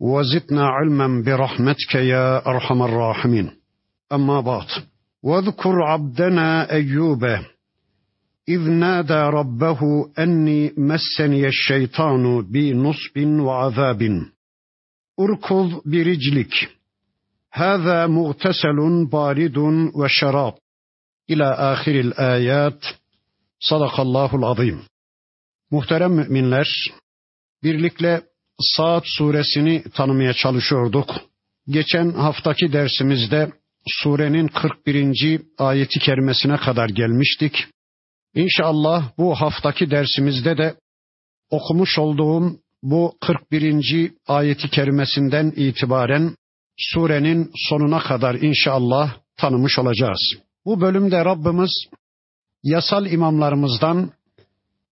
وزدنا 0.00 0.66
علما 0.66 1.22
برحمتك 1.22 1.94
يا 1.94 2.46
أرحم 2.46 2.82
الراحمين. 2.82 3.50
أما 4.12 4.40
بعد 4.40 4.66
واذكر 5.22 5.82
عبدنا 5.82 6.72
أيوب 6.72 7.24
إذ 8.48 8.60
نادى 8.70 9.14
ربه 9.14 9.80
أني 10.18 10.72
مسني 10.76 11.46
الشيطان 11.46 12.42
بنصب 12.42 13.16
وعذاب. 13.18 14.02
اركض 15.20 15.82
برجلك 15.86 16.54
هذا 17.52 18.06
مغتسل 18.06 19.06
بارد 19.12 19.58
وشراب. 19.94 20.54
إلى 21.30 21.44
آخر 21.44 22.00
الآيات. 22.00 22.84
صدق 23.60 24.00
الله 24.00 24.34
العظيم. 24.34 24.82
Muhterem 25.70 26.12
müminler, 26.12 26.68
birlikte 27.62 28.22
Saat 28.60 29.02
suresini 29.06 29.82
tanımaya 29.94 30.32
çalışıyorduk. 30.32 31.14
Geçen 31.68 32.10
haftaki 32.10 32.72
dersimizde 32.72 33.52
surenin 33.86 34.48
41. 34.48 35.42
ayeti 35.58 35.98
kerimesine 35.98 36.56
kadar 36.56 36.88
gelmiştik. 36.88 37.66
İnşallah 38.34 39.10
bu 39.18 39.34
haftaki 39.34 39.90
dersimizde 39.90 40.58
de 40.58 40.74
okumuş 41.50 41.98
olduğum 41.98 42.56
bu 42.82 43.16
41. 43.20 44.12
ayeti 44.26 44.70
kerimesinden 44.70 45.52
itibaren 45.56 46.36
surenin 46.76 47.50
sonuna 47.54 47.98
kadar 47.98 48.34
inşallah 48.34 49.16
tanımış 49.36 49.78
olacağız. 49.78 50.36
Bu 50.64 50.80
bölümde 50.80 51.24
Rabbimiz 51.24 51.70
yasal 52.62 53.06
imamlarımızdan, 53.06 54.12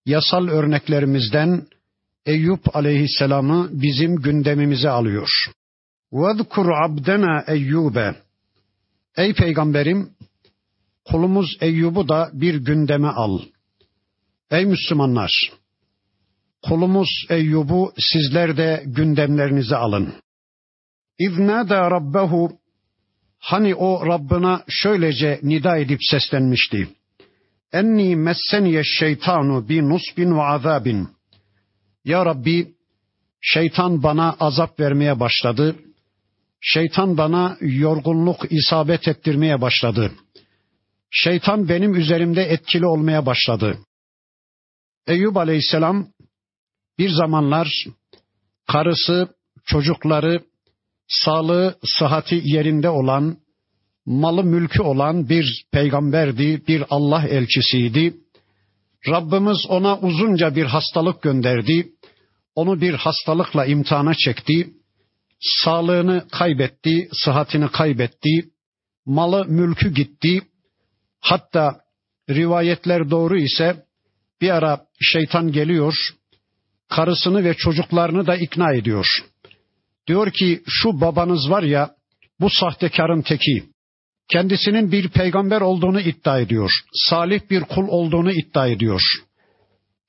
yasal 0.05 0.47
örneklerimizden 0.47 1.67
Eyüp 2.26 2.76
aleyhisselamı 2.76 3.68
bizim 3.72 4.16
gündemimize 4.16 4.90
alıyor. 4.90 5.28
وَذْكُرْ 6.12 6.66
عَبْدَنَا 6.84 7.52
Eyyube. 7.52 8.14
Ey 9.16 9.34
peygamberim, 9.34 10.10
kulumuz 11.04 11.56
Eyyub'u 11.60 12.08
da 12.08 12.30
bir 12.32 12.54
gündeme 12.54 13.08
al. 13.08 13.40
Ey 14.50 14.66
Müslümanlar, 14.66 15.52
kulumuz 16.62 17.26
Eyyub'u 17.30 17.92
sizler 17.98 18.56
de 18.56 18.82
gündemlerinize 18.86 19.76
alın. 19.76 20.14
İznâdâ 21.18 21.90
rabbehu 21.90 22.60
Hani 23.40 23.74
o 23.74 24.06
Rabbına 24.06 24.64
şöylece 24.68 25.40
nida 25.42 25.76
edip 25.76 25.98
seslenmişti. 26.10 26.88
Enni 27.72 28.16
messeniye 28.16 28.82
şeytanu 28.84 29.68
bi 29.68 29.88
nusbin 29.88 30.36
ve 30.36 30.42
azabin. 30.42 31.08
Ya 32.05 32.25
Rabbi 32.25 32.75
şeytan 33.41 34.03
bana 34.03 34.35
azap 34.39 34.79
vermeye 34.79 35.19
başladı. 35.19 35.75
Şeytan 36.61 37.17
bana 37.17 37.57
yorgunluk 37.61 38.51
isabet 38.51 39.07
ettirmeye 39.07 39.61
başladı. 39.61 40.11
Şeytan 41.11 41.69
benim 41.69 41.95
üzerimde 41.95 42.43
etkili 42.43 42.85
olmaya 42.85 43.25
başladı. 43.25 43.77
Eyüp 45.07 45.37
Aleyhisselam 45.37 46.07
bir 46.97 47.09
zamanlar 47.09 47.85
karısı, 48.71 49.27
çocukları, 49.65 50.43
sağlığı, 51.07 51.75
sıhhati 51.99 52.41
yerinde 52.43 52.89
olan, 52.89 53.37
malı 54.05 54.43
mülkü 54.43 54.81
olan 54.81 55.29
bir 55.29 55.65
peygamberdi, 55.71 56.67
bir 56.67 56.83
Allah 56.89 57.27
elçisiydi. 57.27 58.13
Rabbimiz 59.07 59.65
ona 59.69 59.99
uzunca 59.99 60.55
bir 60.55 60.65
hastalık 60.65 61.21
gönderdi. 61.21 61.87
Onu 62.55 62.81
bir 62.81 62.93
hastalıkla 62.93 63.65
imtihana 63.65 64.13
çekti. 64.13 64.69
Sağlığını 65.39 66.27
kaybetti, 66.31 67.09
sıhhatini 67.11 67.71
kaybetti. 67.71 68.49
Malı 69.05 69.45
mülkü 69.45 69.93
gitti. 69.93 70.41
Hatta 71.19 71.79
rivayetler 72.29 73.09
doğru 73.09 73.37
ise 73.37 73.85
bir 74.41 74.49
ara 74.49 74.85
şeytan 75.01 75.51
geliyor, 75.51 75.95
karısını 76.89 77.43
ve 77.43 77.53
çocuklarını 77.53 78.27
da 78.27 78.35
ikna 78.35 78.73
ediyor. 78.73 79.05
Diyor 80.07 80.31
ki 80.31 80.63
şu 80.67 81.01
babanız 81.01 81.49
var 81.49 81.63
ya 81.63 81.95
bu 82.39 82.49
sahtekarın 82.49 83.21
teki. 83.21 83.63
Kendisinin 84.29 84.91
bir 84.91 85.09
peygamber 85.09 85.61
olduğunu 85.61 86.01
iddia 86.01 86.39
ediyor. 86.39 86.71
Salih 86.93 87.41
bir 87.49 87.61
kul 87.61 87.87
olduğunu 87.87 88.31
iddia 88.31 88.67
ediyor. 88.67 89.01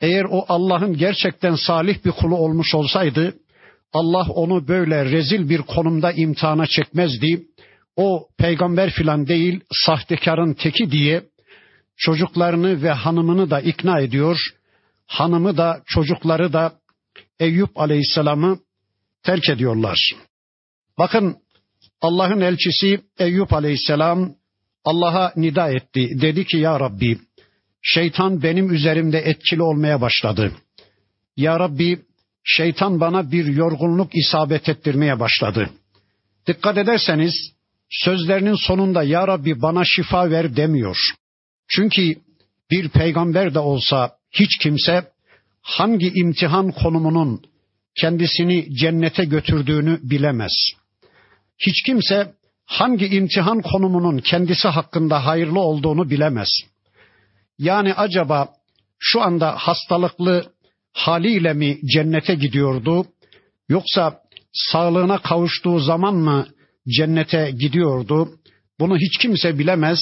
Eğer 0.00 0.24
o 0.30 0.44
Allah'ın 0.48 0.96
gerçekten 0.96 1.54
salih 1.54 2.04
bir 2.04 2.10
kulu 2.10 2.36
olmuş 2.36 2.74
olsaydı 2.74 3.34
Allah 3.92 4.26
onu 4.28 4.68
böyle 4.68 5.04
rezil 5.04 5.48
bir 5.48 5.62
konumda 5.62 6.12
imtihana 6.12 6.66
çekmezdi. 6.66 7.46
O 7.96 8.28
peygamber 8.38 8.90
filan 8.90 9.26
değil 9.26 9.60
sahtekarın 9.72 10.54
teki 10.54 10.90
diye 10.90 11.22
çocuklarını 11.96 12.82
ve 12.82 12.90
hanımını 12.90 13.50
da 13.50 13.60
ikna 13.60 14.00
ediyor. 14.00 14.36
Hanımı 15.06 15.56
da 15.56 15.82
çocukları 15.86 16.52
da 16.52 16.72
Eyüp 17.40 17.80
Aleyhisselam'ı 17.80 18.58
terk 19.22 19.48
ediyorlar. 19.48 20.12
Bakın 20.98 21.36
Allah'ın 22.00 22.40
elçisi 22.40 23.00
Eyüp 23.18 23.52
Aleyhisselam 23.52 24.34
Allah'a 24.84 25.32
nida 25.36 25.70
etti. 25.70 26.20
Dedi 26.20 26.44
ki 26.44 26.56
ya 26.56 26.80
Rabbi 26.80 27.18
şeytan 27.86 28.42
benim 28.42 28.74
üzerimde 28.74 29.18
etkili 29.18 29.62
olmaya 29.62 30.00
başladı. 30.00 30.52
Ya 31.36 31.60
Rabbi 31.60 31.98
şeytan 32.44 33.00
bana 33.00 33.30
bir 33.30 33.46
yorgunluk 33.46 34.10
isabet 34.14 34.68
ettirmeye 34.68 35.20
başladı. 35.20 35.70
Dikkat 36.46 36.78
ederseniz 36.78 37.34
sözlerinin 37.90 38.54
sonunda 38.54 39.02
ya 39.02 39.28
Rabbi 39.28 39.62
bana 39.62 39.82
şifa 39.84 40.30
ver 40.30 40.56
demiyor. 40.56 40.96
Çünkü 41.68 42.14
bir 42.70 42.88
peygamber 42.88 43.54
de 43.54 43.58
olsa 43.58 44.16
hiç 44.32 44.58
kimse 44.62 45.04
hangi 45.62 46.12
imtihan 46.14 46.72
konumunun 46.72 47.42
kendisini 48.00 48.76
cennete 48.76 49.24
götürdüğünü 49.24 50.00
bilemez. 50.02 50.52
Hiç 51.58 51.82
kimse 51.82 52.32
hangi 52.64 53.06
imtihan 53.06 53.62
konumunun 53.62 54.18
kendisi 54.18 54.68
hakkında 54.68 55.26
hayırlı 55.26 55.60
olduğunu 55.60 56.10
bilemez. 56.10 56.48
Yani 57.58 57.94
acaba 57.94 58.48
şu 58.98 59.22
anda 59.22 59.56
hastalıklı 59.56 60.52
haliyle 60.92 61.52
mi 61.52 61.78
cennete 61.94 62.34
gidiyordu 62.34 63.06
yoksa 63.68 64.20
sağlığına 64.52 65.18
kavuştuğu 65.18 65.78
zaman 65.78 66.14
mı 66.14 66.46
cennete 66.88 67.50
gidiyordu? 67.50 68.28
Bunu 68.80 68.96
hiç 68.96 69.18
kimse 69.18 69.58
bilemez. 69.58 69.98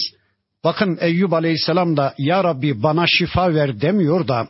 Bakın 0.64 0.98
Eyyub 1.00 1.32
Aleyhisselam 1.32 1.96
da 1.96 2.14
Ya 2.18 2.44
Rabbi 2.44 2.82
bana 2.82 3.04
şifa 3.06 3.54
ver 3.54 3.80
demiyor 3.80 4.28
da 4.28 4.48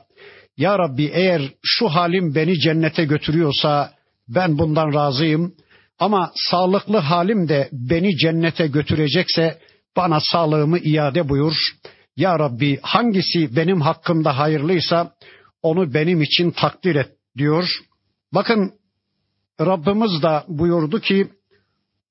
Ya 0.57 0.79
Rabbi 0.79 1.11
eğer 1.15 1.43
şu 1.63 1.89
halim 1.89 2.35
beni 2.35 2.61
cennete 2.61 3.05
götürüyorsa 3.05 3.93
ben 4.29 4.59
bundan 4.59 4.95
razıyım. 4.95 5.55
Ama 5.99 6.33
sağlıklı 6.35 6.97
halim 6.97 7.49
de 7.49 7.69
beni 7.73 8.17
cennete 8.17 8.67
götürecekse 8.67 9.59
bana 9.97 10.21
sağlığımı 10.21 10.79
iade 10.79 11.29
buyur. 11.29 11.55
Ya 12.17 12.39
Rabbi 12.39 12.79
hangisi 12.83 13.57
benim 13.57 13.81
hakkımda 13.81 14.39
hayırlıysa 14.39 15.15
onu 15.63 15.95
benim 15.95 16.23
için 16.23 16.51
takdir 16.51 16.95
et 16.95 17.11
diyor. 17.37 17.69
Bakın 18.33 18.73
Rabbimiz 19.61 20.23
da 20.23 20.45
buyurdu 20.49 21.01
ki 21.01 21.29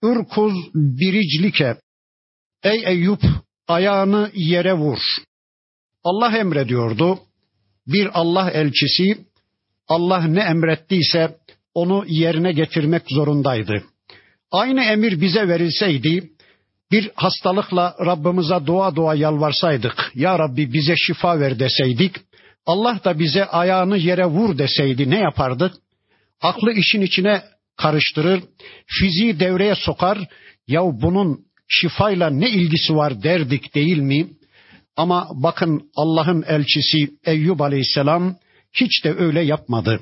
Ürkuz 0.04 0.54
biriclike 0.74 1.78
Ey 2.64 2.84
Eyüp 2.86 3.22
ayağını 3.68 4.32
yere 4.34 4.74
vur. 4.74 5.00
Allah 6.04 6.38
emrediyordu. 6.38 7.20
Bir 7.88 8.10
Allah 8.14 8.52
elçisi 8.52 9.26
Allah 9.88 10.24
ne 10.24 10.40
emrettiyse 10.40 11.38
onu 11.74 12.06
yerine 12.08 12.52
getirmek 12.52 13.04
zorundaydı. 13.10 13.84
Aynı 14.52 14.84
emir 14.84 15.22
bize 15.22 15.48
verilseydi 15.48 16.30
bir 16.94 17.12
hastalıkla 17.16 17.96
Rabbimize 18.06 18.66
dua 18.66 18.96
dua 18.96 19.16
yalvarsaydık, 19.16 20.12
Ya 20.16 20.40
Rabbi 20.40 20.74
bize 20.74 20.94
şifa 20.98 21.40
ver 21.40 21.60
deseydik, 21.60 22.16
Allah 22.66 23.00
da 23.06 23.20
bize 23.20 23.46
ayağını 23.46 23.98
yere 23.98 24.26
vur 24.26 24.58
deseydi 24.58 25.10
ne 25.10 25.20
yapardık? 25.20 25.74
Aklı 26.42 26.74
işin 26.74 27.02
içine 27.02 27.42
karıştırır, 27.78 28.44
fiziği 28.86 29.40
devreye 29.40 29.76
sokar. 29.76 30.18
Ya 30.68 30.82
bunun 30.84 31.40
şifayla 31.68 32.30
ne 32.30 32.50
ilgisi 32.50 32.96
var 32.96 33.24
derdik 33.24 33.76
değil 33.76 33.98
mi? 33.98 34.28
Ama 34.98 35.28
bakın 35.34 35.92
Allah'ın 35.96 36.44
elçisi 36.48 37.10
Eyyub 37.26 37.60
Aleyhisselam 37.60 38.36
hiç 38.74 39.04
de 39.04 39.14
öyle 39.14 39.42
yapmadı. 39.42 40.00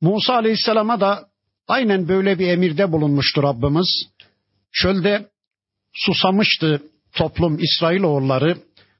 Musa 0.00 0.34
Aleyhisselam'a 0.34 1.00
da 1.00 1.28
aynen 1.68 2.08
böyle 2.08 2.38
bir 2.38 2.48
emirde 2.48 2.92
bulunmuştur 2.92 3.42
Rabbimiz. 3.42 3.88
Çölde 4.72 5.29
susamıştı 5.92 6.82
toplum 7.14 7.58
İsrailoğulları. 7.58 8.56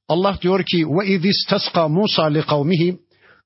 Allah 0.09 0.39
diyor 0.43 0.65
ki 0.65 0.87
ve 0.89 1.07
izistasqa 1.07 1.89
Musa 1.89 2.25
li 2.25 2.43
kavmihi 2.43 2.99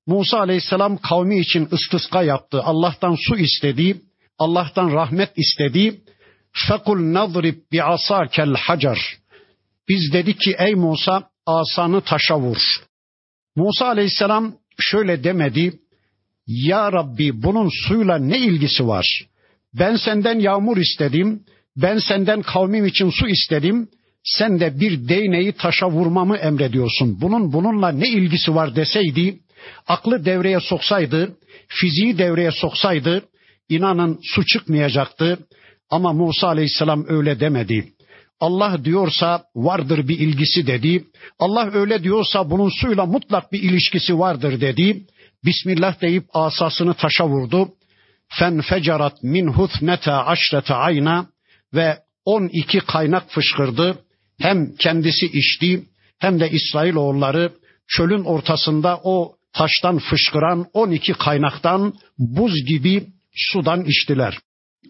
Musa 0.06 0.38
Aleyhisselam 0.38 0.96
kavmi 0.96 1.40
için 1.40 1.68
istisqa 1.72 2.22
yaptı. 2.22 2.62
Allah'tan 2.62 3.16
su 3.28 3.36
istedi. 3.36 4.00
Allah'tan 4.38 4.92
rahmet 4.92 5.32
istedi. 5.36 6.00
Fekul 6.68 7.12
nadrib 7.12 7.56
bi 7.72 7.82
asakel 7.82 8.54
hacar. 8.54 8.98
Biz 9.88 10.12
dedik 10.12 10.40
ki 10.40 10.56
ey 10.58 10.74
Musa 10.74 11.30
asanı 11.46 12.00
taşa 12.00 12.38
vur. 12.40 12.58
Musa 13.56 13.86
Aleyhisselam 13.86 14.54
şöyle 14.78 15.24
demedi. 15.24 15.78
Ya 16.46 16.92
Rabbi 16.92 17.42
bunun 17.42 17.70
suyla 17.88 18.18
ne 18.18 18.38
ilgisi 18.38 18.88
var? 18.88 19.26
Ben 19.74 19.96
senden 19.96 20.38
yağmur 20.38 20.76
istedim. 20.76 21.44
Ben 21.76 21.98
senden 21.98 22.42
kavmim 22.42 22.86
için 22.86 23.10
su 23.10 23.28
istedim. 23.28 23.88
Sen 24.24 24.60
de 24.60 24.80
bir 24.80 25.08
değneği 25.08 25.52
taşa 25.52 25.90
vurmamı 25.90 26.36
emrediyorsun. 26.36 27.20
Bunun 27.20 27.52
bununla 27.52 27.88
ne 27.88 28.08
ilgisi 28.08 28.54
var 28.54 28.76
deseydi, 28.76 29.38
aklı 29.88 30.24
devreye 30.24 30.60
soksaydı, 30.60 31.36
fiziği 31.68 32.18
devreye 32.18 32.50
soksaydı, 32.50 33.24
inanın 33.68 34.18
su 34.22 34.46
çıkmayacaktı. 34.46 35.38
Ama 35.90 36.12
Musa 36.12 36.48
Aleyhisselam 36.48 37.04
öyle 37.08 37.40
demedi. 37.40 37.88
Allah 38.40 38.84
diyorsa 38.84 39.42
vardır 39.54 40.08
bir 40.08 40.18
ilgisi 40.18 40.66
dedi. 40.66 41.04
Allah 41.38 41.70
öyle 41.74 42.02
diyorsa 42.02 42.50
bunun 42.50 42.70
suyla 42.80 43.06
mutlak 43.06 43.52
bir 43.52 43.62
ilişkisi 43.62 44.18
vardır 44.18 44.60
dedi. 44.60 45.06
Bismillah 45.44 46.00
deyip 46.00 46.24
asasını 46.34 46.94
taşa 46.94 47.28
vurdu. 47.28 47.68
Fen 48.28 48.60
fecerat 48.60 49.22
min 49.22 49.46
huthnete 49.46 50.12
aşrete 50.12 50.74
ayna 50.74 51.26
ve 51.74 51.98
12 52.24 52.80
kaynak 52.80 53.30
fışkırdı. 53.30 53.98
Hem 54.40 54.74
kendisi 54.74 55.26
içti 55.26 55.84
hem 56.18 56.40
de 56.40 56.50
İsrailoğulları 56.50 57.52
çölün 57.88 58.24
ortasında 58.24 59.00
o 59.02 59.36
taştan 59.52 59.98
fışkıran 59.98 60.66
12 60.72 61.12
kaynaktan 61.12 61.94
buz 62.18 62.64
gibi 62.66 63.06
sudan 63.34 63.84
içtiler. 63.84 64.38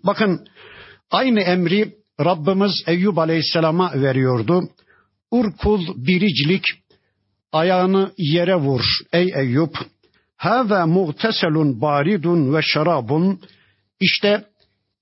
Bakın 0.05 0.47
aynı 1.11 1.41
emri 1.41 1.95
Rabbimiz 2.21 2.83
Eyyub 2.87 3.17
Aleyhisselam'a 3.17 3.93
veriyordu. 3.95 4.63
Urkul 5.31 6.07
biriclik 6.07 6.65
ayağını 7.53 8.13
yere 8.19 8.55
vur 8.55 8.83
ey 9.13 9.33
Eyyub. 9.37 9.75
Hâzâ 10.37 10.87
muğteselun 10.87 11.81
baridun 11.81 12.55
ve 12.55 12.63
şarabun. 12.63 13.41
İşte 14.01 14.45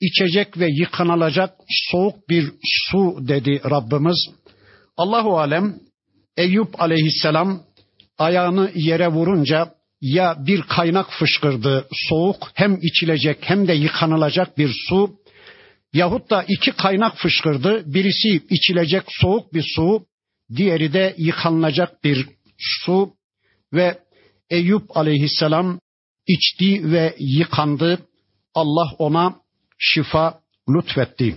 içecek 0.03 0.59
ve 0.59 0.69
yıkanılacak 0.71 1.55
soğuk 1.69 2.29
bir 2.29 2.53
su 2.63 3.29
dedi 3.29 3.61
Rabbimiz. 3.71 4.31
Allahu 4.97 5.39
alem 5.39 5.75
Eyüp 6.37 6.83
aleyhisselam 6.83 7.63
ayağını 8.19 8.71
yere 8.75 9.09
vurunca 9.09 9.75
ya 10.01 10.37
bir 10.47 10.63
kaynak 10.63 11.07
fışkırdı 11.19 11.89
soğuk 11.93 12.51
hem 12.55 12.79
içilecek 12.83 13.39
hem 13.41 13.69
de 13.69 13.73
yıkanılacak 13.73 14.59
bir 14.59 14.71
su 14.89 15.11
yahut 15.93 16.31
da 16.31 16.45
iki 16.49 16.73
kaynak 16.73 17.17
fışkırdı 17.17 17.95
birisi 17.95 18.43
içilecek 18.51 19.03
soğuk 19.09 19.55
bir 19.55 19.65
su 19.77 20.07
diğeri 20.57 20.93
de 20.93 21.15
yıkanılacak 21.19 22.05
bir 22.05 22.29
su 22.59 23.13
ve 23.73 23.99
Eyüp 24.51 24.97
aleyhisselam 24.97 25.81
içti 26.27 26.93
ve 26.93 27.15
yıkandı. 27.19 27.99
Allah 28.55 28.95
ona 28.99 29.42
şifa 29.82 30.40
lütfetti. 30.69 31.37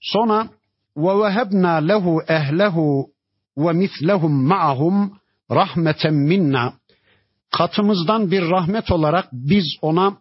Sonra 0.00 0.48
ve 0.96 1.18
vehebna 1.18 1.74
lehu 1.74 2.22
ehlehu 2.28 3.06
ve 3.56 3.72
mislehum 3.72 4.46
ma'ahum 4.46 5.18
rahmeten 5.50 6.14
minna. 6.14 6.72
Katımızdan 7.50 8.30
bir 8.30 8.42
rahmet 8.42 8.90
olarak 8.90 9.28
biz 9.32 9.64
ona 9.82 10.16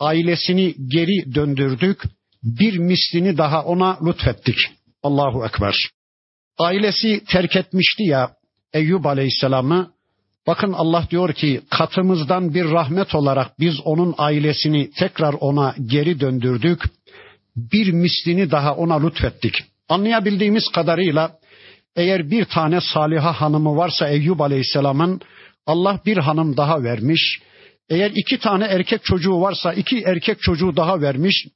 ailesini 0.00 0.74
geri 0.88 1.34
döndürdük. 1.34 2.02
Bir 2.42 2.78
mislini 2.78 3.38
daha 3.38 3.64
ona 3.64 3.98
lütfettik. 4.06 4.56
Allahu 5.02 5.46
Ekber. 5.46 5.74
Ailesi 6.58 7.24
terk 7.24 7.56
etmişti 7.56 8.02
ya 8.02 8.30
Eyyub 8.72 9.04
Aleyhisselam'ı. 9.04 9.90
Bakın 10.46 10.72
Allah 10.72 11.06
diyor 11.10 11.32
ki 11.32 11.60
katımızdan 11.70 12.54
bir 12.54 12.64
rahmet 12.64 13.14
olarak 13.14 13.60
biz 13.60 13.74
onun 13.84 14.14
ailesini 14.18 14.90
tekrar 14.90 15.34
ona 15.40 15.74
geri 15.86 16.20
döndürdük. 16.20 16.84
Bir 17.56 17.92
mislini 17.92 18.50
daha 18.50 18.74
ona 18.74 19.06
lütfettik. 19.06 19.54
Anlayabildiğimiz 19.88 20.68
kadarıyla 20.68 21.38
eğer 21.96 22.30
bir 22.30 22.44
tane 22.44 22.80
saliha 22.80 23.32
hanımı 23.32 23.76
varsa 23.76 24.08
Eyyub 24.08 24.40
Aleyhisselam'ın 24.40 25.20
Allah 25.66 26.00
bir 26.06 26.16
hanım 26.16 26.56
daha 26.56 26.82
vermiş. 26.82 27.40
Eğer 27.88 28.12
iki 28.14 28.38
tane 28.38 28.64
erkek 28.64 29.04
çocuğu 29.04 29.40
varsa 29.40 29.72
iki 29.72 30.00
erkek 30.00 30.40
çocuğu 30.40 30.76
daha 30.76 31.00
vermiş. 31.00 31.46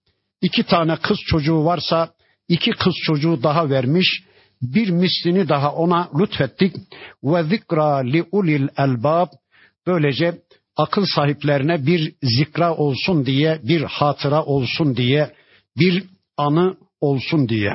İki 0.43 0.63
tane 0.63 0.97
kız 0.97 1.19
çocuğu 1.27 1.65
varsa 1.65 2.11
iki 2.49 2.71
kız 2.71 2.95
çocuğu 3.07 3.43
daha 3.43 3.71
vermiş. 3.71 4.23
Bir 4.63 4.91
mislini 4.91 5.49
daha 5.49 5.73
ona 5.73 6.09
lütfettik. 6.19 6.77
Ve 7.25 7.43
zikra 7.43 7.97
li 7.97 8.25
ulil 8.33 8.69
elbab. 8.79 9.29
Böylece 9.87 10.39
akıl 10.77 11.05
sahiplerine 11.15 11.87
bir 11.87 12.15
zikra 12.23 12.75
olsun 12.75 13.27
diye, 13.27 13.61
bir 13.63 13.83
hatıra 13.83 14.45
olsun 14.45 14.97
diye, 14.97 15.31
bir 15.77 16.05
anı 16.37 16.77
olsun 17.01 17.49
diye. 17.49 17.71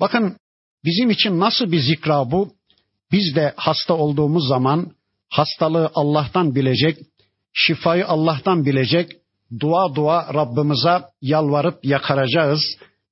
Bakın 0.00 0.36
bizim 0.84 1.10
için 1.10 1.40
nasıl 1.40 1.72
bir 1.72 1.80
zikra 1.80 2.30
bu? 2.30 2.52
Biz 3.12 3.36
de 3.36 3.54
hasta 3.56 3.94
olduğumuz 3.94 4.48
zaman 4.48 4.92
hastalığı 5.30 5.90
Allah'tan 5.94 6.54
bilecek, 6.54 6.98
şifayı 7.52 8.06
Allah'tan 8.06 8.66
bilecek, 8.66 9.12
dua 9.60 9.94
dua 9.94 10.34
Rabbimize 10.34 11.02
yalvarıp 11.20 11.84
yakaracağız. 11.84 12.60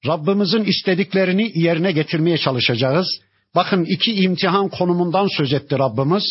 Rabbimizin 0.07 0.65
istediklerini 0.65 1.59
yerine 1.59 1.93
getirmeye 1.93 2.39
çalışacağız. 2.39 3.21
Bakın 3.55 3.85
iki 3.85 4.15
imtihan 4.15 4.69
konumundan 4.69 5.29
söz 5.37 5.53
etti 5.53 5.79
Rabbimiz. 5.79 6.25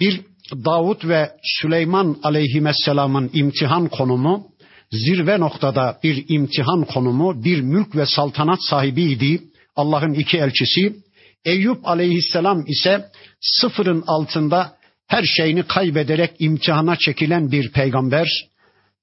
Bir 0.00 0.20
Davut 0.52 1.04
ve 1.04 1.32
Süleyman 1.42 2.16
aleyhisselamın 2.22 3.30
imtihan 3.34 3.88
konumu, 3.88 4.48
zirve 4.92 5.40
noktada 5.40 5.98
bir 6.02 6.24
imtihan 6.28 6.84
konumu, 6.84 7.44
bir 7.44 7.60
mülk 7.60 7.96
ve 7.96 8.06
saltanat 8.06 8.58
sahibiydi. 8.62 9.42
Allah'ın 9.76 10.12
iki 10.12 10.38
elçisi. 10.38 10.96
Eyüp 11.44 11.88
aleyhisselam 11.88 12.66
ise 12.66 13.10
sıfırın 13.40 14.04
altında 14.06 14.76
her 15.06 15.24
şeyini 15.24 15.62
kaybederek 15.62 16.30
imtihana 16.38 16.96
çekilen 16.96 17.52
bir 17.52 17.72
peygamber. 17.72 18.26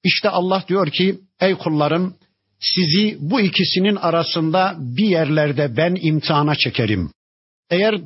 İşte 0.03 0.29
Allah 0.29 0.63
diyor 0.67 0.87
ki 0.87 1.19
ey 1.41 1.55
kullarım 1.55 2.15
sizi 2.59 3.17
bu 3.19 3.41
ikisinin 3.41 3.95
arasında 3.95 4.75
bir 4.79 5.05
yerlerde 5.05 5.77
ben 5.77 5.97
imtihana 6.01 6.55
çekerim. 6.55 7.11
Eğer 7.69 8.01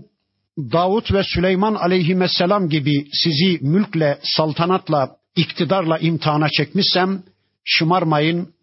Davut 0.57 1.13
ve 1.13 1.23
Süleyman 1.23 1.75
aleyhisselam 1.75 2.69
gibi 2.69 3.07
sizi 3.13 3.59
mülkle, 3.61 4.19
saltanatla, 4.23 5.09
iktidarla 5.35 5.97
imtihana 5.97 6.49
çekmişsem 6.49 7.23
şımarmayın. 7.67 8.53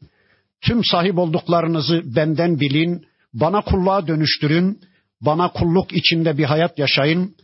Tüm 0.60 0.84
sahip 0.84 1.18
olduklarınızı 1.18 2.02
benden 2.16 2.60
bilin. 2.60 3.06
Bana 3.34 3.60
kulluğa 3.60 4.06
dönüştürün. 4.06 4.80
Bana 5.20 5.48
kulluk 5.48 5.92
içinde 5.92 6.38
bir 6.38 6.44
hayat 6.44 6.78
yaşayın. 6.78 7.36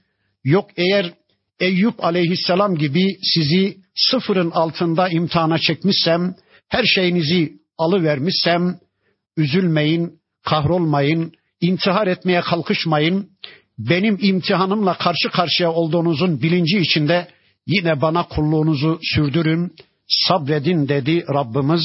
Yok 0.44 0.70
eğer 0.76 1.14
Eyüp 1.60 2.04
aleyhisselam 2.04 2.74
gibi 2.74 3.18
sizi 3.22 3.76
sıfırın 3.94 4.50
altında 4.50 5.08
imtihana 5.08 5.58
çekmişsem, 5.58 6.34
her 6.68 6.84
şeyinizi 6.84 7.52
alıvermişsem, 7.78 8.78
üzülmeyin, 9.36 10.12
kahrolmayın, 10.44 11.32
intihar 11.60 12.06
etmeye 12.06 12.40
kalkışmayın. 12.40 13.30
Benim 13.78 14.18
imtihanımla 14.20 14.94
karşı 14.94 15.28
karşıya 15.32 15.72
olduğunuzun 15.72 16.42
bilinci 16.42 16.78
içinde 16.78 17.28
yine 17.66 18.00
bana 18.00 18.28
kulluğunuzu 18.28 18.98
sürdürün, 19.02 19.72
sabredin 20.09 20.87
dedi 20.87 21.25
Rabbimiz. 21.33 21.81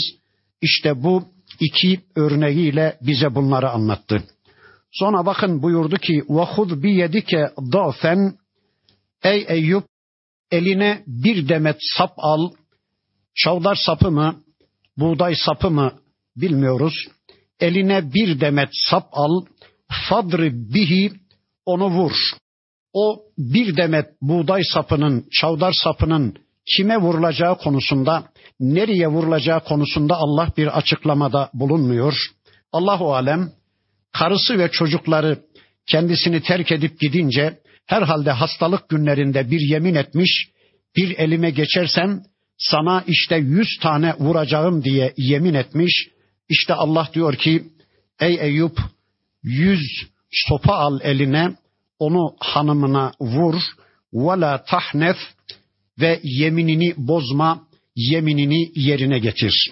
İşte 0.63 1.03
bu 1.03 1.25
iki 1.61 2.01
örneğiyle 2.17 2.99
bize 3.03 3.35
bunları 3.35 3.71
anlattı. 3.71 4.25
Sonra 4.93 5.27
bakın 5.27 5.63
buyurdu 5.63 5.97
ki 5.97 6.13
وَخُذْ 6.13 6.83
بِيَدِكَ 6.83 7.55
ضَعْفًا 7.55 8.33
Ey 9.23 9.45
Eyüp 9.49 9.85
eline 10.51 11.05
bir 11.07 11.49
demet 11.49 11.77
sap 11.81 12.13
al. 12.17 12.51
Çavdar 13.35 13.75
sapı 13.75 14.11
mı? 14.11 14.43
buğday 15.01 15.35
sapı 15.47 15.71
mı 15.71 15.93
bilmiyoruz. 16.37 16.95
Eline 17.61 18.15
bir 18.15 18.41
demet 18.41 18.69
sap 18.73 19.09
al, 19.13 19.45
fadri 20.09 20.75
bihi 20.75 21.13
onu 21.67 21.89
vur. 21.91 22.13
O 22.93 23.23
bir 23.39 23.77
demet 23.77 24.07
buğday 24.23 24.63
sapının, 24.73 25.29
çavdar 25.33 25.73
sapının 25.73 26.37
kime 26.66 26.98
vurulacağı 26.98 27.58
konusunda, 27.58 28.24
nereye 28.60 29.08
vurulacağı 29.08 29.64
konusunda 29.64 30.16
Allah 30.16 30.50
bir 30.58 30.78
açıklamada 30.78 31.50
bulunmuyor. 31.54 32.14
Allahu 32.72 33.16
alem 33.16 33.52
karısı 34.14 34.60
ve 34.60 34.72
çocukları 34.72 35.40
kendisini 35.88 36.42
terk 36.42 36.72
edip 36.72 37.00
gidince 37.00 37.60
herhalde 37.86 38.32
hastalık 38.32 38.90
günlerinde 38.90 39.52
bir 39.52 39.60
yemin 39.60 39.96
etmiş, 39.96 40.50
bir 40.96 41.18
elime 41.18 41.50
geçersem 41.50 42.24
sana 42.58 43.04
işte 43.08 43.36
yüz 43.36 43.68
tane 43.82 44.14
vuracağım 44.20 44.84
diye 44.84 45.14
yemin 45.18 45.54
etmiş. 45.54 46.08
İşte 46.50 46.74
Allah 46.74 47.10
diyor 47.14 47.36
ki 47.36 47.64
ey 48.20 48.38
Eyüp 48.42 48.78
yüz 49.44 49.82
sopa 50.32 50.74
al 50.74 51.00
eline 51.04 51.56
onu 52.00 52.36
hanımına 52.40 53.12
vur 53.22 53.56
ve 54.14 54.42
la 54.42 54.64
tahnef 54.64 55.18
ve 56.00 56.20
yeminini 56.24 56.94
bozma 56.98 57.68
yeminini 57.96 58.72
yerine 58.76 59.20
getir. 59.20 59.72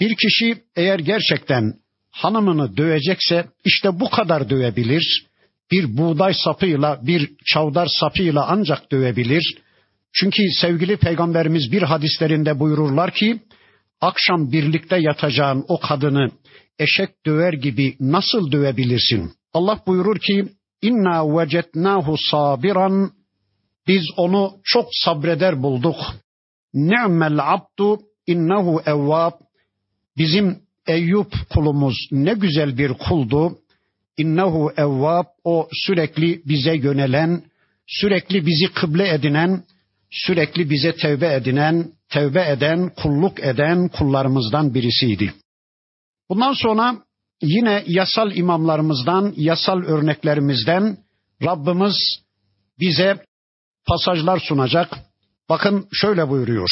Bir 0.00 0.14
kişi 0.14 0.62
eğer 0.76 0.98
gerçekten 0.98 1.74
hanımını 2.10 2.76
dövecekse 2.76 3.44
işte 3.64 4.00
bu 4.00 4.10
kadar 4.10 4.50
dövebilir. 4.50 5.26
Bir 5.70 5.96
buğday 5.96 6.34
sapıyla, 6.34 7.00
bir 7.06 7.30
çavdar 7.46 7.88
sapıyla 8.00 8.46
ancak 8.48 8.92
dövebilir. 8.92 9.58
Çünkü 10.12 10.42
sevgili 10.60 10.96
peygamberimiz 10.96 11.72
bir 11.72 11.82
hadislerinde 11.82 12.60
buyururlar 12.60 13.10
ki 13.10 13.40
akşam 14.00 14.52
birlikte 14.52 14.96
yatacağın 15.00 15.64
o 15.68 15.80
kadını 15.80 16.30
eşek 16.78 17.26
döver 17.26 17.52
gibi 17.52 17.96
nasıl 18.00 18.52
dövebilirsin? 18.52 19.32
Allah 19.52 19.82
buyurur 19.86 20.18
ki 20.18 20.44
inna 20.82 21.38
vecetnahu 21.38 22.16
sabiran 22.30 23.10
biz 23.90 24.02
onu 24.16 24.52
çok 24.64 24.88
sabreder 24.92 25.62
bulduk. 25.62 25.96
Ni'mel 26.74 27.54
abdu 27.54 28.00
innehu 28.26 28.82
evvab 28.86 29.32
bizim 30.16 30.62
Eyüp 30.86 31.32
kulumuz 31.50 32.08
ne 32.10 32.34
güzel 32.34 32.78
bir 32.78 32.92
kuldu. 32.92 33.58
İnnehu 34.16 34.72
evvab 34.76 35.24
o 35.44 35.68
sürekli 35.72 36.42
bize 36.44 36.76
yönelen, 36.76 37.42
sürekli 37.86 38.46
bizi 38.46 38.72
kıble 38.74 39.08
edinen, 39.14 39.64
sürekli 40.10 40.70
bize 40.70 40.96
tevbe 40.96 41.34
edinen, 41.34 41.92
tevbe 42.08 42.48
eden, 42.50 42.94
kulluk 42.94 43.40
eden 43.40 43.88
kullarımızdan 43.88 44.74
birisiydi. 44.74 45.34
Bundan 46.28 46.52
sonra 46.52 46.96
yine 47.42 47.84
yasal 47.86 48.36
imamlarımızdan, 48.36 49.34
yasal 49.36 49.82
örneklerimizden 49.82 50.98
Rabbimiz 51.42 51.96
bize 52.80 53.24
pasajlar 53.87 54.39
sunacak. 54.39 54.97
Bakın 55.49 55.87
şöyle 55.93 56.29
buyuruyor. 56.29 56.69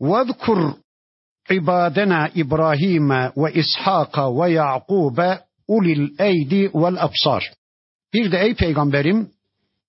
وَذْكُرْ 0.00 0.74
ibadena 1.50 2.28
İbrahim 2.34 3.10
ve 3.10 3.52
İshak 3.52 4.18
ve 4.18 4.50
Yaqub 4.50 5.18
ulil 5.68 6.08
eydi 6.18 6.70
vel 6.74 7.04
absar. 7.04 7.52
Bir 8.12 8.32
de 8.32 8.38
ey 8.38 8.54
peygamberim 8.54 9.30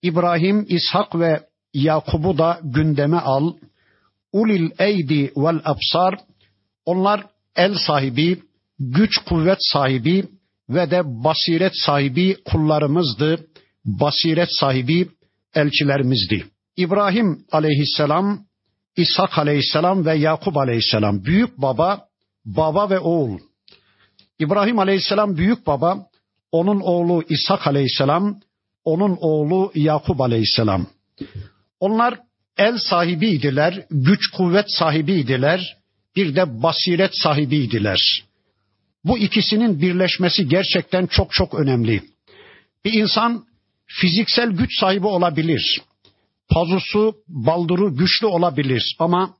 İbrahim, 0.02 0.66
İshak 0.70 1.16
ve 1.16 1.40
Yakub'u 1.74 2.38
da 2.38 2.60
gündeme 2.64 3.18
al. 3.18 3.54
Ulil 4.32 4.70
eydi 4.80 5.32
vel 5.38 5.60
absar. 5.66 6.20
Onlar 6.86 7.26
el 7.56 7.76
sahibi, 7.88 8.44
güç 8.80 9.18
kuvvet 9.18 9.58
sahibi 9.60 10.26
ve 10.70 10.92
de 10.92 11.02
basiret 11.06 11.74
sahibi 11.76 12.38
kullarımızdı. 12.46 13.48
Basiret 13.86 14.50
sahibi 14.60 15.10
elçilerimizdi. 15.55 16.47
İbrahim 16.77 17.45
aleyhisselam 17.53 18.45
İshak 18.97 19.39
aleyhisselam 19.39 20.07
ve 20.07 20.15
Yakup 20.15 20.57
aleyhisselam 20.57 21.25
büyük 21.25 21.59
baba, 21.59 22.07
baba 22.45 22.91
ve 22.91 22.99
oğul. 22.99 23.39
İbrahim 24.39 24.79
aleyhisselam 24.79 25.37
büyük 25.37 25.67
baba, 25.67 26.07
onun 26.53 26.81
oğlu 26.81 27.25
İshak 27.29 27.67
aleyhisselam, 27.67 28.41
onun 28.85 29.19
oğlu 29.21 29.73
Yakup 29.75 30.21
aleyhisselam. 30.21 30.87
Onlar 31.81 32.19
el 32.57 32.79
sahibiydiler, 32.79 33.87
güç 33.91 34.31
kuvvet 34.31 34.67
sahibiydiler, 34.69 35.77
bir 36.17 36.37
de 36.37 36.63
basiret 36.63 37.11
sahibiydiler. 37.15 38.25
Bu 39.05 39.19
ikisinin 39.19 39.81
birleşmesi 39.81 40.49
gerçekten 40.49 41.07
çok 41.07 41.33
çok 41.33 41.55
önemli. 41.55 42.03
Bir 42.85 42.93
insan 42.93 43.45
fiziksel 44.01 44.51
güç 44.51 44.71
sahibi 44.81 45.07
olabilir 45.07 45.83
pazusu, 46.53 47.15
balduru 47.29 47.97
güçlü 47.97 48.27
olabilir 48.27 48.97
ama 48.99 49.35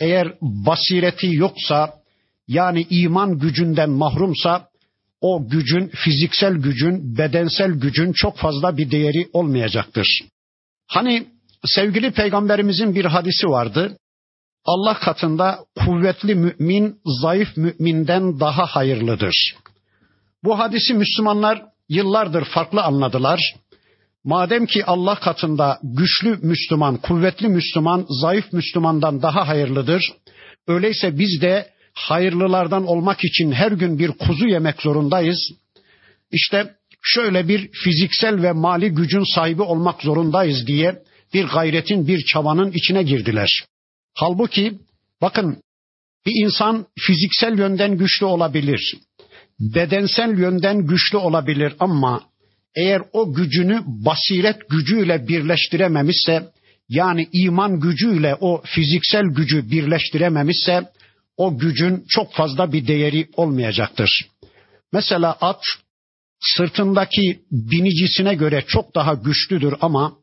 eğer 0.00 0.34
basireti 0.40 1.26
yoksa 1.34 1.94
yani 2.48 2.86
iman 2.90 3.38
gücünden 3.38 3.90
mahrumsa 3.90 4.68
o 5.20 5.48
gücün, 5.48 5.88
fiziksel 5.88 6.54
gücün, 6.54 7.18
bedensel 7.18 7.70
gücün 7.70 8.12
çok 8.12 8.38
fazla 8.38 8.76
bir 8.76 8.90
değeri 8.90 9.28
olmayacaktır. 9.32 10.20
Hani 10.86 11.26
sevgili 11.64 12.10
peygamberimizin 12.10 12.94
bir 12.94 13.04
hadisi 13.04 13.46
vardı. 13.46 13.96
Allah 14.64 14.94
katında 14.94 15.58
kuvvetli 15.84 16.34
mümin 16.34 16.96
zayıf 17.22 17.56
müminden 17.56 18.40
daha 18.40 18.66
hayırlıdır. 18.66 19.56
Bu 20.44 20.58
hadisi 20.58 20.94
Müslümanlar 20.94 21.62
yıllardır 21.88 22.44
farklı 22.44 22.82
anladılar. 22.82 23.54
Madem 24.24 24.66
ki 24.66 24.84
Allah 24.84 25.14
katında 25.14 25.78
güçlü 25.82 26.38
Müslüman, 26.42 26.96
kuvvetli 26.96 27.48
Müslüman, 27.48 28.06
zayıf 28.20 28.52
Müslümandan 28.52 29.22
daha 29.22 29.48
hayırlıdır. 29.48 30.12
Öyleyse 30.68 31.18
biz 31.18 31.42
de 31.42 31.70
hayırlılardan 31.94 32.86
olmak 32.86 33.24
için 33.24 33.52
her 33.52 33.72
gün 33.72 33.98
bir 33.98 34.10
kuzu 34.10 34.46
yemek 34.48 34.82
zorundayız. 34.82 35.52
İşte 36.32 36.74
şöyle 37.02 37.48
bir 37.48 37.70
fiziksel 37.72 38.42
ve 38.42 38.52
mali 38.52 38.90
gücün 38.90 39.34
sahibi 39.34 39.62
olmak 39.62 40.02
zorundayız 40.02 40.66
diye 40.66 41.02
bir 41.34 41.44
gayretin, 41.44 42.06
bir 42.06 42.24
çabanın 42.24 42.72
içine 42.72 43.02
girdiler. 43.02 43.64
Halbuki 44.14 44.78
bakın 45.22 45.62
bir 46.26 46.44
insan 46.44 46.86
fiziksel 46.98 47.58
yönden 47.58 47.96
güçlü 47.98 48.26
olabilir. 48.26 48.96
Bedensel 49.60 50.38
yönden 50.38 50.86
güçlü 50.86 51.18
olabilir 51.18 51.74
ama 51.80 52.22
eğer 52.76 53.02
o 53.12 53.34
gücünü 53.34 53.82
basiret 53.86 54.70
gücüyle 54.70 55.28
birleştirememişse 55.28 56.48
yani 56.88 57.28
iman 57.32 57.80
gücüyle 57.80 58.36
o 58.40 58.62
fiziksel 58.64 59.24
gücü 59.24 59.70
birleştirememişse 59.70 60.90
o 61.36 61.58
gücün 61.58 62.04
çok 62.08 62.32
fazla 62.32 62.72
bir 62.72 62.86
değeri 62.86 63.28
olmayacaktır. 63.36 64.28
Mesela 64.92 65.36
at 65.40 65.60
sırtındaki 66.40 67.42
binicisine 67.50 68.34
göre 68.34 68.64
çok 68.66 68.94
daha 68.94 69.14
güçlüdür 69.14 69.74
ama 69.80 70.16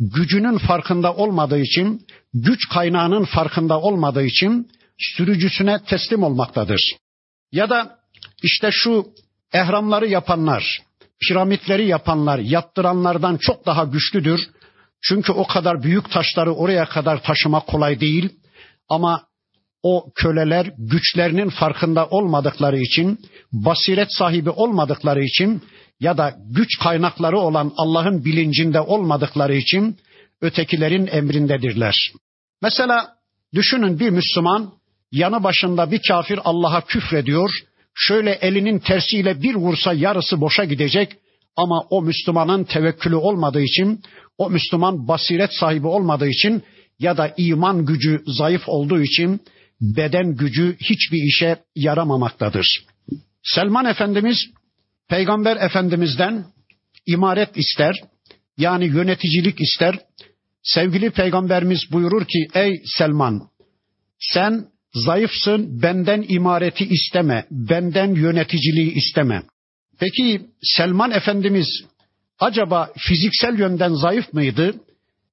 gücünün 0.00 0.58
farkında 0.58 1.14
olmadığı 1.14 1.58
için, 1.58 2.06
güç 2.34 2.68
kaynağının 2.68 3.24
farkında 3.24 3.80
olmadığı 3.80 4.24
için 4.24 4.68
sürücüsüne 4.98 5.84
teslim 5.84 6.22
olmaktadır. 6.22 6.96
Ya 7.52 7.70
da 7.70 7.98
işte 8.42 8.68
şu 8.72 9.06
ehramları 9.52 10.06
yapanlar, 10.06 10.82
piramitleri 11.20 11.86
yapanlar, 11.86 12.38
yaptıranlardan 12.38 13.36
çok 13.36 13.66
daha 13.66 13.84
güçlüdür. 13.84 14.40
Çünkü 15.02 15.32
o 15.32 15.46
kadar 15.46 15.82
büyük 15.82 16.10
taşları 16.10 16.54
oraya 16.54 16.84
kadar 16.84 17.22
taşımak 17.22 17.66
kolay 17.66 18.00
değil. 18.00 18.28
Ama 18.88 19.22
o 19.82 20.12
köleler 20.14 20.72
güçlerinin 20.78 21.48
farkında 21.48 22.06
olmadıkları 22.06 22.78
için, 22.78 23.18
basiret 23.52 24.08
sahibi 24.12 24.50
olmadıkları 24.50 25.24
için 25.24 25.62
ya 26.00 26.18
da 26.18 26.34
güç 26.50 26.78
kaynakları 26.82 27.38
olan 27.38 27.72
Allah'ın 27.76 28.24
bilincinde 28.24 28.80
olmadıkları 28.80 29.54
için 29.54 29.98
ötekilerin 30.40 31.06
emrindedirler. 31.06 31.94
Mesela 32.62 33.08
düşünün 33.54 34.00
bir 34.00 34.10
Müslüman 34.10 34.72
yanı 35.12 35.42
başında 35.42 35.90
bir 35.90 36.00
kafir 36.08 36.40
Allah'a 36.44 36.80
küfrediyor 36.80 37.50
şöyle 37.98 38.30
elinin 38.30 38.78
tersiyle 38.78 39.42
bir 39.42 39.54
vursa 39.54 39.92
yarısı 39.92 40.40
boşa 40.40 40.64
gidecek 40.64 41.16
ama 41.56 41.86
o 41.90 42.02
Müslümanın 42.02 42.64
tevekkülü 42.64 43.16
olmadığı 43.16 43.62
için, 43.62 44.02
o 44.38 44.50
Müslüman 44.50 45.08
basiret 45.08 45.50
sahibi 45.54 45.86
olmadığı 45.86 46.28
için 46.28 46.62
ya 46.98 47.16
da 47.16 47.34
iman 47.36 47.86
gücü 47.86 48.22
zayıf 48.26 48.62
olduğu 48.66 49.00
için 49.02 49.40
beden 49.80 50.36
gücü 50.36 50.76
hiçbir 50.80 51.22
işe 51.28 51.56
yaramamaktadır. 51.76 52.84
Selman 53.42 53.86
Efendimiz 53.86 54.38
Peygamber 55.08 55.56
Efendimiz'den 55.56 56.44
imaret 57.06 57.56
ister, 57.56 57.94
yani 58.58 58.86
yöneticilik 58.86 59.60
ister. 59.60 59.98
Sevgili 60.62 61.10
Peygamberimiz 61.10 61.80
buyurur 61.92 62.24
ki 62.24 62.48
ey 62.54 62.82
Selman 62.84 63.48
sen 64.18 64.66
Zayıfsın, 64.94 65.82
benden 65.82 66.24
imareti 66.28 66.84
isteme, 66.84 67.46
benden 67.50 68.14
yöneticiliği 68.14 68.94
isteme. 68.94 69.42
Peki 70.00 70.40
Selman 70.62 71.10
Efendimiz 71.10 71.68
acaba 72.38 72.92
fiziksel 72.98 73.58
yönden 73.58 73.94
zayıf 73.94 74.32
mıydı? 74.32 74.74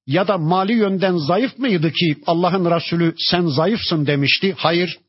Ya 0.08 0.28
da 0.28 0.38
mali 0.38 0.74
yönden 0.74 1.18
zayıf 1.18 1.60
mıydı 1.60 1.92
ki 1.92 2.16
Allah'ın 2.26 2.76
Resulü 2.76 3.14
sen 3.18 3.48
zayıfsın 3.48 4.08
demişti? 4.08 4.54
Hayır. 4.58 5.00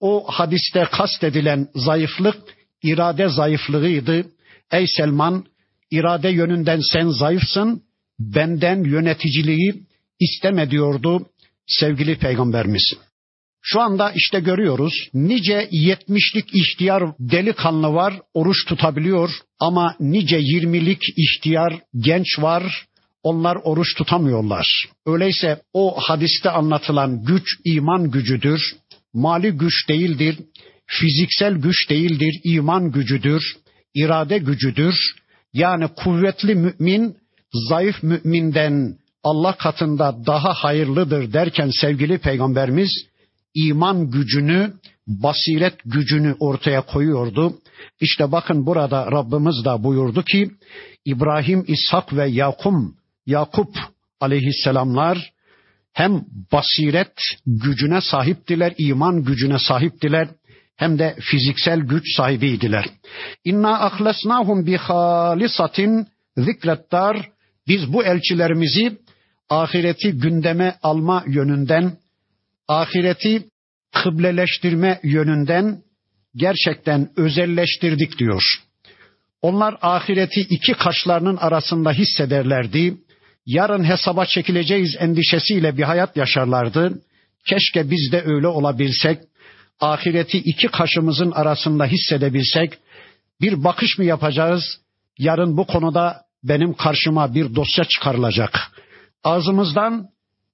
O 0.00 0.24
hadiste 0.28 0.86
kastedilen 0.92 1.68
zayıflık 1.74 2.36
irade 2.82 3.28
zayıflığıydı. 3.28 4.26
Ey 4.72 4.86
Selman, 4.86 5.44
irade 5.90 6.28
yönünden 6.28 6.80
sen 6.92 7.08
zayıfsın, 7.08 7.82
benden 8.18 8.84
yöneticiliği 8.84 9.82
isteme 10.20 10.70
diyordu 10.70 11.26
sevgili 11.66 12.18
peygamberimiz. 12.18 12.92
Şu 13.68 13.80
anda 13.80 14.12
işte 14.12 14.40
görüyoruz 14.40 14.92
nice 15.14 15.68
yetmişlik 15.70 16.54
ihtiyar 16.54 17.02
delikanlı 17.20 17.88
var 17.88 18.14
oruç 18.34 18.64
tutabiliyor 18.66 19.30
ama 19.58 19.94
nice 20.00 20.38
yirmilik 20.38 21.02
ihtiyar 21.16 21.80
genç 21.96 22.38
var 22.38 22.86
onlar 23.22 23.58
oruç 23.64 23.94
tutamıyorlar. 23.94 24.66
Öyleyse 25.06 25.62
o 25.72 25.94
hadiste 26.00 26.50
anlatılan 26.50 27.24
güç 27.24 27.44
iman 27.64 28.10
gücüdür, 28.10 28.60
mali 29.14 29.50
güç 29.50 29.88
değildir, 29.88 30.38
fiziksel 30.86 31.54
güç 31.54 31.90
değildir, 31.90 32.40
iman 32.44 32.92
gücüdür, 32.92 33.42
irade 33.94 34.38
gücüdür. 34.38 34.94
Yani 35.52 35.88
kuvvetli 35.88 36.54
mümin 36.54 37.16
zayıf 37.68 38.02
müminden 38.02 38.96
Allah 39.24 39.56
katında 39.56 40.16
daha 40.26 40.52
hayırlıdır 40.52 41.32
derken 41.32 41.70
sevgili 41.80 42.18
peygamberimiz 42.18 42.90
iman 43.56 44.10
gücünü, 44.10 44.72
basiret 45.06 45.74
gücünü 45.84 46.36
ortaya 46.40 46.80
koyuyordu. 46.80 47.54
İşte 48.00 48.32
bakın 48.32 48.66
burada 48.66 49.12
Rabbimiz 49.12 49.64
da 49.64 49.82
buyurdu 49.82 50.22
ki 50.22 50.50
İbrahim, 51.04 51.64
İshak 51.66 52.16
ve 52.16 52.28
Yakum, 52.28 52.94
Yakup 53.26 53.76
aleyhisselamlar 54.20 55.32
hem 55.92 56.24
basiret 56.52 57.12
gücüne 57.46 58.00
sahiptiler, 58.00 58.74
iman 58.78 59.24
gücüne 59.24 59.58
sahiptiler 59.58 60.28
hem 60.76 60.98
de 60.98 61.16
fiziksel 61.20 61.80
güç 61.80 62.16
sahibiydiler. 62.16 62.84
İnna 63.44 63.84
ahlasnahum 63.84 64.66
bi 64.66 64.76
halisatin 64.76 66.06
zikrettar 66.36 67.30
biz 67.68 67.92
bu 67.92 68.04
elçilerimizi 68.04 68.98
ahireti 69.50 70.12
gündeme 70.12 70.74
alma 70.82 71.24
yönünden, 71.26 71.92
ahireti 72.68 73.44
kıbleleştirme 73.92 75.00
yönünden 75.02 75.82
gerçekten 76.36 77.10
özelleştirdik 77.16 78.18
diyor. 78.18 78.42
Onlar 79.42 79.76
ahireti 79.82 80.40
iki 80.40 80.72
kaşlarının 80.72 81.36
arasında 81.36 81.92
hissederlerdi. 81.92 82.96
Yarın 83.46 83.84
hesaba 83.84 84.26
çekileceğiz 84.26 84.96
endişesiyle 84.98 85.76
bir 85.76 85.82
hayat 85.82 86.16
yaşarlardı. 86.16 87.02
Keşke 87.48 87.90
biz 87.90 88.12
de 88.12 88.22
öyle 88.26 88.46
olabilsek, 88.46 89.18
ahireti 89.80 90.38
iki 90.38 90.68
kaşımızın 90.68 91.30
arasında 91.30 91.86
hissedebilsek, 91.86 92.78
bir 93.40 93.64
bakış 93.64 93.98
mı 93.98 94.04
yapacağız? 94.04 94.80
Yarın 95.18 95.56
bu 95.56 95.66
konuda 95.66 96.22
benim 96.44 96.74
karşıma 96.74 97.34
bir 97.34 97.54
dosya 97.54 97.84
çıkarılacak. 97.84 98.72
Ağzımızdan 99.24 100.08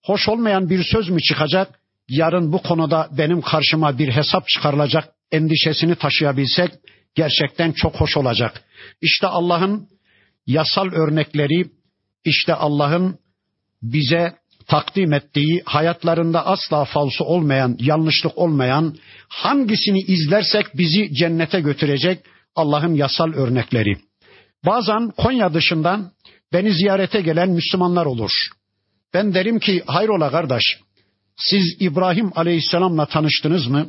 hoş 0.04 0.28
olmayan 0.28 0.70
bir 0.70 0.84
söz 0.84 1.08
mü 1.08 1.20
çıkacak? 1.20 1.81
Yarın 2.08 2.52
bu 2.52 2.62
konuda 2.62 3.08
benim 3.18 3.40
karşıma 3.40 3.98
bir 3.98 4.08
hesap 4.08 4.48
çıkarılacak 4.48 5.08
endişesini 5.32 5.94
taşıyabilsek 5.94 6.70
gerçekten 7.14 7.72
çok 7.72 7.94
hoş 7.94 8.16
olacak. 8.16 8.62
İşte 9.02 9.26
Allah'ın 9.26 9.88
yasal 10.46 10.92
örnekleri, 10.92 11.64
işte 12.24 12.54
Allah'ın 12.54 13.18
bize 13.82 14.32
takdim 14.66 15.12
ettiği 15.12 15.62
hayatlarında 15.64 16.46
asla 16.46 16.84
falso 16.84 17.24
olmayan, 17.24 17.76
yanlışlık 17.80 18.38
olmayan, 18.38 18.96
hangisini 19.28 19.98
izlersek 20.00 20.66
bizi 20.74 21.14
cennete 21.14 21.60
götürecek 21.60 22.18
Allah'ın 22.54 22.94
yasal 22.94 23.32
örnekleri. 23.32 23.96
Bazen 24.66 25.10
Konya 25.10 25.54
dışından 25.54 26.12
beni 26.52 26.72
ziyarete 26.72 27.20
gelen 27.20 27.50
Müslümanlar 27.50 28.06
olur. 28.06 28.30
Ben 29.14 29.34
derim 29.34 29.58
ki 29.58 29.82
hayrola 29.86 30.30
kardeş 30.30 30.78
siz 31.50 31.76
İbrahim 31.80 32.30
Aleyhisselam'la 32.34 33.06
tanıştınız 33.06 33.66
mı? 33.66 33.86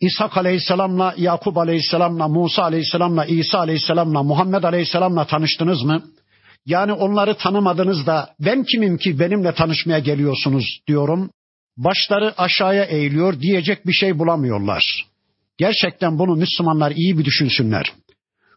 İshak 0.00 0.36
Aleyhisselam'la, 0.36 1.14
Yakup 1.16 1.58
Aleyhisselam'la, 1.58 2.28
Musa 2.28 2.62
Aleyhisselam'la, 2.62 3.24
İsa 3.24 3.58
Aleyhisselam'la, 3.58 4.22
Muhammed 4.22 4.62
Aleyhisselam'la 4.62 5.26
tanıştınız 5.26 5.82
mı? 5.82 6.02
Yani 6.66 6.92
onları 6.92 7.34
tanımadınız 7.34 8.06
da 8.06 8.34
ben 8.40 8.64
kimim 8.64 8.98
ki 8.98 9.18
benimle 9.18 9.54
tanışmaya 9.54 9.98
geliyorsunuz 9.98 10.80
diyorum. 10.88 11.30
Başları 11.76 12.34
aşağıya 12.38 12.84
eğiliyor 12.84 13.40
diyecek 13.40 13.86
bir 13.86 13.92
şey 13.92 14.18
bulamıyorlar. 14.18 15.06
Gerçekten 15.58 16.18
bunu 16.18 16.36
Müslümanlar 16.36 16.90
iyi 16.90 17.18
bir 17.18 17.24
düşünsünler. 17.24 17.92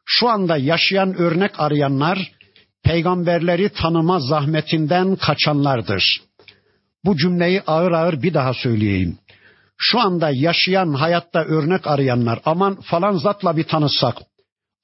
Şu 0.05 0.29
anda 0.29 0.57
yaşayan 0.57 1.15
örnek 1.17 1.59
arayanlar 1.59 2.31
peygamberleri 2.83 3.69
tanıma 3.69 4.19
zahmetinden 4.19 5.15
kaçanlardır. 5.15 6.21
Bu 7.05 7.17
cümleyi 7.17 7.61
ağır 7.67 7.91
ağır 7.91 8.21
bir 8.21 8.33
daha 8.33 8.53
söyleyeyim. 8.53 9.17
Şu 9.77 9.99
anda 9.99 10.29
yaşayan 10.29 10.93
hayatta 10.93 11.39
örnek 11.39 11.87
arayanlar 11.87 12.39
aman 12.45 12.81
falan 12.81 13.17
zatla 13.17 13.57
bir 13.57 13.63
tanışsak, 13.63 14.17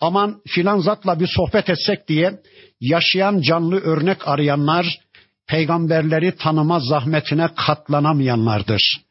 aman 0.02 0.42
filan 0.48 0.80
zatla 0.80 1.20
bir 1.20 1.30
sohbet 1.36 1.70
etsek 1.70 2.08
diye 2.08 2.42
yaşayan 2.82 3.42
canlı 3.42 3.80
örnek 3.80 4.28
arayanlar 4.28 5.00
peygamberleri 5.48 6.36
tanıma 6.36 6.80
zahmetine 6.80 7.50
katlanamayanlardır. 7.56 9.02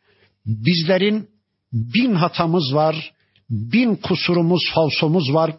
Bizlerin 0.47 1.29
bin 1.73 2.15
hatamız 2.15 2.75
var, 2.75 3.13
bin 3.51 3.95
kusurumuz, 3.95 4.63
falsomuz 4.75 5.35
var 5.35 5.53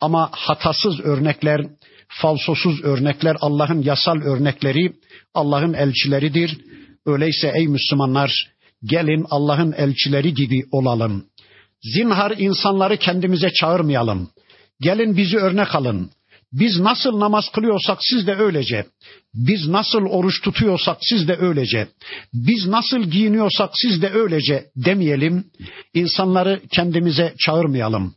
ama 0.00 0.30
hatasız 0.32 1.00
örnekler, 1.00 1.66
falsosuz 2.08 2.84
örnekler 2.84 3.36
Allah'ın 3.40 3.82
yasal 3.82 4.16
örnekleri, 4.16 4.92
Allah'ın 5.34 5.72
elçileridir. 5.74 6.58
Öyleyse 7.06 7.52
ey 7.54 7.68
Müslümanlar 7.68 8.52
gelin 8.84 9.26
Allah'ın 9.30 9.72
elçileri 9.72 10.34
gibi 10.34 10.64
olalım. 10.72 11.24
Zinhar 11.82 12.30
insanları 12.38 12.96
kendimize 12.96 13.50
çağırmayalım. 13.52 14.30
Gelin 14.80 15.16
bizi 15.16 15.36
örnek 15.36 15.74
alın. 15.74 16.10
Biz 16.52 16.80
nasıl 16.80 17.20
namaz 17.20 17.52
kılıyorsak 17.52 17.98
siz 18.00 18.26
de 18.26 18.34
öylece. 18.34 18.86
Biz 19.34 19.68
nasıl 19.68 19.98
oruç 19.98 20.42
tutuyorsak 20.42 20.98
siz 21.00 21.28
de 21.28 21.36
öylece. 21.36 21.88
Biz 22.34 22.66
nasıl 22.66 23.02
giyiniyorsak 23.02 23.70
siz 23.74 24.02
de 24.02 24.10
öylece 24.10 24.64
demeyelim. 24.76 25.44
İnsanları 25.94 26.60
kendimize 26.70 27.34
çağırmayalım. 27.38 28.14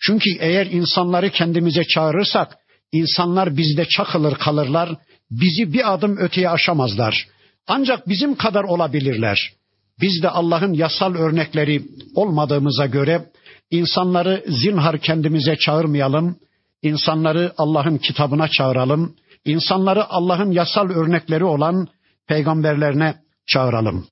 Çünkü 0.00 0.30
eğer 0.40 0.66
insanları 0.66 1.30
kendimize 1.30 1.84
çağırırsak 1.84 2.56
insanlar 2.92 3.56
bizde 3.56 3.84
çakılır 3.84 4.34
kalırlar. 4.34 4.96
Bizi 5.30 5.72
bir 5.72 5.92
adım 5.92 6.16
öteye 6.16 6.48
aşamazlar. 6.48 7.26
Ancak 7.66 8.08
bizim 8.08 8.34
kadar 8.34 8.64
olabilirler. 8.64 9.52
Biz 10.00 10.22
de 10.22 10.28
Allah'ın 10.28 10.72
yasal 10.72 11.14
örnekleri 11.14 11.82
olmadığımıza 12.14 12.86
göre 12.86 13.30
insanları 13.70 14.44
zinhar 14.48 14.98
kendimize 14.98 15.56
çağırmayalım. 15.56 16.36
İnsanları 16.82 17.52
Allah'ın 17.58 17.98
kitabına 17.98 18.48
çağıralım. 18.48 19.16
İnsanları 19.44 20.04
Allah'ın 20.08 20.50
yasal 20.50 20.90
örnekleri 20.90 21.44
olan 21.44 21.88
peygamberlerine 22.26 23.14
çağıralım. 23.46 24.06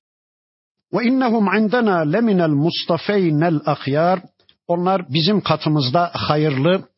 Ve 0.92 1.04
innahum 1.04 1.54
indena 1.54 1.98
leminel 1.98 2.48
mustafeynel 2.48 3.60
ahyar. 3.66 4.20
Onlar 4.66 5.12
bizim 5.12 5.40
katımızda 5.40 6.10
hayırlı, 6.14 6.88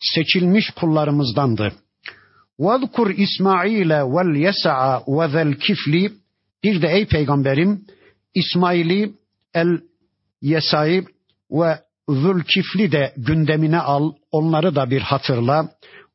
seçilmiş 0.00 0.70
kullarımızdandı. 0.70 1.72
وَذْكُرْ 2.59 3.13
İsmail'e 3.13 4.03
vel 4.03 4.35
yes'a 4.35 5.03
ve 5.07 5.27
zel 5.27 5.53
kifli 5.53 6.11
bir 6.63 6.81
de 6.81 6.87
ey 6.87 7.05
peygamberim 7.05 7.85
İsmail'i 8.33 9.13
el 9.53 9.79
Yesa'yı 10.41 11.05
ve 11.51 11.79
Zülkifli 12.09 12.91
de 12.91 13.13
gündemine 13.17 13.79
al, 13.79 14.13
onları 14.31 14.75
da 14.75 14.89
bir 14.89 15.01
hatırla. 15.01 15.69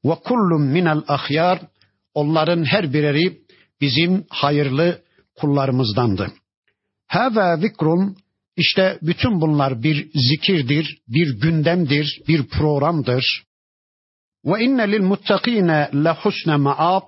Ve 0.05 0.14
kullum 0.24 0.66
minel 0.66 1.03
ahyar, 1.09 1.61
onların 2.14 2.64
her 2.64 2.92
bireri 2.92 3.38
bizim 3.81 4.24
hayırlı 4.29 5.03
kullarımızdandı. 5.37 6.33
Hâzâ 7.07 7.57
zikrun, 7.57 8.16
işte 8.57 8.98
bütün 9.03 9.40
bunlar 9.40 9.83
bir 9.83 10.11
zikirdir, 10.14 10.98
bir 11.09 11.40
gündemdir, 11.40 12.20
bir 12.29 12.48
programdır. 12.48 13.44
Ve 14.45 14.63
inne 14.63 14.91
lil 14.91 15.01
muttakine 15.01 15.89
le 15.93 16.12
husne 16.12 16.56
maab. 16.56 17.01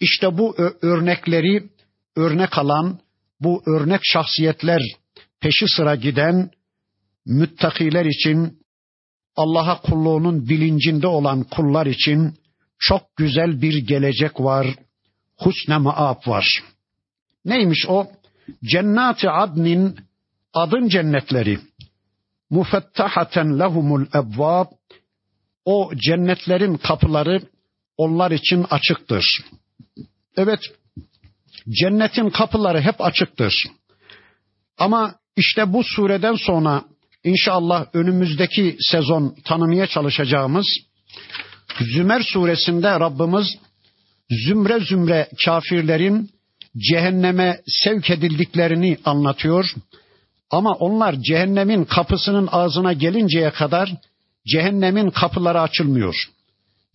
İşte 0.00 0.38
bu 0.38 0.56
örnekleri 0.82 1.70
örnek 2.16 2.58
alan, 2.58 2.98
bu 3.40 3.62
örnek 3.66 4.00
şahsiyetler 4.02 4.80
peşi 5.40 5.64
sıra 5.76 5.94
giden 5.94 6.50
müttakiler 7.26 8.04
için 8.04 8.60
Allah'a 9.36 9.80
kulluğunun 9.80 10.48
bilincinde 10.48 11.06
olan 11.06 11.42
kullar 11.42 11.86
için 11.86 12.34
çok 12.78 13.16
güzel 13.16 13.62
bir 13.62 13.86
gelecek 13.86 14.40
var. 14.40 14.66
Husne 15.38 15.78
maab 15.78 16.28
var. 16.28 16.62
Neymiş 17.44 17.86
o? 17.88 18.06
Cennati 18.64 19.30
adnin 19.30 19.96
adın 20.52 20.88
cennetleri. 20.88 21.58
Mufettahaten 22.50 23.58
lehumul 23.58 24.06
ebvab. 24.14 24.66
O 25.64 25.90
cennetlerin 25.96 26.76
kapıları 26.76 27.40
onlar 27.96 28.30
için 28.30 28.66
açıktır. 28.70 29.24
Evet, 30.36 30.60
cennetin 31.68 32.30
kapıları 32.30 32.80
hep 32.80 33.00
açıktır. 33.00 33.54
Ama 34.78 35.14
işte 35.36 35.72
bu 35.72 35.84
sureden 35.84 36.34
sonra 36.34 36.84
inşallah 37.24 37.86
önümüzdeki 37.92 38.76
sezon 38.80 39.36
tanımaya 39.44 39.86
çalışacağımız 39.86 40.66
Zümer 41.80 42.22
suresinde 42.22 42.90
Rabbimiz 43.00 43.46
zümre 44.30 44.80
zümre 44.80 45.28
kafirlerin 45.44 46.30
cehenneme 46.90 47.60
sevk 47.66 48.10
edildiklerini 48.10 48.98
anlatıyor. 49.04 49.74
Ama 50.50 50.72
onlar 50.74 51.14
cehennemin 51.22 51.84
kapısının 51.84 52.48
ağzına 52.52 52.92
gelinceye 52.92 53.50
kadar 53.50 53.92
cehennemin 54.46 55.10
kapıları 55.10 55.60
açılmıyor. 55.60 56.14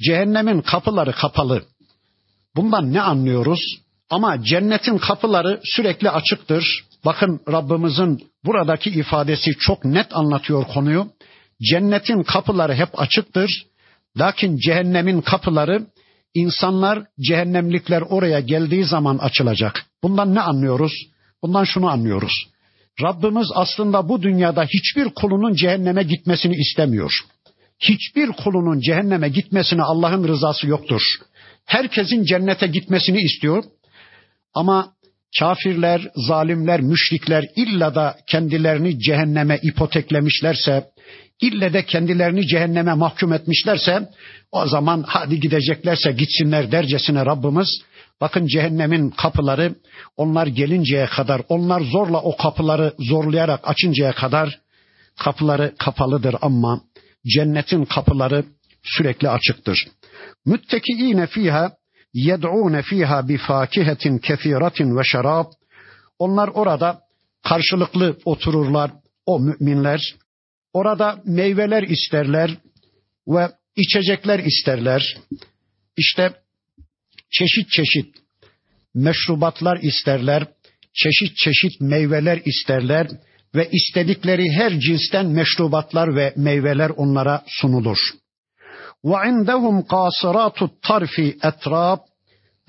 Cehennemin 0.02 0.62
kapıları 0.62 1.12
kapalı. 1.12 1.64
Bundan 2.56 2.94
ne 2.94 3.02
anlıyoruz? 3.02 3.60
Ama 4.10 4.44
cennetin 4.44 4.98
kapıları 4.98 5.60
sürekli 5.64 6.10
açıktır. 6.10 6.86
Bakın 7.06 7.40
Rabbimizin 7.52 8.28
buradaki 8.46 8.90
ifadesi 8.90 9.52
çok 9.60 9.86
net 9.86 10.16
anlatıyor 10.16 10.68
konuyu. 10.68 11.08
Cennetin 11.62 12.24
kapıları 12.24 12.74
hep 12.74 13.02
açıktır. 13.02 13.66
Lakin 14.18 14.58
cehennemin 14.58 15.22
kapıları 15.22 15.88
insanlar, 16.34 17.04
cehennemlikler 17.20 18.02
oraya 18.02 18.40
geldiği 18.40 18.86
zaman 18.86 19.18
açılacak. 19.18 19.86
Bundan 20.04 20.36
ne 20.36 20.42
anlıyoruz? 20.42 20.94
Bundan 21.44 21.64
şunu 21.64 21.90
anlıyoruz. 21.90 22.48
Rabbimiz 23.02 23.48
aslında 23.56 24.10
bu 24.10 24.22
dünyada 24.22 24.64
hiçbir 24.64 25.10
kulunun 25.10 25.54
cehenneme 25.54 26.04
gitmesini 26.04 26.56
istemiyor. 26.56 27.12
Hiçbir 27.90 28.28
kulunun 28.28 28.80
cehenneme 28.80 29.30
gitmesine 29.30 29.82
Allah'ın 29.82 30.28
rızası 30.28 30.68
yoktur. 30.68 31.02
Herkesin 31.66 32.24
cennete 32.24 32.68
gitmesini 32.68 33.22
istiyor. 33.22 33.64
Ama 34.54 34.94
kafirler, 35.40 36.02
zalimler, 36.16 36.82
müşrikler 36.82 37.46
illa 37.56 37.96
da 37.96 38.18
kendilerini 38.28 39.00
cehenneme 39.00 39.60
ipoteklemişlerse, 39.64 40.86
ille 41.42 41.74
de 41.74 41.86
kendilerini 41.86 42.48
cehenneme 42.48 42.94
mahkum 42.94 43.34
etmişlerse, 43.34 44.10
o 44.52 44.68
zaman 44.68 45.04
hadi 45.08 45.40
gideceklerse 45.40 46.12
gitsinler 46.12 46.72
dercesine 46.72 47.26
Rabbimiz, 47.26 47.82
bakın 48.22 48.48
cehennemin 48.48 49.10
kapıları 49.10 49.76
onlar 50.18 50.48
gelinceye 50.48 51.06
kadar, 51.06 51.42
onlar 51.50 51.82
zorla 51.82 52.22
o 52.22 52.38
kapıları 52.38 52.94
zorlayarak 53.00 53.60
açıncaya 53.64 54.12
kadar 54.12 54.60
kapıları 55.20 55.76
kapalıdır 55.78 56.36
ama 56.42 56.82
cennetin 57.26 57.86
kapıları 57.86 58.46
sürekli 58.84 59.30
açıktır. 59.30 59.88
Müttekiine 60.46 61.28
fiha 61.28 61.72
yed'ûne 62.14 62.82
fiha 62.82 63.28
bi 63.28 63.38
fakihetin 63.38 64.18
kefiratin 64.18 64.98
ve 64.98 65.04
şarab. 65.04 65.46
Onlar 66.20 66.48
orada 66.48 67.00
karşılıklı 67.44 68.18
otururlar 68.26 68.92
o 69.26 69.40
müminler. 69.40 70.16
Orada 70.74 71.22
meyveler 71.26 71.84
isterler 71.84 72.58
ve 73.28 73.52
içecekler 73.76 74.40
isterler. 74.40 75.18
İşte 75.98 76.34
çeşit 77.32 77.70
çeşit 77.70 78.16
meşrubatlar 78.94 79.78
isterler, 79.78 80.48
çeşit 80.94 81.38
çeşit 81.38 81.82
meyveler 81.82 82.42
isterler 82.46 83.08
ve 83.56 83.70
istedikleri 83.72 84.44
her 84.58 84.80
cinsten 84.80 85.26
meşrubatlar 85.26 86.16
ve 86.16 86.34
meyveler 86.38 86.90
onlara 86.90 87.44
sunulur. 87.48 87.98
Ve 89.06 89.30
indehum 89.30 89.86
kasiratu 89.88 90.72
tarfi 90.82 91.38
etrab 91.44 92.00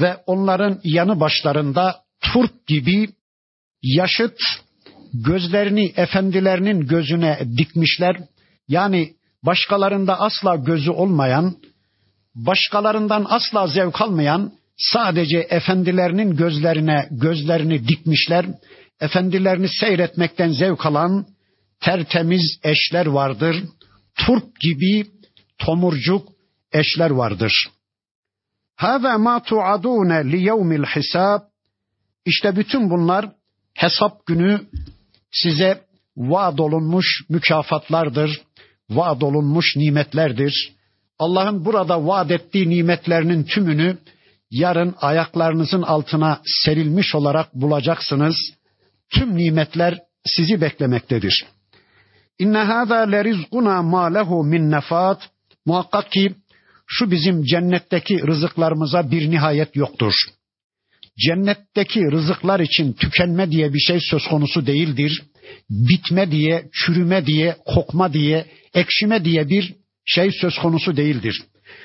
ve 0.01 0.17
onların 0.27 0.81
yanı 0.85 1.21
başlarında 1.21 1.97
turp 2.33 2.67
gibi 2.67 3.09
yaşıt 3.83 4.39
gözlerini 5.15 5.93
efendilerinin 5.97 6.87
gözüne 6.87 7.39
dikmişler. 7.59 8.17
Yani 8.69 9.13
başkalarında 9.43 10.21
asla 10.21 10.57
gözü 10.57 10.91
olmayan, 10.91 11.57
başkalarından 12.35 13.27
asla 13.29 13.67
zevk 13.67 14.01
almayan 14.01 14.53
sadece 14.77 15.39
efendilerinin 15.39 16.37
gözlerine 16.37 17.09
gözlerini 17.11 17.89
dikmişler. 17.89 18.47
Efendilerini 19.01 19.69
seyretmekten 19.69 20.49
zevk 20.49 20.87
alan 20.87 21.27
tertemiz 21.81 22.59
eşler 22.63 23.07
vardır. 23.07 23.65
Turp 24.15 24.61
gibi 24.61 25.07
tomurcuk 25.59 26.29
eşler 26.73 27.11
vardır. 27.11 27.53
Hâzâ 28.77 29.19
mâ 29.19 29.43
tu'adûne 29.43 30.33
li 30.33 30.43
yevmil 30.43 30.85
hisab. 30.85 31.41
İşte 32.25 32.57
bütün 32.57 32.91
bunlar 32.91 33.33
hesap 33.75 34.27
günü 34.27 34.61
size 35.33 35.85
vaad 36.17 36.59
olunmuş 36.59 37.23
mükafatlardır, 37.29 38.43
vaad 38.91 39.21
olunmuş 39.21 39.77
nimetlerdir. 39.77 40.73
Allah'ın 41.19 41.65
burada 41.65 42.07
vaat 42.07 42.31
ettiği 42.31 42.69
nimetlerinin 42.69 43.45
tümünü 43.45 43.99
yarın 44.51 44.95
ayaklarınızın 45.01 45.83
altına 45.83 46.41
serilmiş 46.65 47.15
olarak 47.15 47.55
bulacaksınız. 47.55 48.37
Tüm 49.15 49.37
nimetler 49.37 49.99
sizi 50.27 50.61
beklemektedir. 50.61 51.45
İnne 52.39 52.59
hâzâ 52.59 52.97
lerizquna 52.97 53.83
mâ 53.83 54.07
lehu 54.07 54.45
min 54.45 54.71
nefat. 54.71 55.31
Muhakkak 55.67 56.13
ki 56.13 56.35
şu 56.87 57.11
bizim 57.11 57.43
cennetteki 57.43 58.27
rızıklarımıza 58.27 59.11
bir 59.11 59.31
nihayet 59.31 59.77
yoktur. 59.77 60.13
Cennetteki 61.19 62.01
rızıklar 62.13 62.61
için 62.61 62.93
tükenme 62.93 63.51
diye 63.51 63.75
bir 63.75 63.79
şey 63.79 63.99
söz 64.01 64.27
konusu 64.27 64.67
değildir. 64.67 65.23
Bitme 65.71 66.31
diye, 66.31 66.69
çürüme 66.73 67.27
diye, 67.27 67.57
kokma 67.67 68.13
diye, 68.13 68.47
ekşime 68.75 69.25
diye 69.25 69.49
bir 69.49 69.75
şey 70.05 70.31
söz 70.41 70.59
konusu 70.59 70.97
değildir. 70.97 71.43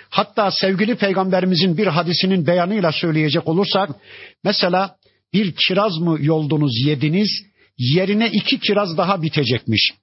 Hatta 0.10 0.52
sevgili 0.52 0.96
peygamberimizin 0.96 1.78
bir 1.78 1.88
hadisinin 1.88 2.48
beyanıyla 2.48 2.92
söyleyecek 2.92 3.48
olursak, 3.48 3.90
mesela 4.44 4.96
bir 5.34 5.56
kiraz 5.68 5.98
mı 5.98 6.18
yoldunuz 6.22 6.86
yediniz, 6.86 7.30
yerine 7.78 8.30
iki 8.30 8.60
kiraz 8.60 8.98
daha 8.98 9.22
bitecekmiş. 9.22 9.94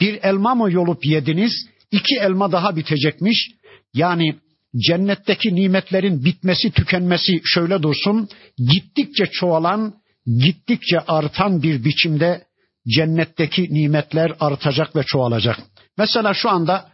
Bir 0.00 0.18
elma 0.22 0.54
mı 0.54 0.72
yolup 0.72 1.06
yediniz, 1.06 1.52
iki 1.90 2.16
elma 2.16 2.52
daha 2.52 2.76
bitecekmiş. 2.76 3.50
Yani 3.94 4.36
cennetteki 4.76 5.54
nimetlerin 5.54 6.24
bitmesi, 6.24 6.70
tükenmesi 6.70 7.40
şöyle 7.44 7.82
dursun, 7.82 8.28
gittikçe 8.58 9.26
çoğalan, 9.26 9.94
gittikçe 10.26 11.00
artan 11.00 11.62
bir 11.62 11.84
biçimde 11.84 12.44
cennetteki 12.88 13.74
nimetler 13.74 14.32
artacak 14.40 14.96
ve 14.96 15.02
çoğalacak. 15.06 15.58
Mesela 15.98 16.34
şu 16.34 16.50
anda 16.50 16.91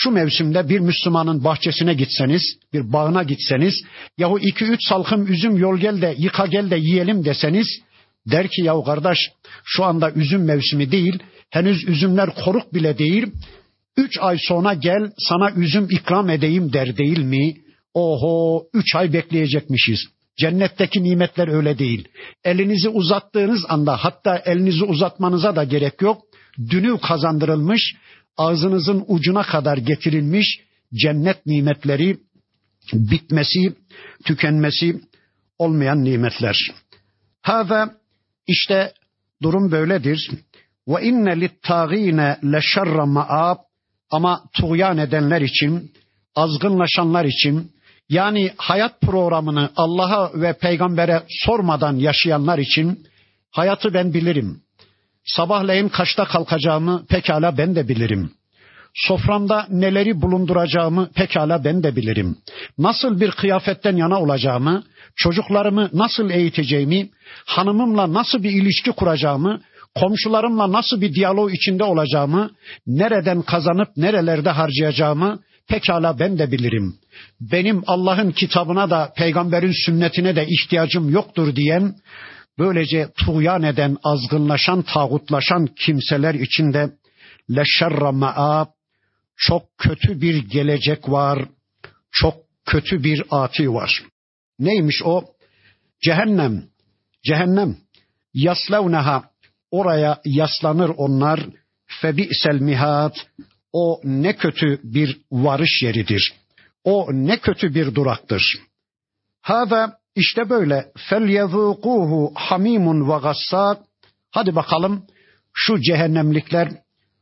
şu 0.00 0.10
mevsimde 0.10 0.68
bir 0.68 0.80
Müslümanın 0.80 1.44
bahçesine 1.44 1.94
gitseniz, 1.94 2.42
bir 2.72 2.92
bağına 2.92 3.22
gitseniz, 3.22 3.74
yahu 4.18 4.38
iki 4.38 4.64
üç 4.64 4.80
salkım 4.88 5.32
üzüm 5.32 5.56
yol 5.56 5.78
gel 5.78 6.02
de 6.02 6.14
yıka 6.18 6.46
gel 6.46 6.70
de 6.70 6.76
yiyelim 6.76 7.24
deseniz, 7.24 7.66
der 8.26 8.48
ki 8.48 8.62
yahu 8.62 8.84
kardeş 8.84 9.18
şu 9.64 9.84
anda 9.84 10.10
üzüm 10.10 10.44
mevsimi 10.44 10.92
değil, 10.92 11.18
henüz 11.50 11.88
üzümler 11.88 12.30
koruk 12.44 12.74
bile 12.74 12.98
değil, 12.98 13.26
üç 13.96 14.18
ay 14.20 14.38
sonra 14.40 14.74
gel 14.74 15.10
sana 15.18 15.50
üzüm 15.50 15.88
ikram 15.90 16.30
edeyim 16.30 16.72
der 16.72 16.96
değil 16.96 17.18
mi? 17.18 17.54
Oho 17.94 18.64
üç 18.74 18.94
ay 18.94 19.12
bekleyecekmişiz. 19.12 20.00
Cennetteki 20.40 21.02
nimetler 21.02 21.48
öyle 21.48 21.78
değil. 21.78 22.08
Elinizi 22.44 22.88
uzattığınız 22.88 23.64
anda 23.68 23.96
hatta 23.96 24.36
elinizi 24.36 24.84
uzatmanıza 24.84 25.56
da 25.56 25.64
gerek 25.64 26.02
yok. 26.02 26.22
Dünü 26.70 26.98
kazandırılmış, 27.00 27.94
ağzınızın 28.38 29.04
ucuna 29.06 29.42
kadar 29.42 29.76
getirilmiş 29.76 30.60
cennet 30.94 31.46
nimetleri 31.46 32.18
bitmesi, 32.92 33.74
tükenmesi 34.24 35.00
olmayan 35.58 36.04
nimetler. 36.04 36.56
Hâzâ 37.42 37.94
işte 38.46 38.92
durum 39.42 39.70
böyledir. 39.70 40.30
Ve 40.88 41.02
inne 41.02 41.40
littâgîne 41.40 42.38
leşerre 42.44 43.04
ma'ab 43.04 43.58
ama 44.10 44.44
tuğyan 44.52 44.98
edenler 44.98 45.40
için, 45.40 45.92
azgınlaşanlar 46.34 47.24
için, 47.24 47.72
yani 48.08 48.52
hayat 48.56 49.00
programını 49.00 49.70
Allah'a 49.76 50.40
ve 50.40 50.52
peygambere 50.52 51.22
sormadan 51.28 51.96
yaşayanlar 51.96 52.58
için 52.58 53.06
hayatı 53.50 53.94
ben 53.94 54.14
bilirim. 54.14 54.62
Sabahleyin 55.28 55.88
kaçta 55.88 56.24
kalkacağımı 56.24 57.06
pekala 57.06 57.58
ben 57.58 57.74
de 57.76 57.88
bilirim. 57.88 58.30
Soframda 58.94 59.66
neleri 59.70 60.22
bulunduracağımı 60.22 61.10
pekala 61.14 61.64
ben 61.64 61.82
de 61.82 61.96
bilirim. 61.96 62.36
Nasıl 62.78 63.20
bir 63.20 63.30
kıyafetten 63.30 63.96
yana 63.96 64.20
olacağımı, 64.20 64.82
çocuklarımı 65.16 65.90
nasıl 65.92 66.30
eğiteceğimi, 66.30 67.08
hanımımla 67.46 68.12
nasıl 68.12 68.42
bir 68.42 68.50
ilişki 68.50 68.92
kuracağımı, 68.92 69.60
komşularımla 69.94 70.72
nasıl 70.72 71.00
bir 71.00 71.14
diyalog 71.14 71.54
içinde 71.54 71.84
olacağımı, 71.84 72.50
nereden 72.86 73.42
kazanıp 73.42 73.88
nerelerde 73.96 74.50
harcayacağımı 74.50 75.40
pekala 75.68 76.18
ben 76.18 76.38
de 76.38 76.52
bilirim. 76.52 76.94
Benim 77.40 77.82
Allah'ın 77.86 78.30
kitabına 78.30 78.90
da 78.90 79.12
peygamberin 79.16 79.74
sünnetine 79.86 80.36
de 80.36 80.46
ihtiyacım 80.48 81.10
yoktur 81.10 81.56
diyen, 81.56 81.94
böylece 82.58 83.08
tuğyan 83.24 83.62
eden, 83.62 83.96
azgınlaşan, 84.02 84.82
tağutlaşan 84.82 85.66
kimseler 85.66 86.34
içinde 86.34 86.90
leşerra 87.50 88.12
ma'ab 88.12 88.66
çok 89.36 89.78
kötü 89.78 90.20
bir 90.20 90.48
gelecek 90.48 91.08
var, 91.08 91.48
çok 92.10 92.34
kötü 92.66 93.04
bir 93.04 93.22
ati 93.30 93.72
var. 93.72 94.02
Neymiş 94.58 95.02
o? 95.04 95.24
Cehennem, 96.02 96.64
cehennem. 97.24 97.76
Yaslevneha, 98.34 99.30
oraya 99.70 100.20
yaslanır 100.24 100.90
onlar. 100.96 101.40
Febi'sel 102.00 102.60
mihat, 102.60 103.16
o 103.72 104.00
ne 104.04 104.36
kötü 104.36 104.80
bir 104.82 105.20
varış 105.32 105.82
yeridir. 105.82 106.34
O 106.84 107.06
ne 107.12 107.38
kötü 107.38 107.74
bir 107.74 107.94
duraktır. 107.94 108.42
Hada 109.40 109.97
işte 110.18 110.50
böyle 110.50 110.86
felyezûkûhu 111.10 112.32
hamimun 112.34 113.08
ve 113.08 113.18
gassak. 113.22 113.78
Hadi 114.30 114.54
bakalım 114.54 115.06
şu 115.54 115.80
cehennemlikler 115.80 116.68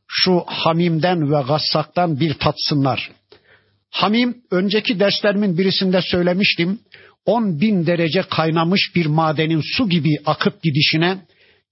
şu 0.07 0.43
hamimden 0.47 1.31
ve 1.31 1.41
gassaktan 1.47 2.19
bir 2.19 2.33
tatsınlar. 2.33 3.11
Hamim 3.89 4.37
önceki 4.51 4.99
derslerimin 4.99 5.57
birisinde 5.57 6.01
söylemiştim. 6.01 6.79
10 7.25 7.61
bin 7.61 7.85
derece 7.85 8.21
kaynamış 8.21 8.95
bir 8.95 9.05
madenin 9.05 9.61
su 9.77 9.89
gibi 9.89 10.17
akıp 10.25 10.63
gidişine, 10.63 11.17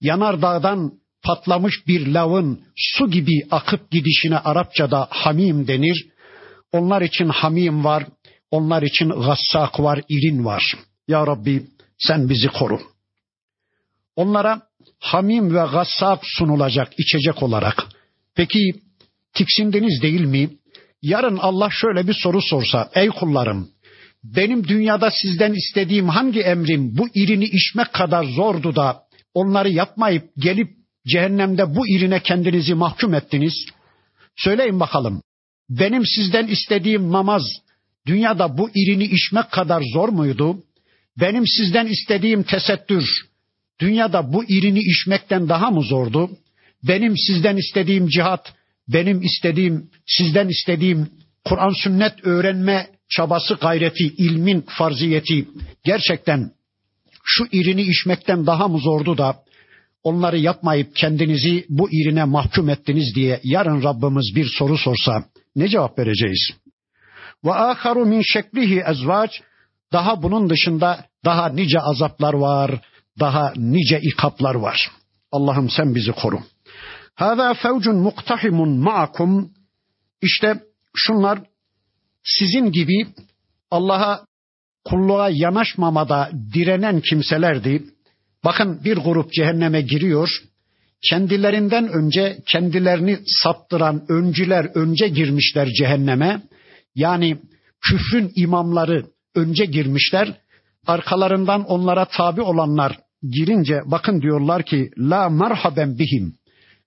yanardağdan 0.00 0.92
patlamış 1.22 1.86
bir 1.86 2.06
lavın 2.06 2.60
su 2.76 3.10
gibi 3.10 3.46
akıp 3.50 3.90
gidişine 3.90 4.38
Arapçada 4.38 5.08
hamim 5.10 5.66
denir. 5.66 6.06
Onlar 6.72 7.02
için 7.02 7.28
hamim 7.28 7.84
var, 7.84 8.06
onlar 8.50 8.82
için 8.82 9.08
gassak 9.08 9.80
var, 9.80 10.00
irin 10.08 10.44
var. 10.44 10.76
Ya 11.08 11.26
Rabbi 11.26 11.66
sen 11.98 12.28
bizi 12.28 12.48
koru. 12.48 12.80
Onlara 14.16 14.62
hamim 14.98 15.54
ve 15.54 15.66
gassak 15.72 16.20
sunulacak 16.22 16.92
içecek 16.98 17.42
olarak. 17.42 17.86
Peki 18.34 18.72
tiksindiniz 19.34 20.02
değil 20.02 20.20
mi? 20.20 20.50
Yarın 21.02 21.36
Allah 21.36 21.68
şöyle 21.70 22.08
bir 22.08 22.16
soru 22.22 22.42
sorsa, 22.42 22.90
ey 22.94 23.08
kullarım, 23.08 23.70
benim 24.24 24.68
dünyada 24.68 25.10
sizden 25.22 25.52
istediğim 25.52 26.08
hangi 26.08 26.40
emrim 26.40 26.96
bu 26.98 27.08
irini 27.14 27.44
içmek 27.44 27.92
kadar 27.92 28.24
zordu 28.24 28.76
da 28.76 29.02
onları 29.34 29.70
yapmayıp 29.70 30.30
gelip 30.38 30.70
cehennemde 31.06 31.76
bu 31.76 31.88
irine 31.88 32.20
kendinizi 32.22 32.74
mahkum 32.74 33.14
ettiniz? 33.14 33.54
Söyleyin 34.36 34.80
bakalım. 34.80 35.22
Benim 35.70 36.06
sizden 36.06 36.46
istediğim 36.46 37.12
namaz 37.12 37.42
dünyada 38.06 38.58
bu 38.58 38.70
irini 38.74 39.04
içmek 39.04 39.50
kadar 39.50 39.82
zor 39.94 40.08
muydu? 40.08 40.62
Benim 41.20 41.46
sizden 41.46 41.86
istediğim 41.86 42.42
tesettür 42.42 43.04
dünyada 43.80 44.32
bu 44.32 44.44
irini 44.44 44.78
içmekten 44.78 45.48
daha 45.48 45.70
mı 45.70 45.82
zordu? 45.82 46.30
Benim 46.82 47.14
sizden 47.16 47.56
istediğim 47.56 48.08
cihat, 48.08 48.54
benim 48.88 49.22
istediğim, 49.22 49.90
sizden 50.06 50.48
istediğim 50.48 51.10
Kur'an 51.44 51.82
sünnet 51.82 52.26
öğrenme 52.26 52.86
çabası 53.08 53.54
gayreti, 53.54 54.04
ilmin 54.04 54.60
farziyeti 54.60 55.48
gerçekten 55.84 56.50
şu 57.24 57.44
irini 57.52 57.82
içmekten 57.82 58.46
daha 58.46 58.68
mı 58.68 58.78
zordu 58.78 59.18
da 59.18 59.36
onları 60.02 60.38
yapmayıp 60.38 60.96
kendinizi 60.96 61.66
bu 61.68 61.90
irine 61.90 62.24
mahkum 62.24 62.68
ettiniz 62.68 63.14
diye 63.14 63.40
yarın 63.44 63.82
Rabbimiz 63.82 64.36
bir 64.36 64.46
soru 64.58 64.78
sorsa 64.78 65.24
ne 65.56 65.68
cevap 65.68 65.98
vereceğiz? 65.98 66.50
Ve 67.44 67.52
aharu 67.52 68.06
min 68.06 68.22
şeklihi 68.22 68.82
ezvac 68.90 69.30
daha 69.92 70.22
bunun 70.22 70.50
dışında 70.50 71.04
daha 71.24 71.48
nice 71.48 71.80
azaplar 71.80 72.34
var, 72.34 72.80
daha 73.20 73.52
nice 73.56 74.00
ikaplar 74.00 74.54
var. 74.54 74.90
Allah'ım 75.32 75.70
sen 75.70 75.94
bizi 75.94 76.12
koru. 76.12 76.40
Hâzâ 77.14 77.54
fevcun 77.54 77.96
muktahimun 77.96 78.78
ma'akum. 78.78 79.50
İşte 80.22 80.62
şunlar 80.96 81.38
sizin 82.24 82.72
gibi 82.72 83.06
Allah'a 83.70 84.24
kulluğa 84.84 85.30
yanaşmamada 85.30 86.30
direnen 86.54 87.00
kimselerdi. 87.00 87.84
Bakın 88.44 88.84
bir 88.84 88.96
grup 88.96 89.32
cehenneme 89.32 89.82
giriyor. 89.82 90.30
Kendilerinden 91.08 91.88
önce 91.88 92.38
kendilerini 92.46 93.18
saptıran 93.26 94.04
öncüler 94.08 94.70
önce 94.74 95.08
girmişler 95.08 95.68
cehenneme. 95.78 96.42
Yani 96.94 97.38
küfrün 97.80 98.32
imamları 98.36 99.06
önce 99.36 99.64
girmişler. 99.64 100.40
Arkalarından 100.86 101.64
onlara 101.64 102.04
tabi 102.04 102.42
olanlar 102.42 102.98
girince 103.22 103.80
bakın 103.86 104.22
diyorlar 104.22 104.62
ki 104.62 104.90
la 104.98 105.28
merhaben 105.28 105.98
bihim. 105.98 106.34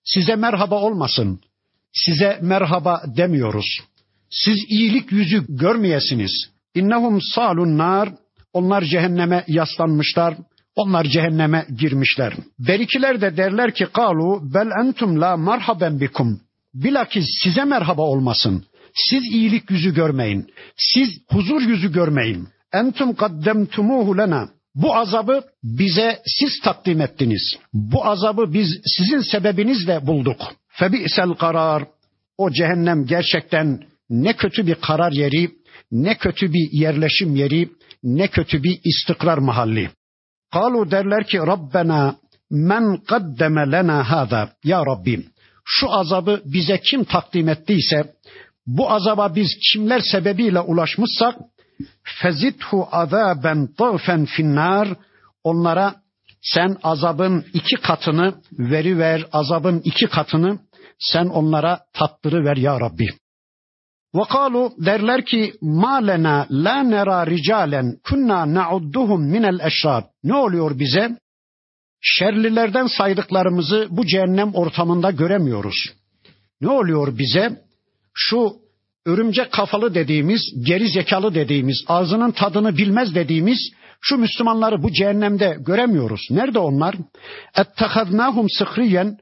Size 0.04 0.36
merhaba 0.36 0.76
olmasın. 0.76 1.40
Size 1.94 2.40
merhaba 2.42 3.04
demiyoruz. 3.18 3.80
Siz 4.30 4.58
iyilik 4.70 5.12
yüzü 5.12 5.46
görmeyesiniz. 5.50 6.50
İnnehum 6.76 7.22
salun 7.22 7.78
nar. 7.78 8.10
Onlar 8.54 8.82
cehenneme 8.84 9.44
yaslanmışlar. 9.48 10.36
Onlar 10.76 11.04
cehenneme 11.04 11.66
girmişler. 11.80 12.34
Berikiler 12.60 13.22
de 13.22 13.38
derler 13.38 13.74
ki 13.74 13.88
kalu 13.94 14.54
bel 14.54 14.68
entum 14.82 15.22
la 15.22 15.38
merhaben 15.38 16.00
bikum. 16.00 16.42
Bilakis 16.74 17.26
size 17.44 17.64
merhaba 17.64 18.02
olmasın. 18.02 18.66
Siz 18.94 19.24
iyilik 19.34 19.72
yüzü 19.72 19.94
görmeyin. 19.94 20.54
Siz 20.78 21.10
huzur 21.30 21.62
yüzü 21.62 21.92
görmeyin. 21.92 22.48
Entum 22.74 23.16
kaddemtumuhu 23.16 24.18
lena. 24.18 24.50
Bu 24.76 24.96
azabı 24.96 25.44
bize 25.64 26.22
siz 26.26 26.60
takdim 26.64 27.02
ettiniz. 27.02 27.58
Bu 27.74 28.06
azabı 28.06 28.54
biz 28.54 28.82
sizin 28.98 29.20
sebebinizle 29.20 30.08
bulduk. 30.08 30.42
Febi'sel 30.68 31.34
karar. 31.34 31.84
O 32.38 32.52
cehennem 32.52 33.06
gerçekten 33.06 33.84
ne 34.10 34.34
kötü 34.34 34.68
bir 34.68 34.76
karar 34.76 35.12
yeri, 35.12 35.52
ne 35.92 36.18
kötü 36.18 36.54
bir 36.54 36.70
yerleşim 36.72 37.36
yeri, 37.36 37.70
ne 38.04 38.28
kötü 38.28 38.64
bir 38.64 38.80
istikrar 38.84 39.38
mahalli. 39.38 39.90
Kalu 40.54 40.92
derler 40.92 41.28
ki 41.28 41.38
Rabbena 41.38 42.16
men 42.52 42.98
kaddeme 42.98 43.72
lena 43.72 44.12
hada. 44.12 44.50
Ya 44.64 44.86
Rabbim 44.86 45.26
şu 45.66 45.92
azabı 45.92 46.42
bize 46.46 46.82
kim 46.82 47.04
takdim 47.04 47.50
ettiyse 47.50 48.14
bu 48.78 48.92
azaba 48.92 49.36
biz 49.36 49.50
kimler 49.72 50.00
sebebiyle 50.00 50.60
ulaşmışsak 50.60 51.36
fezithu 52.04 52.88
azaben 52.92 53.70
ضعfen 53.78 54.26
finnar 54.26 54.88
onlara 55.44 55.96
sen 56.42 56.78
azabın 56.84 57.46
iki 57.54 57.76
katını 57.76 58.34
veri 58.52 58.98
ver 58.98 59.26
azabın 59.32 59.80
iki 59.80 60.08
katını 60.08 60.60
sen 61.00 61.26
onlara 61.26 61.80
tattırı 61.94 62.46
ver 62.46 62.58
ya 62.58 62.80
Rabbi. 62.80 63.08
Ve 64.16 64.22
kalu 64.30 64.72
derler 64.78 65.26
ki 65.26 65.54
ma 65.62 65.96
lena 65.96 66.48
la 66.52 66.84
nera 66.84 67.28
ricalen 67.28 67.98
kunna 68.10 68.54
na'udduhum 68.54 69.30
minel 69.32 69.60
eşrar. 69.60 70.04
Ne 70.24 70.34
oluyor 70.34 70.80
bize? 70.80 71.18
Şerlilerden 72.02 72.88
saydıklarımızı 72.88 73.88
bu 73.90 74.06
cehennem 74.06 74.56
ortamında 74.56 75.12
göremiyoruz. 75.12 75.76
Ne 76.62 76.70
oluyor 76.70 77.18
bize? 77.18 77.69
Şu 78.14 78.52
örümcek 79.06 79.52
kafalı 79.52 79.94
dediğimiz, 79.94 80.42
geri 80.66 80.90
zekalı 80.90 81.34
dediğimiz, 81.36 81.84
ağzının 81.88 82.32
tadını 82.32 82.78
bilmez 82.78 83.16
dediğimiz 83.16 83.58
şu 84.02 84.18
Müslümanları 84.18 84.84
bu 84.84 84.92
cehennemde 84.92 85.58
göremiyoruz. 85.60 86.28
Nerede 86.30 86.60
onlar? 86.60 86.96
Ettehadnahum 87.58 88.48
sıhriyen 88.50 89.18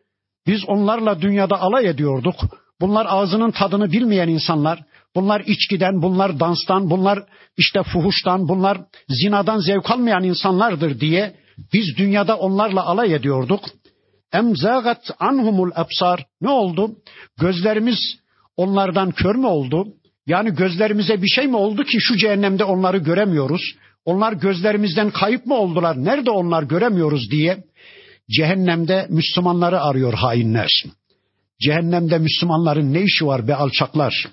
biz 0.47 0.69
onlarla 0.69 1.21
dünyada 1.21 1.62
alay 1.62 1.88
ediyorduk. 1.88 2.36
Bunlar 2.82 3.06
ağzının 3.10 3.52
tadını 3.52 3.91
bilmeyen 3.91 4.28
insanlar. 4.28 4.80
Bunlar 5.15 5.41
içkiden, 5.45 6.02
bunlar 6.02 6.39
danstan, 6.39 6.89
bunlar 6.89 7.23
işte 7.58 7.84
fuhuştan, 7.84 8.47
bunlar 8.47 8.78
zinadan 9.10 9.60
zevk 9.60 9.91
almayan 9.91 10.23
insanlardır 10.23 11.00
diye 11.00 11.36
biz 11.73 11.97
dünyada 11.97 12.38
onlarla 12.38 12.86
alay 12.86 13.13
ediyorduk. 13.13 13.63
Emzagat 14.34 15.12
anhumul 15.19 15.71
absar. 15.76 16.26
Ne 16.41 16.50
oldu? 16.50 16.91
Gözlerimiz 17.39 18.00
onlardan 18.58 19.12
kör 19.12 19.36
mü 19.36 19.48
oldu? 19.48 19.88
Yani 20.28 20.56
gözlerimize 20.56 21.22
bir 21.22 21.28
şey 21.28 21.48
mi 21.48 21.56
oldu 21.56 21.84
ki 21.84 21.98
şu 22.00 22.17
cehennemde 22.17 22.63
onları 22.63 22.98
göremiyoruz? 22.98 23.62
Onlar 24.06 24.34
gözlerimizden 24.34 25.10
kayıp 25.10 25.46
mı 25.46 25.56
oldular? 25.56 26.06
Nerede 26.06 26.32
onlar 26.32 26.63
göremiyoruz 26.63 27.32
diye 27.32 27.63
Cehennemde 28.30 29.08
Müslümanları 29.10 29.82
arıyor 29.82 30.13
hainler. 30.13 30.84
Cehennemde 31.62 32.17
Müslümanların 32.17 32.93
ne 32.93 33.02
işi 33.02 33.26
var 33.26 33.48
be 33.48 33.56
alçaklar? 33.56 34.28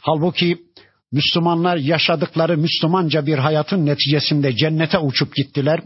Halbuki 0.00 0.58
Müslümanlar 1.12 1.76
yaşadıkları 1.76 2.58
Müslümanca 2.58 3.26
bir 3.26 3.38
hayatın 3.38 3.86
neticesinde 3.86 4.56
cennete 4.56 4.98
uçup 4.98 5.34
gittiler. 5.34 5.80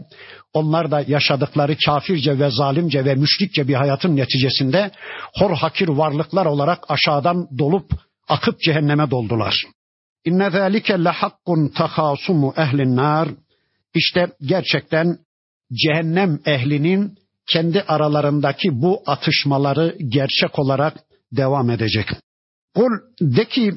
Onlar 0.53 0.91
da 0.91 1.03
yaşadıkları 1.07 1.77
kafirce 1.85 2.39
ve 2.39 2.49
zalimce 2.51 3.05
ve 3.05 3.15
müşrikçe 3.15 3.67
bir 3.67 3.73
hayatın 3.73 4.15
neticesinde 4.15 4.91
hor 5.39 5.57
hakir 5.57 5.87
varlıklar 5.87 6.45
olarak 6.45 6.83
aşağıdan 6.89 7.47
dolup 7.57 7.91
akıp 8.27 8.59
cehenneme 8.61 9.11
doldular. 9.11 9.55
İnne 10.25 10.49
zâlike 10.49 11.03
lehakkun 11.03 11.67
tehâsumu 11.67 12.53
ehlin 12.57 12.95
nar. 12.95 13.29
İşte 13.93 14.27
gerçekten 14.41 15.17
cehennem 15.73 16.39
ehlinin 16.45 17.17
kendi 17.51 17.81
aralarındaki 17.81 18.81
bu 18.81 19.03
atışmaları 19.05 19.95
gerçek 20.07 20.59
olarak 20.59 20.97
devam 21.31 21.69
edecek. 21.69 22.07
Kul 22.75 22.91
de 23.21 23.45
ki 23.45 23.73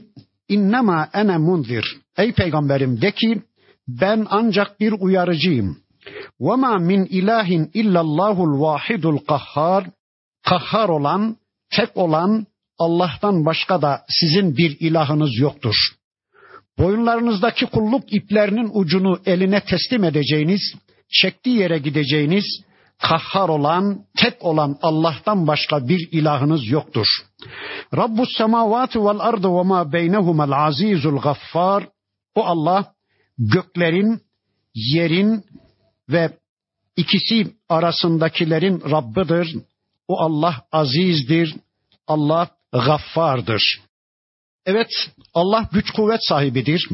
innema 0.49 1.09
ene 1.15 1.39
munzir. 1.39 1.85
Ey 2.17 2.33
peygamberim 2.33 3.01
de 3.01 3.11
ki 3.13 3.43
ben 3.89 4.27
ancak 4.31 4.81
bir 4.81 4.93
uyarıcıyım. 4.93 5.79
Ve 6.41 6.57
ma 6.57 6.79
min 6.79 7.05
ilahin 7.05 7.71
illallahul 7.75 8.61
vahidul 8.61 9.19
kahhar. 9.19 9.85
Kahhar 10.45 10.89
olan, 10.89 11.37
tek 11.71 11.97
olan 11.97 12.47
Allah'tan 12.79 13.45
başka 13.45 13.83
da 13.83 14.05
sizin 14.09 14.57
bir 14.57 14.77
ilahınız 14.81 15.39
yoktur. 15.39 15.75
Boyunlarınızdaki 16.79 17.67
kulluk 17.67 18.13
iplerinin 18.13 18.71
ucunu 18.75 19.21
eline 19.27 19.61
teslim 19.61 20.05
edeceğiniz, 20.05 20.75
çektiği 21.09 21.57
yere 21.59 21.79
gideceğiniz, 21.79 22.45
kahhar 23.03 23.49
olan, 23.49 24.05
tek 24.17 24.45
olan 24.45 24.79
Allah'tan 24.83 25.47
başka 25.47 25.89
bir 25.89 26.09
ilahınız 26.13 26.69
yoktur. 26.69 27.07
Rabbus 27.97 28.29
semavati 28.37 29.05
vel 29.05 29.19
ardı 29.21 29.49
ve 29.49 29.63
ma 29.63 29.93
beynehumel 29.93 30.53
azizul 30.53 31.19
gaffar. 31.19 31.89
O 32.35 32.45
Allah 32.45 32.93
göklerin, 33.39 34.21
yerin 34.75 35.45
ve 36.09 36.39
ikisi 36.97 37.55
arasındakilerin 37.69 38.81
Rabbidir. 38.91 39.57
O 40.09 40.21
Allah 40.21 40.63
azizdir. 40.73 41.57
Allah 42.07 42.49
gaffardır. 42.73 43.81
Evet 44.67 44.91
Allah 45.35 45.69
güç 45.73 45.91
kuvvet 45.91 46.21
sahibidir. 46.29 46.89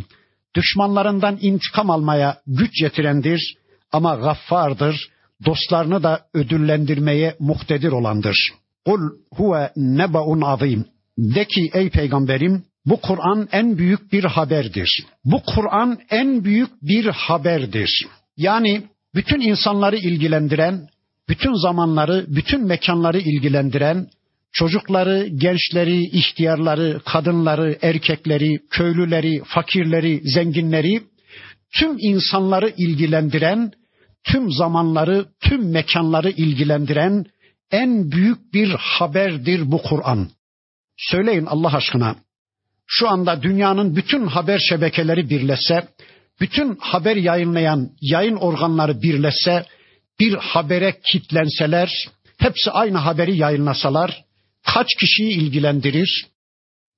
Düşmanlarından 0.55 1.39
intikam 1.41 1.91
almaya 1.91 2.43
güç 2.47 2.81
getirendir 2.81 3.57
ama 3.93 4.15
gaffardır. 4.15 5.14
Dostlarını 5.47 6.03
da 6.03 6.21
ödüllendirmeye 6.35 7.35
muhtedir 7.39 7.93
olandır. 7.93 8.37
Kul 8.85 9.01
huve 9.31 9.73
nebaun 9.77 10.41
azim. 10.41 10.85
De 11.19 11.45
ki 11.45 11.71
ey 11.75 11.91
peygamberim 11.91 12.65
bu 12.87 13.01
Kur'an 13.01 13.49
en 13.53 13.79
büyük 13.79 14.13
bir 14.13 14.25
haberdir. 14.25 15.05
Bu 15.25 15.43
Kur'an 15.55 15.99
en 16.11 16.45
büyük 16.45 16.83
bir 16.83 17.05
haberdir. 17.05 18.07
Yani 18.37 18.83
bütün 19.15 19.41
insanları 19.41 19.97
ilgilendiren, 19.97 20.89
bütün 21.29 21.55
zamanları, 21.63 22.25
bütün 22.29 22.67
mekanları 22.67 23.19
ilgilendiren, 23.19 24.07
çocukları, 24.53 25.27
gençleri, 25.27 26.03
ihtiyarları, 26.03 27.01
kadınları, 27.05 27.79
erkekleri, 27.83 28.59
köylüleri, 28.71 29.43
fakirleri, 29.45 30.21
zenginleri, 30.25 31.03
tüm 31.79 31.97
insanları 31.99 32.73
ilgilendiren, 32.77 33.73
tüm 34.25 34.53
zamanları, 34.53 35.27
tüm 35.41 35.71
mekanları 35.71 36.31
ilgilendiren 36.31 37.25
en 37.71 38.13
büyük 38.13 38.55
bir 38.55 38.69
haberdir 38.69 39.71
bu 39.71 39.83
Kur'an. 39.83 40.31
Söyleyin 40.97 41.47
Allah 41.47 41.77
aşkına. 41.77 42.17
Şu 42.87 43.09
anda 43.09 43.43
dünyanın 43.43 43.97
bütün 43.97 44.27
haber 44.27 44.59
şebekeleri 44.59 45.31
birleşse, 45.31 45.89
bütün 46.41 46.77
haber 46.81 47.17
yayınlayan 47.17 47.91
yayın 48.01 48.37
organları 48.37 49.03
birleşse, 49.03 49.67
bir 50.21 50.35
habere 50.35 51.01
kitlenseler, 51.05 52.09
hepsi 52.39 52.71
aynı 52.71 52.99
haberi 52.99 53.37
yayınlasalar, 53.37 54.25
kaç 54.67 54.87
kişiyi 55.01 55.33
ilgilendirir? 55.33 56.27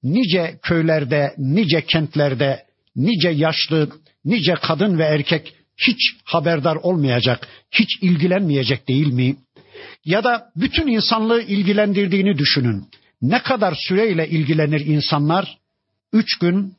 Nice 0.03 0.59
köylerde, 0.63 1.35
nice 1.39 1.85
kentlerde, 1.87 2.67
nice 2.97 3.29
yaşlı, 3.29 3.91
nice 4.25 4.55
kadın 4.55 4.99
ve 4.99 5.05
erkek 5.05 5.56
hiç 5.77 5.99
haberdar 6.25 6.77
olmayacak, 6.77 7.49
hiç 7.71 7.89
ilgilenmeyecek 8.03 8.89
değil 8.89 9.13
mi? 9.13 9.37
Ya 10.05 10.25
da 10.25 10.51
bütün 10.57 10.87
insanlığı 10.87 11.43
ilgilendirdiğini 11.43 12.39
düşünün. 12.39 12.85
Ne 13.23 13.43
kadar 13.43 13.75
süreyle 13.89 14.29
ilgilenir 14.29 14.81
insanlar? 14.81 15.59
Üç 16.13 16.39
gün, 16.39 16.75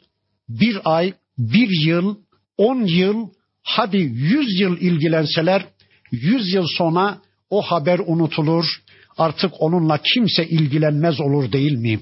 bir 0.50 0.78
ay, 0.84 1.14
bir 1.38 1.86
yıl, 1.86 2.16
on 2.58 2.86
yıl, 2.86 3.30
hadi 3.64 3.98
yüz 3.98 4.60
yıl 4.60 4.78
ilgilenseler, 4.78 5.66
yüz 6.12 6.54
yıl 6.54 6.68
sonra 6.68 7.22
o 7.50 7.62
haber 7.62 8.00
unutulur, 8.00 8.66
artık 9.18 9.52
onunla 9.60 10.00
kimse 10.14 10.48
ilgilenmez 10.48 11.20
olur 11.20 11.52
değil 11.52 11.74
mi? 11.74 12.00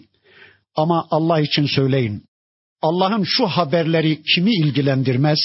Ama 0.75 1.07
Allah 1.11 1.39
için 1.39 1.65
söyleyin. 1.65 2.23
Allah'ın 2.81 3.23
şu 3.23 3.47
haberleri 3.47 4.23
kimi 4.23 4.51
ilgilendirmez? 4.51 5.39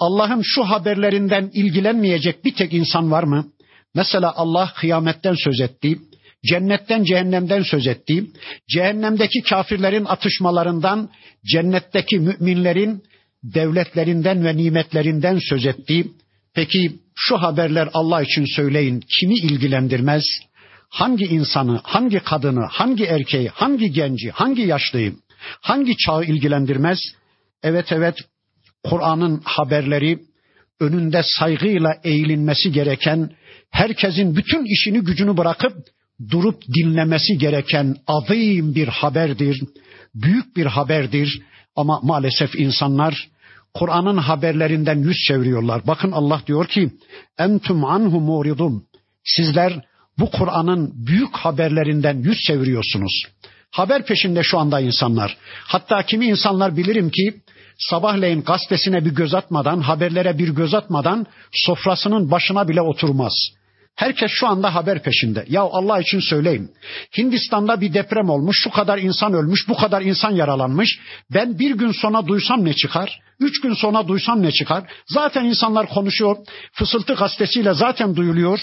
Allah'ın 0.00 0.42
şu 0.44 0.64
haberlerinden 0.64 1.50
ilgilenmeyecek 1.52 2.44
bir 2.44 2.54
tek 2.54 2.72
insan 2.72 3.10
var 3.10 3.22
mı? 3.22 3.46
Mesela 3.94 4.32
Allah 4.36 4.72
kıyametten 4.76 5.34
söz 5.44 5.60
etti, 5.60 5.98
cennetten 6.44 7.04
cehennemden 7.04 7.62
söz 7.62 7.86
etti, 7.86 8.24
cehennemdeki 8.68 9.42
kafirlerin 9.42 10.04
atışmalarından, 10.04 11.10
cennetteki 11.52 12.18
müminlerin 12.18 13.02
devletlerinden 13.44 14.44
ve 14.44 14.56
nimetlerinden 14.56 15.38
söz 15.48 15.66
etti. 15.66 16.06
Peki 16.54 16.92
şu 17.14 17.36
haberler 17.36 17.88
Allah 17.92 18.22
için 18.22 18.44
söyleyin 18.44 19.04
kimi 19.18 19.34
ilgilendirmez? 19.34 20.24
Hangi 20.88 21.24
insanı, 21.24 21.80
hangi 21.82 22.20
kadını, 22.20 22.66
hangi 22.70 23.04
erkeği, 23.04 23.48
hangi 23.48 23.92
genci, 23.92 24.30
hangi 24.30 24.62
yaşlıyı, 24.62 25.14
hangi 25.60 25.96
çağı 25.96 26.24
ilgilendirmez? 26.24 26.98
Evet 27.62 27.92
evet 27.92 28.16
Kur'an'ın 28.84 29.40
haberleri 29.44 30.18
önünde 30.80 31.22
saygıyla 31.24 32.00
eğilinmesi 32.04 32.72
gereken, 32.72 33.30
herkesin 33.70 34.36
bütün 34.36 34.64
işini 34.64 35.00
gücünü 35.00 35.36
bırakıp 35.36 35.72
durup 36.30 36.62
dinlemesi 36.74 37.38
gereken 37.38 37.96
azim 38.06 38.74
bir 38.74 38.88
haberdir. 38.88 39.60
Büyük 40.14 40.56
bir 40.56 40.66
haberdir 40.66 41.42
ama 41.76 42.00
maalesef 42.02 42.54
insanlar 42.54 43.28
Kur'an'ın 43.74 44.16
haberlerinden 44.16 44.98
yüz 44.98 45.16
çeviriyorlar. 45.28 45.86
Bakın 45.86 46.12
Allah 46.12 46.42
diyor 46.46 46.66
ki: 46.66 46.90
"Entum 47.38 47.84
anhu 47.84 48.20
muridun." 48.20 48.84
Sizler 49.24 49.84
bu 50.18 50.30
Kur'an'ın 50.30 51.06
büyük 51.06 51.36
haberlerinden 51.36 52.18
yüz 52.18 52.38
çeviriyorsunuz. 52.46 53.22
Haber 53.70 54.06
peşinde 54.06 54.42
şu 54.42 54.58
anda 54.58 54.80
insanlar. 54.80 55.36
Hatta 55.64 56.02
kimi 56.02 56.26
insanlar 56.26 56.76
bilirim 56.76 57.10
ki 57.10 57.40
sabahleyin 57.80 58.42
gazetesine 58.42 59.04
bir 59.04 59.10
göz 59.10 59.34
atmadan, 59.34 59.80
haberlere 59.80 60.38
bir 60.38 60.48
göz 60.48 60.74
atmadan 60.74 61.26
sofrasının 61.52 62.30
başına 62.30 62.68
bile 62.68 62.82
oturmaz. 62.82 63.32
Herkes 63.96 64.30
şu 64.30 64.48
anda 64.48 64.74
haber 64.74 65.02
peşinde. 65.02 65.44
Ya 65.48 65.62
Allah 65.62 66.00
için 66.00 66.20
söyleyin. 66.20 66.70
Hindistan'da 67.18 67.80
bir 67.80 67.94
deprem 67.94 68.30
olmuş, 68.30 68.60
şu 68.62 68.70
kadar 68.70 68.98
insan 68.98 69.32
ölmüş, 69.32 69.68
bu 69.68 69.76
kadar 69.76 70.02
insan 70.02 70.30
yaralanmış. 70.30 70.98
Ben 71.34 71.58
bir 71.58 71.70
gün 71.70 71.92
sonra 71.92 72.26
duysam 72.26 72.64
ne 72.64 72.74
çıkar? 72.74 73.20
Üç 73.40 73.60
gün 73.60 73.74
sonra 73.74 74.08
duysam 74.08 74.42
ne 74.42 74.52
çıkar? 74.52 74.84
Zaten 75.06 75.44
insanlar 75.44 75.88
konuşuyor. 75.88 76.36
Fısıltı 76.72 77.14
gazetesiyle 77.14 77.74
zaten 77.74 78.16
duyuluyor. 78.16 78.60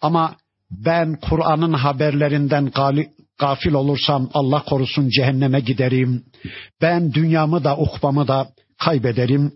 Ama 0.00 0.36
ben 0.70 1.18
Kur'an'ın 1.20 1.72
haberlerinden 1.72 2.70
gali, 2.70 3.08
gafil 3.38 3.72
olursam 3.72 4.30
Allah 4.34 4.64
korusun 4.64 5.08
cehenneme 5.08 5.60
giderim. 5.60 6.24
Ben 6.82 7.14
dünyamı 7.14 7.64
da 7.64 7.76
ukbamı 7.76 8.28
da 8.28 8.48
kaybederim. 8.78 9.52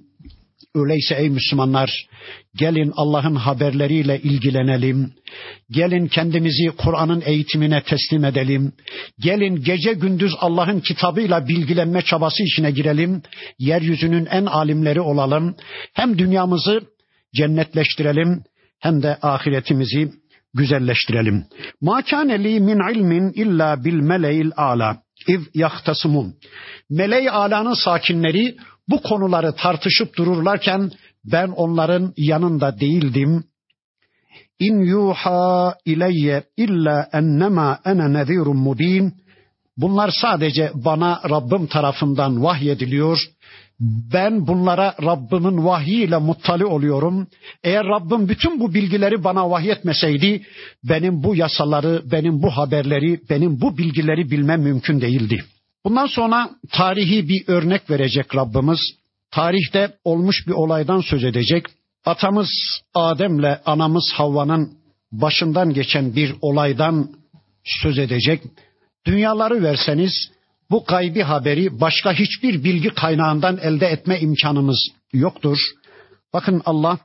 Öyleyse 0.75 1.15
ey 1.15 1.31
Müslümanlar 1.31 2.07
gelin 2.57 2.93
Allah'ın 2.97 3.35
haberleriyle 3.35 4.21
ilgilenelim. 4.21 5.13
Gelin 5.71 6.09
kendimizi 6.09 6.71
Kur'an'ın 6.79 7.23
eğitimine 7.27 7.83
teslim 7.83 8.25
edelim. 8.25 8.73
Gelin 9.21 9.63
gece 9.63 9.93
gündüz 9.93 10.33
Allah'ın 10.41 10.81
kitabıyla 10.81 11.49
bilgilenme 11.49 12.03
çabası 12.03 12.43
içine 12.43 12.71
girelim. 12.71 13.23
Yeryüzünün 13.59 14.27
en 14.27 14.47
alimleri 14.47 15.01
olalım. 15.01 15.57
Hem 15.93 16.19
dünyamızı 16.19 16.81
cennetleştirelim 17.35 18.43
hem 18.81 19.03
de 19.03 19.19
ahiretimizi 19.23 20.13
güzelleştirelim. 20.55 21.45
Ma 21.81 22.03
kâne 22.03 22.45
li 22.45 22.61
min 22.61 22.81
ilmin 22.95 23.33
illa 23.35 23.85
bil 23.85 24.01
meleil 24.01 24.51
ala 24.57 25.03
iz 25.29 25.41
yahtasimun. 25.55 26.35
Meleği 26.91 27.31
alanın 27.31 27.75
sakinleri 27.85 28.57
bu 28.89 29.03
konuları 29.03 29.55
tartışıp 29.55 30.17
dururlarken 30.17 30.91
ben 31.25 31.49
onların 31.49 32.13
yanında 32.17 32.81
değildim. 32.81 33.45
İn 34.59 34.81
yuha 34.81 35.75
ileyye 35.85 36.43
illa 36.57 37.09
ennema 37.13 37.79
ene 37.85 38.13
nezirun 38.13 38.57
mubin. 38.57 39.15
Bunlar 39.77 40.11
sadece 40.21 40.71
bana 40.75 41.21
Rabbim 41.31 41.67
tarafından 41.67 42.43
vahyediliyor. 42.43 43.19
Ben 44.13 44.47
bunlara 44.47 44.95
Rabbimin 45.03 45.65
vahyiyle 45.65 46.19
muttali 46.19 46.65
oluyorum. 46.65 47.27
Eğer 47.65 47.87
Rabbim 47.87 48.29
bütün 48.29 48.61
bu 48.61 48.75
bilgileri 48.75 49.25
bana 49.25 49.51
vahyetmeseydi 49.51 50.43
benim 50.85 51.25
bu 51.25 51.37
yasaları, 51.37 52.03
benim 52.13 52.43
bu 52.43 52.51
haberleri, 52.51 53.21
benim 53.31 53.61
bu 53.61 53.79
bilgileri 53.79 54.31
bilmem 54.31 54.63
mümkün 54.63 55.01
değildi. 55.01 55.45
Bundan 55.85 56.07
sonra 56.07 56.51
tarihi 56.71 57.29
bir 57.29 57.45
örnek 57.47 57.91
verecek 57.91 58.37
Rabbimiz. 58.37 58.81
Tarihte 59.31 59.97
olmuş 60.05 60.47
bir 60.47 60.53
olaydan 60.53 61.01
söz 61.01 61.25
edecek. 61.25 61.67
Atamız 62.05 62.51
Adem'le 62.95 63.59
anamız 63.67 64.13
Havva'nın 64.15 64.73
başından 65.13 65.75
geçen 65.75 66.17
bir 66.17 66.35
olaydan 66.41 67.09
söz 67.65 67.99
edecek. 67.99 68.43
Dünyaları 69.07 69.63
verseniz 69.63 70.13
bu 70.73 70.85
gaybi 70.85 71.23
haberi 71.23 71.81
başka 71.81 72.13
hiçbir 72.13 72.65
bilgi 72.65 72.89
kaynağından 72.89 73.59
elde 73.63 73.87
etme 73.87 74.21
imkanımız 74.21 74.89
yoktur. 75.13 75.59
Bakın 76.33 76.63
Allah 76.65 76.99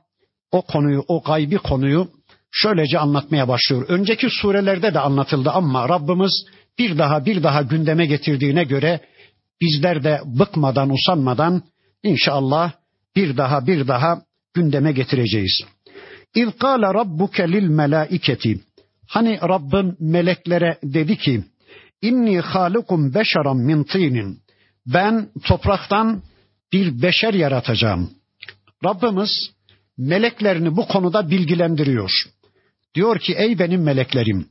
o 0.52 0.62
konuyu, 0.62 1.04
o 1.08 1.22
gaybi 1.22 1.58
konuyu 1.58 2.08
şöylece 2.50 2.98
anlatmaya 2.98 3.48
başlıyor. 3.48 3.84
Önceki 3.88 4.28
surelerde 4.30 4.94
de 4.94 5.00
anlatıldı 5.00 5.50
ama 5.50 5.88
Rabbimiz 5.88 6.46
bir 6.78 6.98
daha 6.98 7.26
bir 7.26 7.42
daha 7.42 7.62
gündeme 7.62 8.06
getirdiğine 8.06 8.64
göre 8.64 9.00
bizler 9.60 10.04
de 10.04 10.20
bıkmadan, 10.24 10.90
usanmadan 10.90 11.62
inşallah 12.02 12.72
bir 13.16 13.36
daha 13.36 13.66
bir 13.66 13.88
daha 13.88 14.22
gündeme 14.54 14.92
getireceğiz. 14.92 15.64
İz 16.34 16.48
kâle 16.58 16.86
rabbuke 16.94 17.48
lil 17.52 17.68
melâiketi. 17.68 18.60
Hani 19.08 19.38
Rabbin 19.42 19.96
meleklere 20.00 20.78
dedi 20.82 21.16
ki, 21.16 21.44
İnni 22.02 22.40
halikum 22.40 23.14
beşeran 23.14 23.56
min 23.56 23.84
tinin. 23.84 24.38
Ben 24.86 25.28
topraktan 25.44 26.22
bir 26.72 27.02
beşer 27.02 27.34
yaratacağım. 27.34 28.10
Rabbimiz 28.84 29.30
meleklerini 29.98 30.76
bu 30.76 30.88
konuda 30.88 31.30
bilgilendiriyor. 31.30 32.10
Diyor 32.94 33.18
ki 33.18 33.34
ey 33.34 33.58
benim 33.58 33.82
meleklerim 33.82 34.48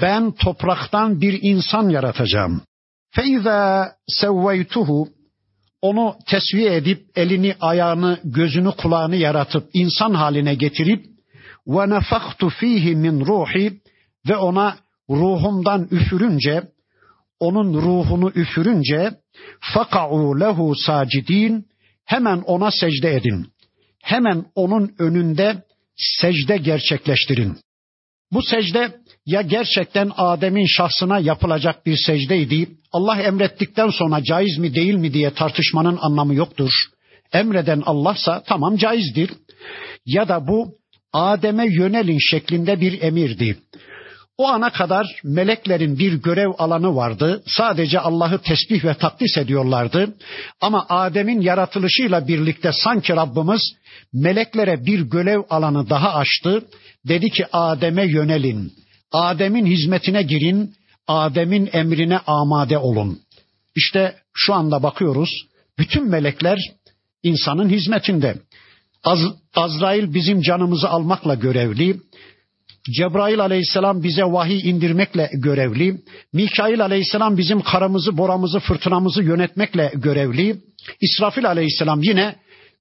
ben 0.00 0.32
topraktan 0.32 1.20
bir 1.20 1.38
insan 1.42 1.88
yaratacağım. 1.88 2.62
Feiza 3.10 3.92
sevveytuhu 4.08 5.08
onu 5.82 6.16
tesviye 6.26 6.76
edip 6.76 7.06
elini, 7.16 7.54
ayağını, 7.60 8.20
gözünü, 8.24 8.70
kulağını 8.70 9.16
yaratıp 9.16 9.68
insan 9.72 10.14
haline 10.14 10.54
getirip 10.54 11.06
ve 11.66 11.90
nefaktu 11.90 12.48
fihi 12.48 12.96
min 12.96 13.26
ruhi 13.26 13.80
ve 14.28 14.36
ona 14.36 14.76
ruhumdan 15.10 15.88
üfürünce 15.90 16.62
onun 17.40 17.74
ruhunu 17.74 18.30
üfürünce 18.34 19.10
faka'u 19.60 20.40
lehu 20.40 20.74
sacidin 20.86 21.66
hemen 22.04 22.38
ona 22.38 22.70
secde 22.70 23.14
edin. 23.14 23.46
Hemen 24.02 24.44
onun 24.54 24.94
önünde 24.98 25.62
secde 25.96 26.56
gerçekleştirin. 26.56 27.56
Bu 28.32 28.42
secde 28.42 29.00
ya 29.26 29.42
gerçekten 29.42 30.10
Adem'in 30.16 30.66
şahsına 30.66 31.18
yapılacak 31.18 31.86
bir 31.86 31.96
secdeydi. 32.06 32.68
Allah 32.92 33.22
emrettikten 33.22 33.90
sonra 33.90 34.24
caiz 34.24 34.58
mi 34.58 34.74
değil 34.74 34.94
mi 34.94 35.14
diye 35.14 35.34
tartışmanın 35.34 35.98
anlamı 36.00 36.34
yoktur. 36.34 36.70
Emreden 37.32 37.82
Allah'sa 37.86 38.42
tamam 38.46 38.76
caizdir. 38.76 39.30
Ya 40.06 40.28
da 40.28 40.48
bu 40.48 40.74
Adem'e 41.12 41.66
yönelin 41.66 42.18
şeklinde 42.30 42.80
bir 42.80 43.02
emirdi. 43.02 43.58
O 44.38 44.48
ana 44.48 44.72
kadar 44.72 45.06
meleklerin 45.24 45.98
bir 45.98 46.12
görev 46.12 46.50
alanı 46.58 46.96
vardı. 46.96 47.42
Sadece 47.46 48.00
Allah'ı 48.00 48.38
tesbih 48.38 48.84
ve 48.84 48.94
takdis 48.94 49.38
ediyorlardı. 49.38 50.14
Ama 50.60 50.86
Adem'in 50.88 51.40
yaratılışıyla 51.40 52.28
birlikte 52.28 52.70
sanki 52.72 53.12
Rabbimiz 53.12 53.60
meleklere 54.12 54.86
bir 54.86 55.00
görev 55.00 55.40
alanı 55.50 55.90
daha 55.90 56.14
açtı. 56.14 56.64
Dedi 57.08 57.30
ki 57.30 57.46
Adem'e 57.52 58.06
yönelin. 58.06 58.72
Adem'in 59.12 59.66
hizmetine 59.66 60.22
girin. 60.22 60.74
Adem'in 61.08 61.70
emrine 61.72 62.18
amade 62.26 62.78
olun. 62.78 63.18
İşte 63.76 64.14
şu 64.34 64.54
anda 64.54 64.82
bakıyoruz. 64.82 65.30
Bütün 65.78 66.08
melekler 66.08 66.58
insanın 67.22 67.68
hizmetinde. 67.68 68.36
Az, 69.04 69.20
Azrail 69.54 70.14
bizim 70.14 70.40
canımızı 70.40 70.88
almakla 70.88 71.34
görevli. 71.34 72.00
Cebrail 72.90 73.40
aleyhisselam 73.40 74.02
bize 74.02 74.22
vahiy 74.22 74.70
indirmekle 74.70 75.30
görevli. 75.34 76.00
Mikail 76.32 76.84
aleyhisselam 76.84 77.36
bizim 77.36 77.60
karımızı, 77.60 78.16
boramızı, 78.16 78.60
fırtınamızı 78.60 79.22
yönetmekle 79.22 79.92
görevli. 79.94 80.56
İsrafil 81.00 81.46
aleyhisselam 81.46 82.02
yine 82.02 82.36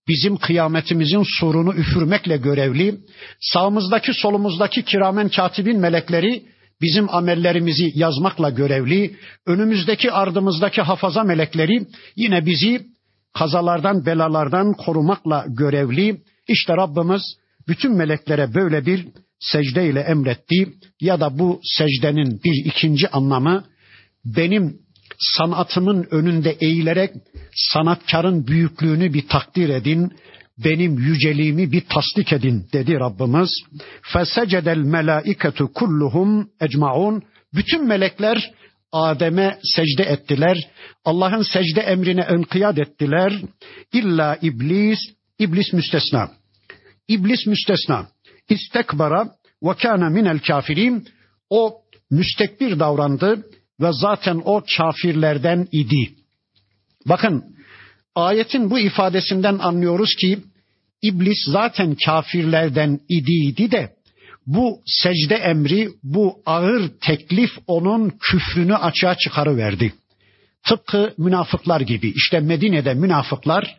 bizim 0.08 0.38
kıyametimizin 0.38 1.24
surunu 1.40 1.74
üfürmekle 1.74 2.38
görevli. 2.38 2.96
Sağımızdaki 3.42 4.14
solumuzdaki 4.14 4.84
kiramen 4.84 5.30
katibin 5.30 5.80
melekleri 5.80 6.44
bizim 6.82 7.10
amellerimizi 7.10 7.92
yazmakla 7.96 8.50
görevli. 8.50 9.16
Önümüzdeki 9.46 10.12
ardımızdaki 10.12 10.82
hafaza 10.82 11.24
melekleri 11.24 11.88
yine 12.16 12.46
bizi 12.46 12.86
kazalardan 13.34 14.06
belalardan 14.06 14.74
korumakla 14.74 15.46
görevli. 15.48 16.22
İşte 16.48 16.74
Rabbimiz 16.78 17.22
bütün 17.68 17.96
meleklere 17.98 18.54
böyle 18.54 18.86
bir 18.86 19.08
secde 19.40 19.90
ile 19.90 20.00
emretti 20.00 20.74
ya 21.02 21.20
da 21.20 21.40
bu 21.40 21.62
secdenin 21.64 22.42
bir 22.44 22.66
ikinci 22.66 23.10
anlamı 23.10 23.66
benim 24.26 24.80
sanatımın 25.20 26.08
önünde 26.12 26.52
eğilerek 26.52 27.12
sanatkarın 27.56 28.48
büyüklüğünü 28.48 29.14
bir 29.14 29.28
takdir 29.28 29.70
edin, 29.70 30.12
benim 30.58 30.98
yüceliğimi 30.98 31.72
bir 31.72 31.84
tasdik 31.90 32.34
edin 32.34 32.68
dedi 32.74 32.94
Rabbimiz. 32.94 33.50
Fesecedel 34.02 34.78
melaiketu 34.78 35.74
kulluhum 35.74 36.50
ecmaun. 36.62 37.24
Bütün 37.54 37.88
melekler 37.88 38.52
Adem'e 38.92 39.60
secde 39.76 40.04
ettiler. 40.04 40.58
Allah'ın 41.06 41.42
secde 41.42 41.82
emrine 41.82 42.24
önkıyat 42.24 42.78
ettiler. 42.78 43.34
İlla 43.94 44.38
iblis, 44.42 45.00
iblis 45.40 45.74
müstesna. 45.74 46.32
İblis 47.08 47.46
müstesna. 47.46 48.08
İstekbara 48.50 49.30
ve 49.64 49.74
kana 49.74 50.10
minel 50.10 50.40
kafirin. 50.40 51.08
O 51.50 51.82
müstekbir 52.12 52.80
davrandı 52.80 53.46
ve 53.82 53.90
zaten 53.92 54.42
o 54.46 54.64
kafirlerden 54.78 55.68
idi. 55.72 56.16
Bakın 57.06 57.56
ayetin 58.16 58.70
bu 58.70 58.80
ifadesinden 58.80 59.58
anlıyoruz 59.58 60.16
ki 60.16 60.40
iblis 61.02 61.38
zaten 61.48 61.96
kafirlerden 62.06 63.00
idiydi 63.10 63.72
de 63.72 63.96
bu 64.48 64.82
secde 64.86 65.36
emri, 65.36 65.90
bu 66.04 66.42
ağır 66.46 66.90
teklif 67.02 67.52
onun 67.68 68.10
küfrünü 68.20 68.76
açığa 68.76 69.16
çıkarıverdi. 69.18 69.94
Tıpkı 70.64 71.14
münafıklar 71.18 71.82
gibi. 71.82 72.14
İşte 72.16 72.40
Medine'de 72.40 72.94
münafıklar 72.94 73.78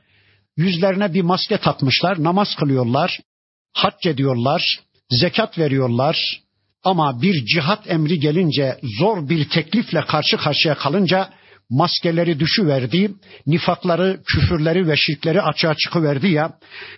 yüzlerine 0.56 1.14
bir 1.14 1.22
maske 1.22 1.58
takmışlar, 1.58 2.22
namaz 2.22 2.54
kılıyorlar, 2.58 3.20
hac 3.76 4.06
ediyorlar, 4.06 4.62
zekat 5.10 5.58
veriyorlar, 5.58 6.16
ama 6.84 7.22
bir 7.22 7.44
cihat 7.44 7.90
emri 7.90 8.20
gelince 8.20 8.76
zor 8.98 9.28
bir 9.28 9.48
teklifle 9.48 10.00
karşı 10.00 10.36
karşıya 10.36 10.74
kalınca 10.74 11.28
maskeleri 11.70 12.40
düşüverdi, 12.40 13.10
nifakları, 13.46 14.20
küfürleri 14.26 14.88
ve 14.88 14.96
şirkleri 14.96 15.42
açığa 15.42 15.74
çıkıverdi 15.74 16.28
ya. 16.28 16.52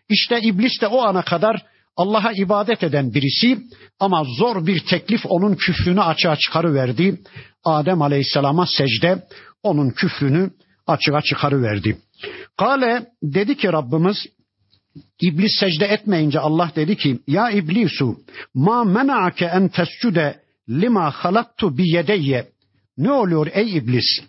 İşte 0.08 0.40
iblis 0.42 0.80
de 0.80 0.86
o 0.86 1.02
ana 1.02 1.22
kadar 1.22 1.62
Allah'a 1.96 2.32
ibadet 2.32 2.82
eden 2.82 3.14
birisi 3.14 3.58
ama 4.00 4.24
zor 4.38 4.66
bir 4.66 4.80
teklif 4.80 5.20
onun 5.24 5.54
küfrünü 5.54 6.02
açığa 6.02 6.36
çıkarıverdi. 6.36 7.20
Adem 7.64 8.02
Aleyhisselam'a 8.02 8.66
secde 8.66 9.22
onun 9.62 9.90
küfrünü 9.90 10.50
açığa 10.86 11.20
çıkarıverdi. 11.22 11.98
Kale 12.58 13.06
dedi 13.22 13.56
ki 13.56 13.72
Rabbimiz 13.72 14.16
İblis 15.20 15.52
secde 15.60 15.86
etmeyince 15.86 16.38
Allah 16.38 16.72
dedi 16.76 16.96
ki 16.96 17.18
ya 17.26 17.50
iblisu 17.50 18.16
ma 18.54 18.84
mena'ake 18.84 19.44
en 19.44 19.68
tescude 19.68 20.40
lima 20.68 21.10
halaktu 21.10 21.78
bi 21.78 21.90
yedeyye. 21.90 22.48
Ne 22.98 23.12
oluyor 23.12 23.46
ey 23.52 23.76
iblis? 23.76 24.20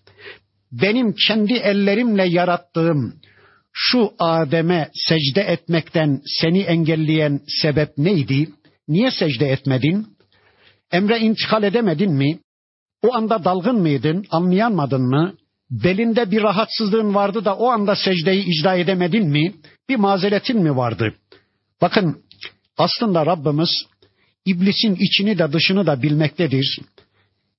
Benim 0.72 1.16
kendi 1.28 1.54
ellerimle 1.54 2.28
yarattığım 2.30 3.14
şu 3.74 4.12
Adem'e 4.20 4.90
secde 4.94 5.42
etmekten 5.42 6.22
seni 6.26 6.60
engelleyen 6.60 7.42
sebep 7.62 7.98
neydi? 7.98 8.50
Niye 8.88 9.12
secde 9.12 9.48
etmedin? 9.48 10.08
Emre 10.92 11.20
intikal 11.20 11.64
edemedin 11.64 12.14
mi? 12.14 12.40
O 13.02 13.14
anda 13.14 13.44
dalgın 13.44 13.82
mıydın? 13.82 14.26
Anlayamadın 14.32 15.02
mı? 15.02 15.34
Belinde 15.72 16.32
bir 16.32 16.42
rahatsızlığın 16.42 17.16
vardı 17.16 17.46
da 17.46 17.56
o 17.56 17.68
anda 17.68 17.96
secdeyi 17.96 18.46
icra 18.46 18.76
edemedin 18.76 19.28
mi? 19.28 19.54
Bir 19.90 19.96
mazeretin 19.96 20.60
mi 20.60 20.76
vardı? 20.76 21.14
Bakın 21.82 22.24
aslında 22.78 23.26
Rabbimiz 23.26 23.70
İblisin 24.46 24.96
içini 25.00 25.38
de 25.38 25.54
dışını 25.54 25.86
da 25.86 26.02
bilmektedir. 26.02 26.80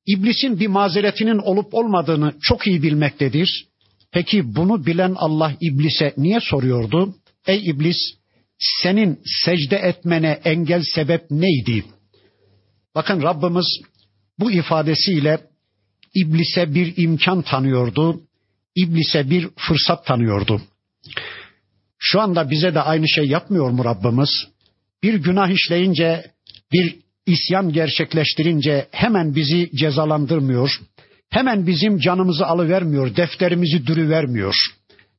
İblisin 0.06 0.60
bir 0.60 0.66
mazeretinin 0.66 1.38
olup 1.38 1.74
olmadığını 1.74 2.34
çok 2.42 2.66
iyi 2.66 2.82
bilmektedir. 2.82 3.66
Peki 4.12 4.56
bunu 4.56 4.86
bilen 4.86 5.14
Allah 5.16 5.54
iblise 5.60 6.14
niye 6.16 6.40
soruyordu? 6.40 7.14
Ey 7.46 7.70
iblis 7.70 7.96
senin 8.58 9.20
secde 9.44 9.76
etmene 9.76 10.40
engel 10.44 10.82
sebep 10.94 11.30
neydi? 11.30 11.84
Bakın 12.94 13.22
Rabbimiz 13.22 13.66
bu 14.38 14.52
ifadesiyle 14.52 15.38
iblise 16.14 16.74
bir 16.74 16.94
imkan 16.96 17.42
tanıyordu. 17.42 18.20
İblise 18.76 19.30
bir 19.30 19.48
fırsat 19.56 20.06
tanıyordu. 20.06 20.62
Şu 21.98 22.20
anda 22.20 22.50
bize 22.50 22.74
de 22.74 22.80
aynı 22.80 23.08
şey 23.08 23.24
yapmıyor 23.24 23.70
mu 23.70 23.84
Rabbimiz? 23.84 24.48
Bir 25.02 25.14
günah 25.14 25.48
işleyince, 25.48 26.30
bir 26.72 26.96
isyan 27.26 27.72
gerçekleştirince 27.72 28.88
hemen 28.90 29.34
bizi 29.34 29.70
cezalandırmıyor. 29.74 30.80
Hemen 31.30 31.66
bizim 31.66 31.98
canımızı 31.98 32.46
alıvermiyor, 32.46 33.16
defterimizi 33.16 33.86
dürüvermiyor. 33.86 34.54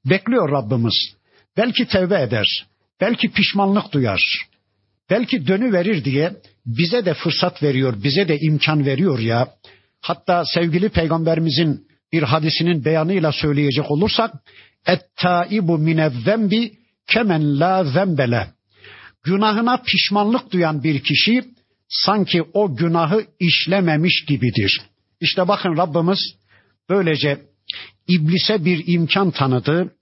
Bekliyor 0.05 0.51
Rabbimiz. 0.51 1.15
Belki 1.57 1.87
tevbe 1.87 2.21
eder, 2.21 2.65
belki 3.01 3.31
pişmanlık 3.31 3.91
duyar, 3.91 4.47
belki 5.09 5.47
dönü 5.47 5.73
verir 5.73 6.05
diye 6.05 6.33
bize 6.65 7.05
de 7.05 7.13
fırsat 7.13 7.63
veriyor, 7.63 8.03
bize 8.03 8.27
de 8.27 8.37
imkan 8.39 8.85
veriyor 8.85 9.19
ya. 9.19 9.47
Hatta 10.01 10.43
sevgili 10.53 10.89
peygamberimizin 10.89 11.87
bir 12.11 12.23
hadisinin 12.23 12.85
beyanıyla 12.85 13.31
söyleyecek 13.31 13.91
olursak 13.91 14.33
ettaibu 14.87 15.77
minezzembi 15.77 16.71
kemen 17.07 17.59
la 17.59 17.83
zembele. 17.83 18.47
Günahına 19.23 19.77
pişmanlık 19.77 20.51
duyan 20.51 20.83
bir 20.83 21.03
kişi 21.03 21.43
sanki 21.89 22.43
o 22.53 22.75
günahı 22.75 23.25
işlememiş 23.39 24.25
gibidir. 24.25 24.81
İşte 25.21 25.47
bakın 25.47 25.77
Rabbimiz 25.77 26.19
böylece 26.89 27.41
iblise 28.07 28.65
bir 28.65 28.83
imkan 28.87 29.31
tanıdı. 29.31 29.95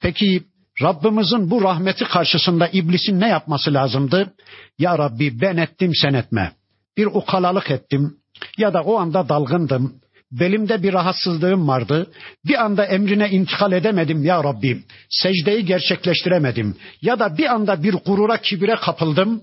Peki 0.00 0.42
Rabbimizin 0.82 1.50
bu 1.50 1.62
rahmeti 1.62 2.04
karşısında 2.04 2.68
iblisin 2.68 3.20
ne 3.20 3.28
yapması 3.28 3.74
lazımdı? 3.74 4.34
Ya 4.78 4.98
Rabbi 4.98 5.40
ben 5.40 5.56
ettim 5.56 5.92
sen 5.94 6.14
etme. 6.14 6.52
Bir 6.96 7.06
ukalalık 7.06 7.70
ettim 7.70 8.16
ya 8.58 8.74
da 8.74 8.82
o 8.82 8.96
anda 8.96 9.28
dalgındım. 9.28 10.00
Belimde 10.32 10.82
bir 10.82 10.92
rahatsızlığım 10.92 11.68
vardı. 11.68 12.10
Bir 12.46 12.64
anda 12.64 12.84
emrine 12.84 13.30
intikal 13.30 13.72
edemedim 13.72 14.24
ya 14.24 14.44
Rabbi. 14.44 14.82
Secdeyi 15.10 15.64
gerçekleştiremedim. 15.64 16.76
Ya 17.02 17.18
da 17.18 17.38
bir 17.38 17.54
anda 17.54 17.82
bir 17.82 17.94
gurura, 17.94 18.36
kibire 18.36 18.74
kapıldım. 18.74 19.42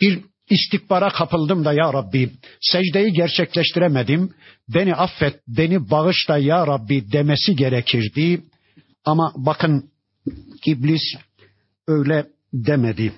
Bir 0.00 0.20
istikbara 0.50 1.08
kapıldım 1.08 1.64
da 1.64 1.72
ya 1.72 1.92
Rabbi. 1.92 2.30
Secdeyi 2.60 3.12
gerçekleştiremedim. 3.12 4.34
Beni 4.68 4.94
affet, 4.94 5.40
beni 5.48 5.90
bağışla 5.90 6.38
ya 6.38 6.66
Rabbi 6.66 7.12
demesi 7.12 7.56
gerekirdi. 7.56 8.42
Ama 9.04 9.32
bakın 9.36 9.90
iblis 10.66 11.02
öyle 11.88 12.26
demedi. 12.52 13.12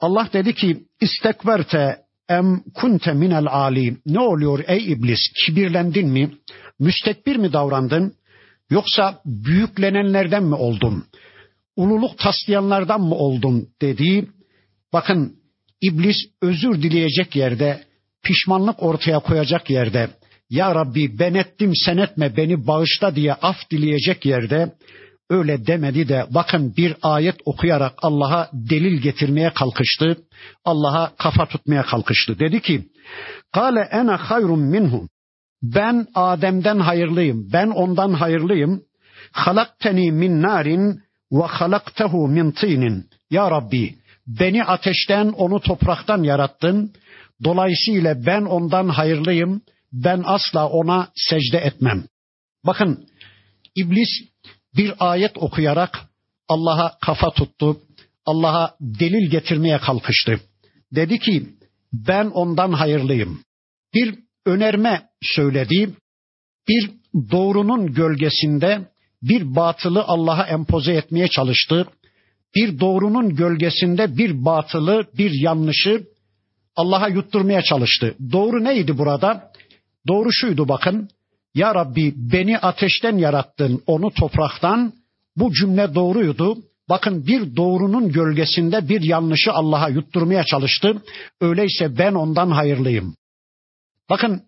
Allah 0.00 0.28
dedi 0.32 0.54
ki 0.54 0.84
istekverte 1.00 2.01
em 2.38 2.62
kunte 2.74 3.12
minel 3.12 3.46
ali. 3.46 3.96
Ne 4.06 4.20
oluyor 4.20 4.64
ey 4.66 4.92
iblis? 4.92 5.20
Kibirlendin 5.46 6.08
mi? 6.08 6.30
Müstekbir 6.78 7.36
mi 7.36 7.52
davrandın? 7.52 8.14
Yoksa 8.70 9.20
büyüklenenlerden 9.24 10.44
mi 10.44 10.54
oldun? 10.54 11.04
Ululuk 11.76 12.18
taslayanlardan 12.18 13.00
mı 13.00 13.14
oldun 13.14 13.68
dedi. 13.82 14.28
Bakın 14.92 15.36
iblis 15.80 16.16
özür 16.42 16.82
dileyecek 16.82 17.36
yerde, 17.36 17.84
pişmanlık 18.22 18.82
ortaya 18.82 19.18
koyacak 19.18 19.70
yerde, 19.70 20.10
Ya 20.52 20.74
Rabbi 20.74 21.18
ben 21.18 21.34
ettim 21.34 21.72
sen 21.84 21.96
etme 21.96 22.36
beni 22.36 22.66
bağışla 22.66 23.16
diye 23.16 23.34
af 23.34 23.56
dileyecek 23.70 24.26
yerde 24.26 24.72
öyle 25.32 25.66
demedi 25.66 26.08
de 26.08 26.26
bakın 26.30 26.76
bir 26.76 26.96
ayet 27.02 27.36
okuyarak 27.44 27.92
Allah'a 28.02 28.50
delil 28.52 29.00
getirmeye 29.00 29.52
kalkıştı. 29.54 30.16
Allah'a 30.64 31.16
kafa 31.16 31.46
tutmaya 31.46 31.82
kalkıştı. 31.82 32.38
Dedi 32.38 32.60
ki: 32.60 32.88
"Kale 33.52 33.80
ene 33.80 34.10
hayrun 34.10 34.60
minhum." 34.60 35.08
Ben 35.62 36.06
Adem'den 36.14 36.78
hayırlıyım. 36.78 37.52
Ben 37.52 37.66
ondan 37.66 38.12
hayırlıyım. 38.12 38.82
Halakteni 39.32 40.12
min 40.12 40.42
narin 40.42 41.00
ve 41.32 41.42
halaktehu 41.42 42.28
min 42.28 42.50
tinin. 42.50 43.08
Ya 43.30 43.50
Rabbi 43.50 43.94
beni 44.26 44.64
ateşten 44.64 45.28
onu 45.28 45.60
topraktan 45.60 46.22
yarattın. 46.22 46.92
Dolayısıyla 47.44 48.26
ben 48.26 48.42
ondan 48.42 48.88
hayırlıyım. 48.88 49.62
Ben 49.92 50.22
asla 50.24 50.68
ona 50.68 51.08
secde 51.14 51.58
etmem. 51.58 52.04
Bakın 52.66 53.08
iblis 53.76 54.08
bir 54.76 54.92
ayet 54.98 55.38
okuyarak 55.38 56.00
Allah'a 56.48 56.98
kafa 56.98 57.30
tuttu. 57.30 57.80
Allah'a 58.26 58.76
delil 58.80 59.30
getirmeye 59.30 59.78
kalkıştı. 59.78 60.40
Dedi 60.94 61.18
ki 61.18 61.46
ben 61.92 62.26
ondan 62.26 62.72
hayırlıyım. 62.72 63.40
Bir 63.94 64.14
önerme 64.46 65.02
söyledi. 65.22 65.90
Bir 66.68 66.90
doğrunun 67.30 67.94
gölgesinde 67.94 68.88
bir 69.22 69.56
batılı 69.56 70.02
Allah'a 70.02 70.46
empoze 70.46 70.92
etmeye 70.92 71.28
çalıştı. 71.28 71.88
Bir 72.56 72.80
doğrunun 72.80 73.36
gölgesinde 73.36 74.16
bir 74.16 74.44
batılı, 74.44 75.06
bir 75.18 75.42
yanlışı 75.42 76.06
Allah'a 76.76 77.08
yutturmaya 77.08 77.62
çalıştı. 77.62 78.14
Doğru 78.32 78.64
neydi 78.64 78.98
burada? 78.98 79.52
Doğru 80.08 80.28
şuydu 80.32 80.68
bakın. 80.68 81.08
Ya 81.54 81.74
Rabbi 81.74 82.12
beni 82.16 82.58
ateşten 82.58 83.16
yarattın, 83.18 83.82
onu 83.86 84.10
topraktan. 84.10 84.92
Bu 85.36 85.52
cümle 85.52 85.94
doğruydu. 85.94 86.58
Bakın 86.88 87.26
bir 87.26 87.56
doğrunun 87.56 88.12
gölgesinde 88.12 88.88
bir 88.88 89.02
yanlışı 89.02 89.52
Allah'a 89.52 89.88
yutturmaya 89.88 90.44
çalıştı. 90.44 91.02
Öyleyse 91.40 91.98
ben 91.98 92.14
ondan 92.14 92.50
hayırlıyım. 92.50 93.16
Bakın 94.10 94.42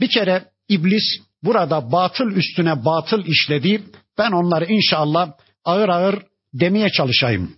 bir 0.00 0.08
kere 0.08 0.44
iblis 0.68 1.04
burada 1.42 1.92
batıl 1.92 2.30
üstüne 2.30 2.84
batıl 2.84 3.24
işledi. 3.26 3.82
Ben 4.18 4.32
onları 4.32 4.64
inşallah 4.64 5.32
ağır 5.64 5.88
ağır 5.88 6.22
demeye 6.54 6.88
çalışayım. 6.90 7.54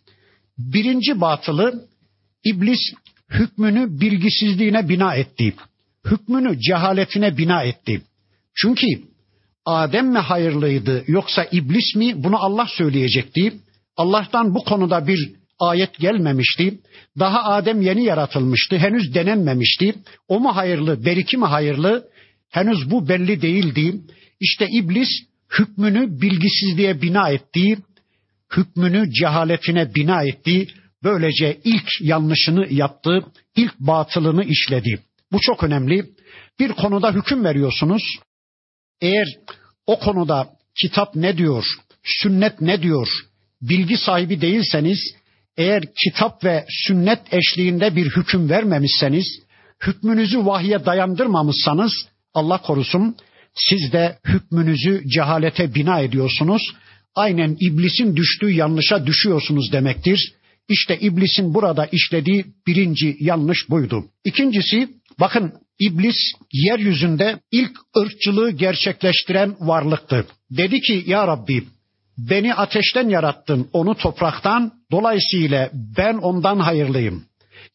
Birinci 0.59 1.21
batılı 1.21 1.89
iblis 2.45 2.81
hükmünü 3.31 4.01
bilgisizliğine 4.01 4.89
bina 4.89 5.15
etti. 5.15 5.55
Hükmünü 6.05 6.61
cehaletine 6.61 7.37
bina 7.39 7.63
etti. 7.63 8.03
Çünkü 8.63 8.87
Adem 9.67 10.13
mi 10.13 10.19
hayırlıydı 10.19 11.05
yoksa 11.07 11.47
iblis 11.53 11.97
mi 11.97 12.25
bunu 12.25 12.37
Allah 12.37 12.67
söyleyecekti. 12.77 13.53
Allah'tan 13.97 14.55
bu 14.55 14.65
konuda 14.65 15.07
bir 15.07 15.33
ayet 15.59 15.99
gelmemişti. 15.99 16.79
Daha 17.19 17.45
Adem 17.45 17.83
yeni 17.83 18.05
yaratılmıştı. 18.05 18.79
Henüz 18.79 19.15
denenmemişti. 19.15 19.95
O 20.29 20.41
mu 20.41 20.57
hayırlı, 20.57 21.05
beriki 21.05 21.37
mi 21.37 21.45
hayırlı? 21.45 22.09
Henüz 22.51 22.91
bu 22.91 23.09
belli 23.09 23.43
değildi. 23.43 23.95
İşte 24.41 24.67
iblis 24.69 25.09
hükmünü 25.59 26.21
bilgisizliğe 26.21 27.03
bina 27.03 27.29
etti. 27.29 27.79
Hükmünü 28.57 29.13
cehaletine 29.13 29.95
bina 29.95 30.23
etti. 30.23 30.69
Böylece 31.05 31.61
ilk 31.65 31.89
yanlışını 32.01 32.73
yaptı. 32.73 33.25
ilk 33.57 33.81
batılını 33.81 34.45
işledi. 34.45 35.01
Bu 35.33 35.39
çok 35.41 35.63
önemli. 35.63 36.05
Bir 36.61 36.73
konuda 36.73 37.13
hüküm 37.13 37.45
veriyorsunuz. 37.45 38.03
Eğer 39.01 39.27
o 39.87 39.99
konuda 39.99 40.49
kitap 40.81 41.17
ne 41.17 41.39
diyor, 41.39 41.65
sünnet 42.05 42.61
ne 42.61 42.83
diyor, 42.83 43.09
bilgi 43.63 43.97
sahibi 43.97 44.41
değilseniz, 44.41 44.99
eğer 45.57 45.83
kitap 46.05 46.45
ve 46.45 46.65
sünnet 46.69 47.21
eşliğinde 47.33 47.97
bir 47.97 48.07
hüküm 48.17 48.51
vermemişseniz, 48.51 49.27
hükmünüzü 49.87 50.47
vahye 50.47 50.85
dayandırmamışsanız, 50.85 51.93
Allah 52.35 52.63
korusun, 52.63 53.17
siz 53.55 53.93
de 53.93 54.19
hükmünüzü 54.27 55.03
cehalete 55.09 55.75
bina 55.75 56.01
ediyorsunuz. 56.01 56.63
Aynen 57.15 57.57
iblisin 57.61 58.17
düştüğü 58.17 58.51
yanlışa 58.51 59.07
düşüyorsunuz 59.07 59.73
demektir. 59.73 60.35
İşte 60.69 60.99
iblisin 61.01 61.55
burada 61.55 61.87
işlediği 61.87 62.47
birinci 62.67 63.17
yanlış 63.21 63.71
buydu. 63.71 64.05
İkincisi 64.25 64.89
bakın 65.21 65.53
İblis 65.81 66.17
yeryüzünde 66.53 67.41
ilk 67.51 67.73
ırkçılığı 67.97 68.51
gerçekleştiren 68.51 69.57
varlıktı. 69.61 70.27
Dedi 70.51 70.81
ki 70.81 71.05
ya 71.07 71.27
Rabbi 71.27 71.65
beni 72.19 72.55
ateşten 72.55 73.09
yarattın 73.09 73.69
onu 73.73 73.95
topraktan 73.95 74.73
dolayısıyla 74.91 75.71
ben 75.73 76.15
ondan 76.15 76.59
hayırlıyım. 76.59 77.25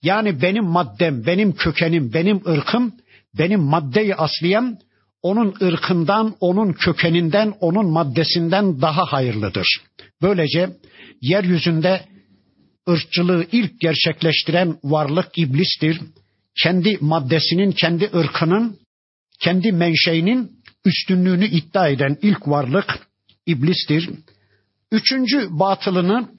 Yani 0.03 0.41
benim 0.41 0.66
maddem, 0.66 1.26
benim 1.26 1.56
kökenim, 1.56 2.14
benim 2.14 2.47
ırkım, 2.47 2.93
benim 3.38 3.62
maddeyi 3.62 4.16
asliyem 4.16 4.78
onun 5.22 5.56
ırkından, 5.62 6.36
onun 6.39 6.74
kökeninden, 6.74 7.53
onun 7.60 7.91
maddesinden 7.91 8.82
daha 8.82 9.06
hayırlıdır. 9.06 9.68
Böylece 10.22 10.70
yeryüzünde 11.22 12.06
ırkçılığı 12.89 13.45
ilk 13.51 13.82
gerçekleştiren 13.82 14.78
varlık 14.84 15.38
iblistir 15.38 15.99
kendi 16.64 16.97
maddesinin, 17.01 17.72
kendi 17.72 18.10
ırkının, 18.16 18.80
kendi 19.39 19.72
menşeinin 19.72 20.51
üstünlüğünü 20.86 21.45
iddia 21.45 21.88
eden 21.88 22.18
ilk 22.22 22.47
varlık 22.47 22.99
iblistir. 23.45 24.10
Üçüncü 24.91 25.47
batılını, 25.49 26.30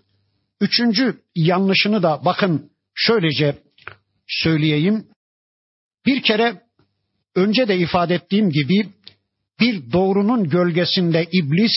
üçüncü 0.61 1.21
yanlışını 1.35 2.03
da 2.03 2.21
bakın 2.25 2.71
şöylece 2.95 3.59
söyleyeyim. 4.27 5.07
Bir 6.07 6.23
kere 6.23 6.63
önce 7.35 7.69
de 7.69 7.79
ifade 7.79 8.15
ettiğim 8.15 8.51
gibi 8.51 8.89
bir 9.61 9.93
doğrunun 9.93 10.49
gölgesinde 10.49 11.27
iblis 11.33 11.73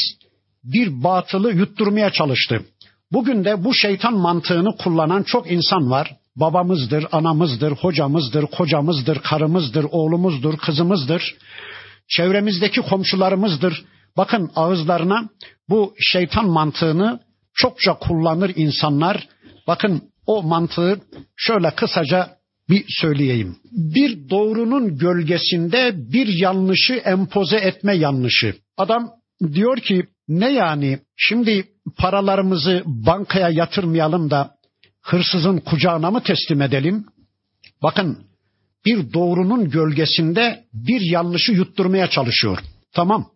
bir 0.63 1.03
batılı 1.03 1.53
yutturmaya 1.53 2.11
çalıştı. 2.11 2.65
Bugün 3.11 3.45
de 3.45 3.63
bu 3.63 3.73
şeytan 3.73 4.13
mantığını 4.13 4.77
kullanan 4.77 5.23
çok 5.23 5.51
insan 5.51 5.91
var. 5.91 6.17
Babamızdır, 6.39 7.05
anamızdır, 7.11 7.71
hocamızdır, 7.71 8.45
kocamızdır, 8.45 9.19
karımızdır, 9.19 9.85
oğlumuzdur, 9.91 10.57
kızımızdır. 10.57 11.35
Çevremizdeki 12.07 12.81
komşularımızdır. 12.81 13.85
Bakın 14.17 14.51
ağızlarına 14.55 15.29
bu 15.69 15.93
şeytan 15.99 16.49
mantığını 16.49 17.19
çokça 17.53 17.93
kullanır 17.93 18.51
insanlar. 18.55 19.27
Bakın 19.67 20.01
o 20.25 20.43
mantığı 20.43 21.01
şöyle 21.35 21.71
kısaca 21.71 22.29
bir 22.69 22.85
söyleyeyim. 22.87 23.55
Bir 23.71 24.29
doğrunun 24.29 24.97
gölgesinde 24.97 25.93
bir 25.95 26.27
yanlışı 26.27 26.93
empoze 26.93 27.57
etme 27.57 27.95
yanlışı. 27.95 28.55
Adam 28.77 29.11
diyor 29.53 29.77
ki 29.77 30.03
ne 30.27 30.53
yani 30.53 30.99
şimdi 31.17 31.67
paralarımızı 31.97 32.83
bankaya 32.85 33.49
yatırmayalım 33.49 34.29
da 34.29 34.58
hırsızın 35.09 35.57
kucağına 35.57 36.11
mı 36.11 36.23
teslim 36.23 36.61
edelim? 36.61 37.05
Bakın 37.83 38.25
bir 38.85 39.13
doğrunun 39.13 39.69
gölgesinde 39.69 40.63
bir 40.73 41.01
yanlışı 41.01 41.51
yutturmaya 41.51 42.09
çalışıyor. 42.09 42.59
Tamam 42.93 43.31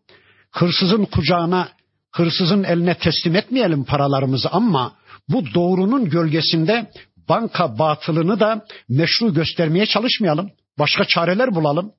hırsızın 0.51 1.05
kucağına 1.05 1.69
hırsızın 2.11 2.63
eline 2.63 2.97
teslim 2.97 3.35
etmeyelim 3.35 3.83
paralarımızı 3.83 4.49
ama 4.49 4.95
bu 5.29 5.53
doğrunun 5.53 6.09
gölgesinde 6.09 6.91
banka 7.29 7.79
batılını 7.79 8.39
da 8.39 8.65
meşru 8.89 9.33
göstermeye 9.33 9.85
çalışmayalım. 9.85 10.51
Başka 10.79 11.05
çareler 11.05 11.55
bulalım. 11.55 11.91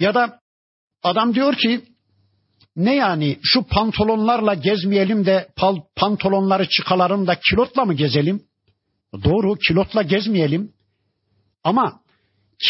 Ya 0.00 0.14
da 0.14 0.40
adam 1.02 1.34
diyor 1.34 1.54
ki 1.54 1.84
ne 2.76 2.94
yani 2.94 3.38
şu 3.42 3.62
pantolonlarla 3.62 4.54
gezmeyelim 4.54 5.26
de 5.26 5.48
pantolonları 5.96 6.68
çıkaralım 6.68 7.26
da 7.26 7.40
kilotla 7.50 7.84
mı 7.84 7.94
gezelim? 7.94 8.42
Doğru 9.24 9.58
kilotla 9.68 10.02
gezmeyelim. 10.02 10.72
Ama 11.64 12.00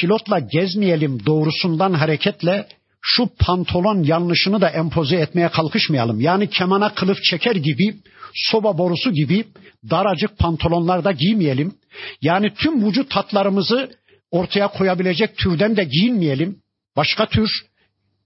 kilotla 0.00 0.38
gezmeyelim 0.38 1.26
doğrusundan 1.26 1.92
hareketle 1.92 2.68
şu 3.00 3.28
pantolon 3.38 4.02
yanlışını 4.02 4.60
da 4.60 4.68
empoze 4.68 5.16
etmeye 5.16 5.48
kalkışmayalım. 5.48 6.20
Yani 6.20 6.50
kemana 6.50 6.94
kılıf 6.94 7.22
çeker 7.22 7.56
gibi, 7.56 7.96
soba 8.34 8.78
borusu 8.78 9.12
gibi 9.12 9.44
daracık 9.90 10.38
pantolonlarda 10.38 11.12
giymeyelim. 11.12 11.74
Yani 12.22 12.54
tüm 12.54 12.86
vücut 12.86 13.10
tatlarımızı 13.10 13.90
ortaya 14.30 14.68
koyabilecek 14.68 15.36
türden 15.36 15.76
de 15.76 15.84
giyinmeyelim. 15.84 16.58
Başka 16.96 17.26
tür 17.26 17.50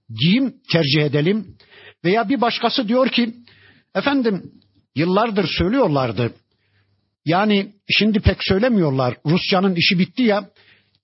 giyim 0.09 0.55
tercih 0.71 1.01
edelim. 1.01 1.57
Veya 2.03 2.29
bir 2.29 2.41
başkası 2.41 2.87
diyor 2.87 3.09
ki, 3.09 3.33
efendim 3.95 4.51
yıllardır 4.95 5.49
söylüyorlardı. 5.57 6.33
Yani 7.29 7.67
şimdi 7.89 8.19
pek 8.19 8.37
söylemiyorlar. 8.41 9.15
Rusya'nın 9.25 9.75
işi 9.75 9.99
bitti 9.99 10.23
ya. 10.23 10.49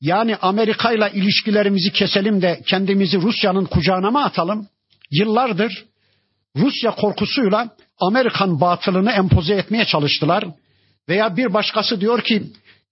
Yani 0.02 0.36
Amerika 0.36 0.92
ile 0.92 1.12
ilişkilerimizi 1.14 1.92
keselim 1.92 2.42
de 2.42 2.62
kendimizi 2.68 3.18
Rusya'nın 3.22 3.66
kucağına 3.66 4.12
mı 4.12 4.24
atalım? 4.24 4.68
Yıllardır 5.12 5.86
Rusya 6.58 6.92
korkusuyla 6.92 7.76
Amerikan 8.00 8.62
batılını 8.62 9.12
empoze 9.12 9.54
etmeye 9.54 9.86
çalıştılar. 9.86 10.46
Veya 11.10 11.38
bir 11.38 11.54
başkası 11.54 12.02
diyor 12.02 12.22
ki 12.22 12.44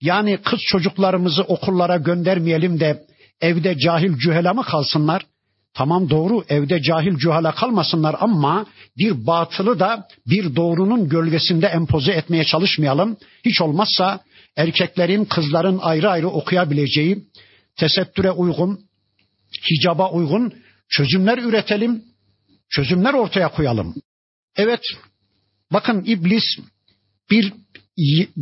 yani 0.02 0.38
kız 0.38 0.60
çocuklarımızı 0.60 1.44
okullara 1.44 1.98
göndermeyelim 1.98 2.80
de 2.80 3.04
evde 3.42 3.78
cahil 3.78 4.18
cühela 4.18 4.54
mı 4.54 4.64
kalsınlar? 4.64 5.26
Tamam 5.74 6.10
doğru 6.10 6.44
evde 6.50 6.82
cahil 6.82 7.18
cühala 7.18 7.56
kalmasınlar 7.56 8.16
ama 8.20 8.66
bir 8.98 9.28
batılı 9.28 9.80
da 9.80 10.08
bir 10.28 10.56
doğrunun 10.56 11.10
gölgesinde 11.10 11.68
empoze 11.68 12.12
etmeye 12.12 12.44
çalışmayalım. 12.44 13.18
Hiç 13.46 13.62
olmazsa 13.62 14.20
erkeklerin, 14.56 15.26
kızların 15.26 15.80
ayrı 15.82 16.10
ayrı 16.10 16.28
okuyabileceği, 16.28 17.24
tesettüre 17.76 18.32
uygun, 18.32 18.80
hicaba 19.72 20.12
uygun 20.12 20.54
çözümler 20.90 21.38
üretelim, 21.38 22.04
çözümler 22.70 23.14
ortaya 23.14 23.48
koyalım. 23.52 23.96
Evet, 24.56 24.82
bakın 25.72 26.04
iblis 26.06 26.44
bir 27.32 27.54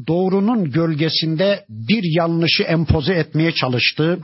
doğrunun 0.08 0.72
gölgesinde 0.72 1.66
bir 1.70 2.18
yanlışı 2.18 2.64
empoze 2.64 3.14
etmeye 3.14 3.52
çalıştı. 3.52 4.20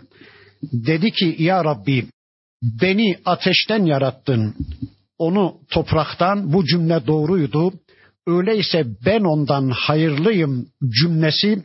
Dedi 0.64 1.12
ki 1.12 1.36
ya 1.40 1.66
Rabbi 1.66 2.06
beni 2.62 3.18
ateşten 3.26 3.86
yarattın, 3.86 4.56
onu 5.18 5.58
topraktan 5.72 6.54
bu 6.54 6.66
cümle 6.66 7.08
doğruydu. 7.08 7.74
Öyleyse 8.28 8.86
ben 9.06 9.22
ondan 9.22 9.70
hayırlıyım 9.70 10.68
cümlesi 11.02 11.64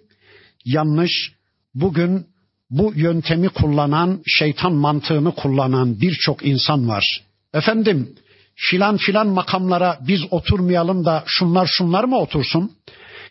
yanlış. 0.65 1.33
Bugün 1.75 2.27
bu 2.71 2.93
yöntemi 2.97 3.49
kullanan, 3.49 4.23
şeytan 4.27 4.73
mantığını 4.73 5.35
kullanan 5.35 6.01
birçok 6.01 6.47
insan 6.47 6.89
var. 6.89 7.23
Efendim 7.55 8.15
filan 8.55 8.97
filan 8.97 9.27
makamlara 9.27 9.99
biz 10.09 10.21
oturmayalım 10.31 11.05
da 11.05 11.25
şunlar 11.27 11.67
şunlar 11.67 12.05
mı 12.05 12.19
otursun? 12.19 12.73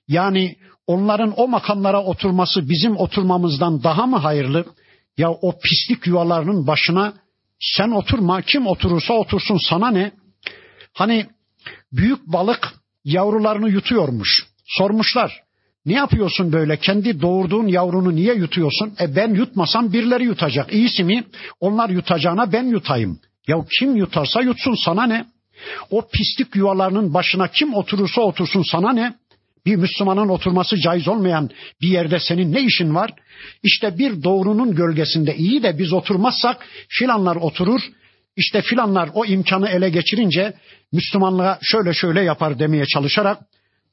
Yani 0.07 0.55
onların 0.87 1.33
o 1.37 1.47
makamlara 1.47 2.03
oturması 2.03 2.69
bizim 2.69 2.97
oturmamızdan 2.97 3.83
daha 3.83 4.05
mı 4.05 4.17
hayırlı? 4.17 4.65
Ya 5.17 5.31
o 5.31 5.59
pislik 5.59 6.07
yuvalarının 6.07 6.67
başına 6.67 7.13
sen 7.61 7.91
oturma, 7.91 8.41
kim 8.41 8.67
oturursa 8.67 9.13
otursun 9.13 9.59
sana 9.69 9.91
ne? 9.91 10.11
Hani 10.93 11.25
büyük 11.91 12.27
balık 12.27 12.73
yavrularını 13.05 13.69
yutuyormuş. 13.69 14.45
Sormuşlar. 14.65 15.41
Ne 15.85 15.93
yapıyorsun 15.93 16.51
böyle? 16.51 16.77
Kendi 16.77 17.21
doğurduğun 17.21 17.67
yavrunu 17.67 18.15
niye 18.15 18.33
yutuyorsun? 18.33 18.93
E 18.99 19.15
ben 19.15 19.33
yutmasam 19.33 19.93
birileri 19.93 20.23
yutacak. 20.23 20.73
İyisi 20.73 21.03
mi? 21.03 21.23
Onlar 21.59 21.89
yutacağına 21.89 22.51
ben 22.51 22.63
yutayım. 22.63 23.19
Ya 23.47 23.65
kim 23.79 23.95
yutarsa 23.95 24.41
yutsun 24.41 24.75
sana 24.85 25.03
ne? 25.03 25.25
O 25.89 26.07
pislik 26.07 26.55
yuvalarının 26.55 27.13
başına 27.13 27.47
kim 27.47 27.73
oturursa 27.73 28.21
otursun 28.21 28.63
sana 28.71 28.93
ne? 28.93 29.13
Bir 29.65 29.75
Müslümanın 29.75 30.29
oturması 30.29 30.77
caiz 30.77 31.07
olmayan 31.07 31.49
bir 31.81 31.87
yerde 31.87 32.19
senin 32.19 32.53
ne 32.53 32.61
işin 32.61 32.95
var? 32.95 33.13
İşte 33.63 33.97
bir 33.97 34.23
doğrunun 34.23 34.75
gölgesinde 34.75 35.35
iyi 35.35 35.63
de 35.63 35.77
biz 35.77 35.93
oturmazsak 35.93 36.65
filanlar 36.89 37.35
oturur. 37.35 37.81
İşte 38.37 38.61
filanlar 38.61 39.09
o 39.13 39.25
imkanı 39.25 39.69
ele 39.69 39.89
geçirince 39.89 40.53
Müslümanlığa 40.93 41.59
şöyle 41.61 41.93
şöyle 41.93 42.21
yapar 42.21 42.59
demeye 42.59 42.85
çalışarak 42.85 43.37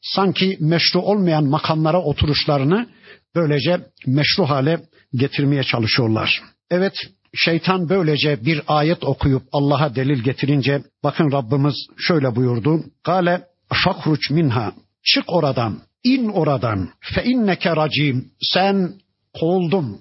sanki 0.02 0.56
meşru 0.60 1.00
olmayan 1.00 1.44
makamlara 1.44 2.02
oturuşlarını 2.02 2.86
böylece 3.34 3.80
meşru 4.06 4.44
hale 4.44 4.80
getirmeye 5.14 5.62
çalışıyorlar. 5.62 6.42
Evet 6.70 6.94
şeytan 7.34 7.88
böylece 7.88 8.44
bir 8.44 8.62
ayet 8.68 9.04
okuyup 9.04 9.42
Allah'a 9.52 9.94
delil 9.94 10.22
getirince 10.22 10.82
bakın 11.04 11.32
Rabbimiz 11.32 11.74
şöyle 11.98 12.36
buyurdu. 12.36 12.84
Gale 13.04 13.42
fakruç 13.84 14.30
minha 14.30 14.72
çık 15.04 15.24
oradan 15.32 15.80
in 16.04 16.28
oradan 16.28 16.88
fe 17.00 17.24
inneke 17.24 17.76
racim 17.76 18.30
sen 18.40 18.94
kovuldun 19.40 20.00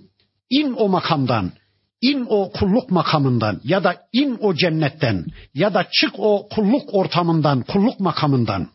in 0.49 0.73
o 0.77 0.89
makamdan 0.89 1.51
in 2.01 2.25
o 2.29 2.51
kulluk 2.51 2.91
makamından 2.91 3.61
ya 3.63 3.83
da 3.83 3.95
in 4.13 4.37
o 4.41 4.53
cennetten 4.53 5.25
ya 5.53 5.73
da 5.73 5.87
çık 5.91 6.13
o 6.17 6.47
kulluk 6.49 6.93
ortamından 6.93 7.61
kulluk 7.61 7.99
makamından 7.99 8.67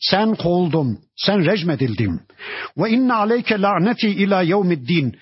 sen 0.00 0.34
kovuldun, 0.34 0.98
sen 1.16 1.46
recmedildin. 1.46 2.20
Ve 2.76 2.90
inne 2.90 3.12
aleyke 3.14 3.60
laneti 3.60 4.08
ila 4.08 4.42
yevmiddin. 4.42 5.18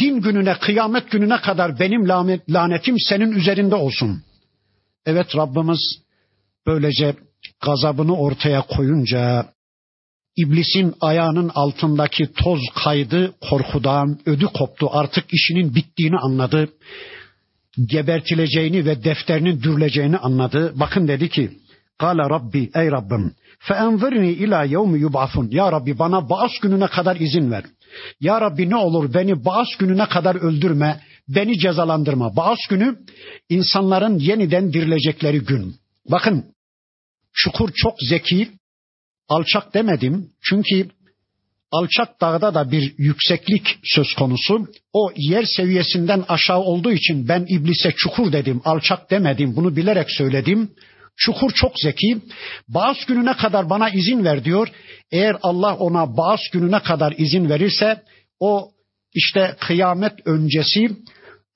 Din 0.00 0.20
gününe, 0.20 0.54
kıyamet 0.54 1.10
gününe 1.10 1.40
kadar 1.40 1.78
benim 1.78 2.08
lanetim 2.48 2.96
senin 2.98 3.32
üzerinde 3.32 3.74
olsun. 3.74 4.22
Evet 5.06 5.36
Rabbimiz 5.36 6.02
böylece 6.66 7.14
gazabını 7.60 8.16
ortaya 8.16 8.62
koyunca 8.62 9.46
İblisin 10.36 10.94
ayağının 11.00 11.50
altındaki 11.54 12.32
toz 12.32 12.60
kaydı 12.84 13.34
korkudan, 13.50 14.18
ödü 14.26 14.46
koptu. 14.46 14.88
Artık 14.92 15.24
işinin 15.32 15.74
bittiğini 15.74 16.16
anladı. 16.16 16.68
Gebertileceğini 17.86 18.84
ve 18.86 19.04
defterinin 19.04 19.62
dürüleceğini 19.62 20.18
anladı. 20.18 20.72
Bakın 20.76 21.08
dedi 21.08 21.28
ki, 21.28 21.50
Kale 21.98 22.22
Rabbi 22.22 22.70
ey 22.74 22.90
Rabbim 22.90 23.34
feenzirni 23.58 24.30
ila 24.32 24.64
yevmi 24.64 24.98
yub'afun. 24.98 25.48
Ya 25.50 25.72
Rabbi 25.72 25.98
bana 25.98 26.28
baas 26.28 26.52
gününe 26.62 26.86
kadar 26.86 27.16
izin 27.16 27.50
ver. 27.50 27.64
Ya 28.20 28.40
Rabbi 28.40 28.70
ne 28.70 28.76
olur 28.76 29.14
beni 29.14 29.44
baas 29.44 29.68
gününe 29.78 30.06
kadar 30.08 30.34
öldürme, 30.34 31.00
beni 31.28 31.58
cezalandırma. 31.58 32.36
Baas 32.36 32.58
günü 32.70 32.98
insanların 33.48 34.18
yeniden 34.18 34.72
dirilecekleri 34.72 35.40
gün. 35.40 35.74
Bakın 36.10 36.44
çukur 37.32 37.70
çok 37.74 37.94
zeki, 38.08 38.48
alçak 39.28 39.74
demedim. 39.74 40.30
Çünkü 40.42 40.88
alçak 41.70 42.20
dağda 42.20 42.54
da 42.54 42.70
bir 42.70 42.94
yükseklik 42.98 43.78
söz 43.84 44.14
konusu. 44.14 44.66
O 44.92 45.10
yer 45.16 45.44
seviyesinden 45.44 46.24
aşağı 46.28 46.60
olduğu 46.60 46.92
için 46.92 47.28
ben 47.28 47.46
iblise 47.48 47.92
çukur 47.96 48.32
dedim, 48.32 48.60
alçak 48.64 49.10
demedim. 49.10 49.56
Bunu 49.56 49.76
bilerek 49.76 50.10
söyledim. 50.10 50.70
Çukur 51.16 51.50
çok 51.54 51.72
zeki. 51.82 52.18
Bağız 52.68 52.96
gününe 53.08 53.32
kadar 53.32 53.70
bana 53.70 53.90
izin 53.90 54.24
ver 54.24 54.44
diyor. 54.44 54.68
Eğer 55.10 55.36
Allah 55.42 55.76
ona 55.76 56.16
bağız 56.16 56.40
gününe 56.52 56.82
kadar 56.82 57.14
izin 57.18 57.48
verirse 57.48 58.02
o 58.40 58.70
işte 59.14 59.56
kıyamet 59.60 60.12
öncesi 60.26 60.88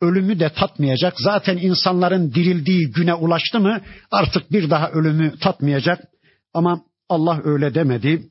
ölümü 0.00 0.40
de 0.40 0.48
tatmayacak. 0.48 1.14
Zaten 1.18 1.56
insanların 1.56 2.34
dirildiği 2.34 2.92
güne 2.92 3.14
ulaştı 3.14 3.60
mı 3.60 3.80
artık 4.10 4.52
bir 4.52 4.70
daha 4.70 4.90
ölümü 4.90 5.38
tatmayacak. 5.38 6.00
Ama 6.54 6.82
Allah 7.08 7.40
öyle 7.44 7.74
demedi. 7.74 8.22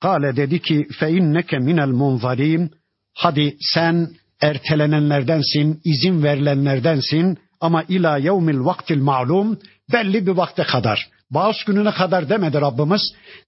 Kale 0.00 0.36
dedi 0.36 0.62
ki 0.62 0.88
fe 0.98 1.10
inneke 1.10 1.58
minel 1.58 1.88
munzarim. 1.88 2.70
Hadi 3.14 3.56
sen 3.60 4.08
ertelenenlerdensin, 4.40 5.80
izin 5.84 6.22
verilenlerdensin 6.22 7.38
ama 7.60 7.84
ila 7.88 8.18
yevmil 8.18 8.58
vaktil 8.58 9.00
ma'lum 9.00 9.58
belli 9.92 10.26
bir 10.26 10.32
vakte 10.32 10.62
kadar. 10.62 11.08
Bağış 11.30 11.64
gününe 11.64 11.90
kadar 11.90 12.28
demedi 12.28 12.60
Rabbimiz. 12.60 13.02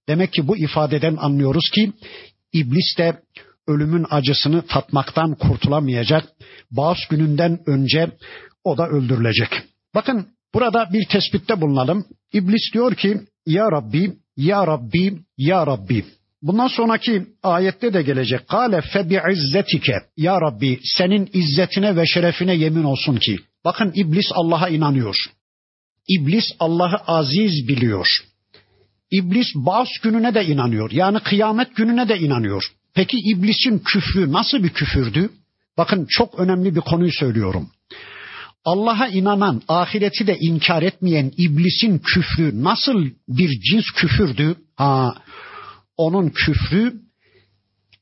Demek 0.07 0.33
ki 0.33 0.47
bu 0.47 0.57
ifadeden 0.57 1.15
anlıyoruz 1.15 1.69
ki 1.75 1.91
iblis 2.53 2.97
de 2.97 3.21
ölümün 3.67 4.05
acısını 4.09 4.61
tatmaktan 4.61 5.35
kurtulamayacak. 5.35 6.25
Bağış 6.71 7.07
gününden 7.09 7.59
önce 7.65 8.11
o 8.63 8.77
da 8.77 8.87
öldürülecek. 8.87 9.49
Bakın 9.95 10.27
burada 10.53 10.89
bir 10.93 11.05
tespitte 11.05 11.61
bulunalım. 11.61 12.05
İblis 12.33 12.73
diyor 12.73 12.95
ki 12.95 13.21
ya 13.45 13.71
Rabbi, 13.71 14.13
ya 14.37 14.67
Rabbi, 14.67 15.19
ya 15.37 15.67
Rabbi. 15.67 16.05
Bundan 16.41 16.67
sonraki 16.67 17.25
ayette 17.43 17.93
de 17.93 18.01
gelecek. 18.01 18.47
Kale 18.47 18.81
fe 18.81 19.09
bi 19.09 19.19
izzetike. 19.31 19.93
Ya 20.17 20.41
Rabbi 20.41 20.79
senin 20.83 21.29
izzetine 21.33 21.95
ve 21.95 22.05
şerefine 22.05 22.55
yemin 22.55 22.83
olsun 22.83 23.15
ki. 23.15 23.37
Bakın 23.65 23.91
iblis 23.95 24.25
Allah'a 24.33 24.69
inanıyor. 24.69 25.15
İblis 26.07 26.45
Allah'ı 26.59 26.97
aziz 27.07 27.67
biliyor. 27.67 28.07
İblis 29.11 29.47
baş 29.55 29.89
gününe 30.03 30.33
de 30.33 30.45
inanıyor. 30.45 30.91
Yani 30.91 31.19
kıyamet 31.19 31.75
gününe 31.75 32.09
de 32.09 32.19
inanıyor. 32.19 32.63
Peki 32.93 33.17
iblisin 33.17 33.79
küfrü 33.79 34.31
nasıl 34.31 34.63
bir 34.63 34.69
küfürdü? 34.69 35.29
Bakın 35.77 36.07
çok 36.09 36.39
önemli 36.39 36.75
bir 36.75 36.81
konuyu 36.81 37.11
söylüyorum. 37.11 37.69
Allah'a 38.65 39.07
inanan, 39.07 39.61
ahireti 39.67 40.27
de 40.27 40.37
inkar 40.39 40.83
etmeyen 40.83 41.31
iblisin 41.37 41.99
küfrü 41.99 42.63
nasıl 42.63 43.05
bir 43.27 43.49
cins 43.61 43.85
küfürdü? 43.95 44.55
Ha, 44.75 45.15
onun 45.97 46.29
küfrü 46.29 46.93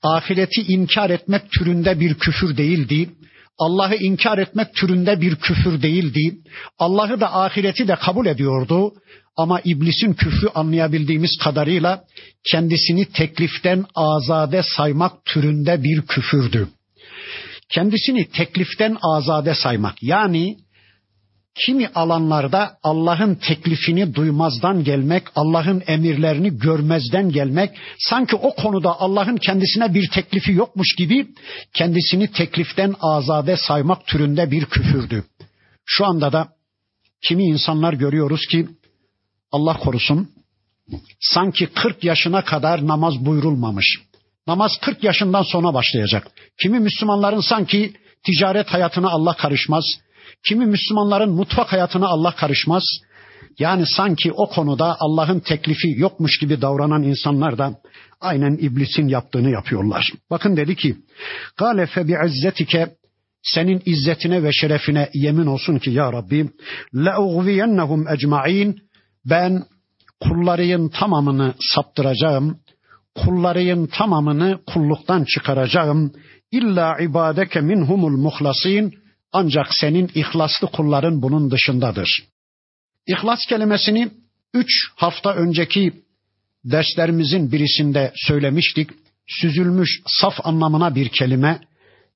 ahireti 0.03 0.61
inkar 0.61 1.09
etmek 1.09 1.51
türünde 1.51 1.99
bir 1.99 2.13
küfür 2.13 2.57
değildi. 2.57 3.09
Allah'ı 3.57 3.95
inkar 3.95 4.37
etmek 4.37 4.75
türünde 4.75 5.21
bir 5.21 5.35
küfür 5.35 5.81
değildi. 5.81 6.37
Allah'ı 6.79 7.19
da 7.19 7.35
ahireti 7.35 7.87
de 7.87 7.95
kabul 7.95 8.25
ediyordu. 8.25 8.93
Ama 9.37 9.61
iblisin 9.65 10.13
küfrü 10.13 10.47
anlayabildiğimiz 10.55 11.37
kadarıyla 11.43 12.03
kendisini 12.51 13.05
tekliften 13.05 13.85
azade 13.95 14.61
saymak 14.77 15.25
türünde 15.25 15.83
bir 15.83 16.01
küfürdü. 16.01 16.67
Kendisini 17.69 18.29
tekliften 18.29 18.97
azade 19.01 19.53
saymak 19.55 20.03
yani 20.03 20.57
kimi 21.55 21.87
alanlarda 21.87 22.77
Allah'ın 22.83 23.35
teklifini 23.35 24.15
duymazdan 24.15 24.83
gelmek, 24.83 25.23
Allah'ın 25.35 25.83
emirlerini 25.87 26.57
görmezden 26.57 27.29
gelmek, 27.29 27.71
sanki 27.99 28.35
o 28.35 28.55
konuda 28.55 28.99
Allah'ın 28.99 29.37
kendisine 29.37 29.93
bir 29.93 30.09
teklifi 30.09 30.51
yokmuş 30.51 30.95
gibi 30.95 31.27
kendisini 31.73 32.31
tekliften 32.31 32.95
azade 32.99 33.57
saymak 33.57 34.07
türünde 34.07 34.51
bir 34.51 34.65
küfürdü. 34.65 35.23
Şu 35.85 36.05
anda 36.05 36.31
da 36.31 36.47
kimi 37.27 37.43
insanlar 37.43 37.93
görüyoruz 37.93 38.41
ki 38.51 38.67
Allah 39.51 39.77
korusun 39.77 40.29
sanki 41.19 41.65
40 41.67 42.03
yaşına 42.03 42.43
kadar 42.43 42.87
namaz 42.87 43.25
buyurulmamış. 43.25 43.99
Namaz 44.47 44.71
40 44.81 45.03
yaşından 45.03 45.43
sonra 45.43 45.73
başlayacak. 45.73 46.27
Kimi 46.61 46.79
Müslümanların 46.79 47.39
sanki 47.39 47.93
ticaret 48.25 48.67
hayatına 48.67 49.09
Allah 49.09 49.33
karışmaz. 49.33 49.83
Kimi 50.47 50.65
Müslümanların 50.65 51.31
mutfak 51.31 51.71
hayatına 51.73 52.07
Allah 52.07 52.35
karışmaz. 52.35 52.83
Yani 53.59 53.85
sanki 53.85 54.31
o 54.31 54.49
konuda 54.49 54.97
Allah'ın 54.99 55.39
teklifi 55.39 55.93
yokmuş 55.97 56.39
gibi 56.39 56.61
davranan 56.61 57.03
insanlar 57.03 57.57
da 57.57 57.75
aynen 58.21 58.57
iblisin 58.61 59.07
yaptığını 59.07 59.49
yapıyorlar. 59.51 60.11
Bakın 60.29 60.57
dedi 60.57 60.75
ki: 60.75 60.95
"Gale 61.57 61.85
fe 61.85 62.07
bi 62.07 62.15
izzetike 62.25 62.89
senin 63.43 63.81
izzetine 63.85 64.43
ve 64.43 64.51
şerefine 64.53 65.09
yemin 65.13 65.45
olsun 65.45 65.77
ki 65.77 65.91
ya 65.91 66.13
Rabbi 66.13 66.49
la 66.93 67.21
ughwiyennahum 67.21 68.07
ecmaîn 68.07 68.77
ben 69.25 69.63
kullarıyın 70.21 70.89
tamamını 70.89 71.53
saptıracağım. 71.59 72.59
Kullarıyın 73.15 73.85
tamamını 73.87 74.59
kulluktan 74.67 75.23
çıkaracağım. 75.23 76.13
İlla 76.51 76.97
ibadeke 76.99 77.61
minhumul 77.61 78.17
muhlasin 78.17 78.93
ancak 79.31 79.73
senin 79.73 80.11
ihlaslı 80.15 80.67
kulların 80.67 81.21
bunun 81.21 81.51
dışındadır. 81.51 82.23
İhlas 83.07 83.45
kelimesini 83.45 84.11
üç 84.53 84.71
hafta 84.95 85.33
önceki 85.33 85.93
derslerimizin 86.65 87.51
birisinde 87.51 88.11
söylemiştik. 88.15 88.89
Süzülmüş 89.27 90.01
saf 90.05 90.33
anlamına 90.43 90.95
bir 90.95 91.09
kelime. 91.09 91.59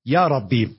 Ya 0.05 0.29
Rabbi 0.29 0.69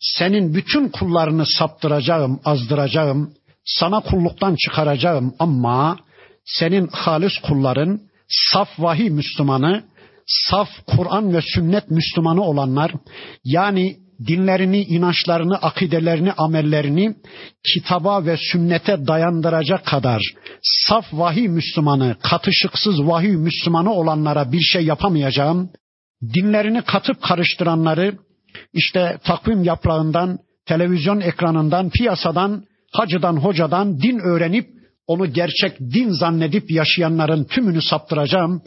senin 0.00 0.54
bütün 0.54 0.88
kullarını 0.88 1.46
saptıracağım, 1.46 2.40
azdıracağım, 2.44 3.34
sana 3.64 4.00
kulluktan 4.00 4.56
çıkaracağım 4.56 5.34
ama 5.38 5.98
senin 6.44 6.88
halis 6.88 7.38
kulların, 7.38 8.00
saf 8.30 8.68
vahiy 8.78 9.10
Müslümanı, 9.10 9.84
saf 10.26 10.68
Kur'an 10.86 11.34
ve 11.34 11.40
sünnet 11.54 11.90
Müslümanı 11.90 12.42
olanlar, 12.42 12.92
yani 13.44 13.96
dinlerini, 14.26 14.82
inançlarını, 14.82 15.56
akidelerini, 15.56 16.32
amellerini 16.32 17.14
kitaba 17.74 18.26
ve 18.26 18.36
sünnete 18.36 19.06
dayandıracak 19.06 19.86
kadar 19.86 20.20
saf 20.62 21.04
vahiy 21.12 21.48
Müslümanı, 21.48 22.16
katışıksız 22.22 23.06
vahiy 23.06 23.36
Müslümanı 23.36 23.92
olanlara 23.92 24.52
bir 24.52 24.60
şey 24.60 24.84
yapamayacağım. 24.84 25.70
Dinlerini 26.34 26.82
katıp 26.82 27.22
karıştıranları 27.22 28.18
işte 28.72 29.18
takvim 29.24 29.64
yaprağından, 29.64 30.38
televizyon 30.66 31.20
ekranından, 31.20 31.90
piyasadan, 31.90 32.64
hacıdan, 32.92 33.36
hocadan 33.36 34.00
din 34.00 34.18
öğrenip 34.18 34.79
onu 35.10 35.32
gerçek 35.32 35.80
din 35.80 36.10
zannedip 36.10 36.70
yaşayanların 36.70 37.44
tümünü 37.44 37.82
saptıracağım. 37.82 38.62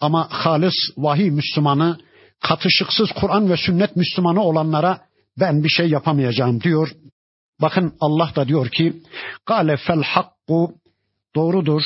Ama 0.00 0.28
halis 0.30 0.74
vahiy 0.96 1.30
Müslümanı, 1.30 1.98
katışıksız 2.40 3.10
Kur'an 3.20 3.50
ve 3.50 3.56
sünnet 3.56 3.96
Müslümanı 3.96 4.42
olanlara 4.42 5.00
ben 5.40 5.64
bir 5.64 5.68
şey 5.68 5.88
yapamayacağım 5.88 6.60
diyor. 6.60 6.88
Bakın 7.60 7.92
Allah 8.00 8.32
da 8.36 8.48
diyor 8.48 8.68
ki 8.68 9.02
Kale 9.44 9.76
fel 9.76 10.02
hakku 10.02 10.74
doğrudur. 11.34 11.82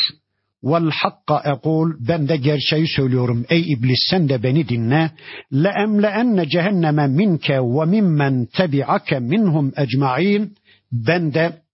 Vel 0.65 0.91
hakka 0.91 1.43
ekul 1.53 1.93
ben 2.09 2.29
de 2.29 2.37
gerçeği 2.37 2.89
söylüyorum. 2.89 3.45
Ey 3.49 3.73
iblis 3.73 3.99
sen 4.11 4.29
de 4.29 4.43
beni 4.43 4.69
dinle. 4.69 5.11
Le 5.53 5.73
emle 5.83 6.07
enne 6.07 6.49
cehenneme 6.49 7.07
minke 7.07 7.61
ve 7.61 7.85
mimmen 7.85 8.47
tebi'ake 8.57 9.19
minhum 9.19 9.73
ecmain. 9.77 10.57
Ben 10.93 11.35
de 11.35 11.66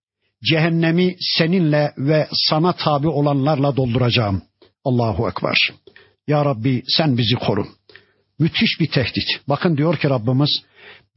cehennemi 0.50 1.16
seninle 1.38 1.92
ve 1.98 2.28
sana 2.32 2.72
tabi 2.72 3.08
olanlarla 3.08 3.76
dolduracağım. 3.76 4.42
Allahu 4.84 5.28
Ekber. 5.28 5.56
Ya 6.26 6.44
Rabbi 6.44 6.82
sen 6.88 7.18
bizi 7.18 7.34
koru. 7.34 7.66
Müthiş 8.38 8.80
bir 8.80 8.90
tehdit. 8.90 9.28
Bakın 9.48 9.76
diyor 9.76 9.96
ki 9.96 10.10
Rabbimiz 10.10 10.50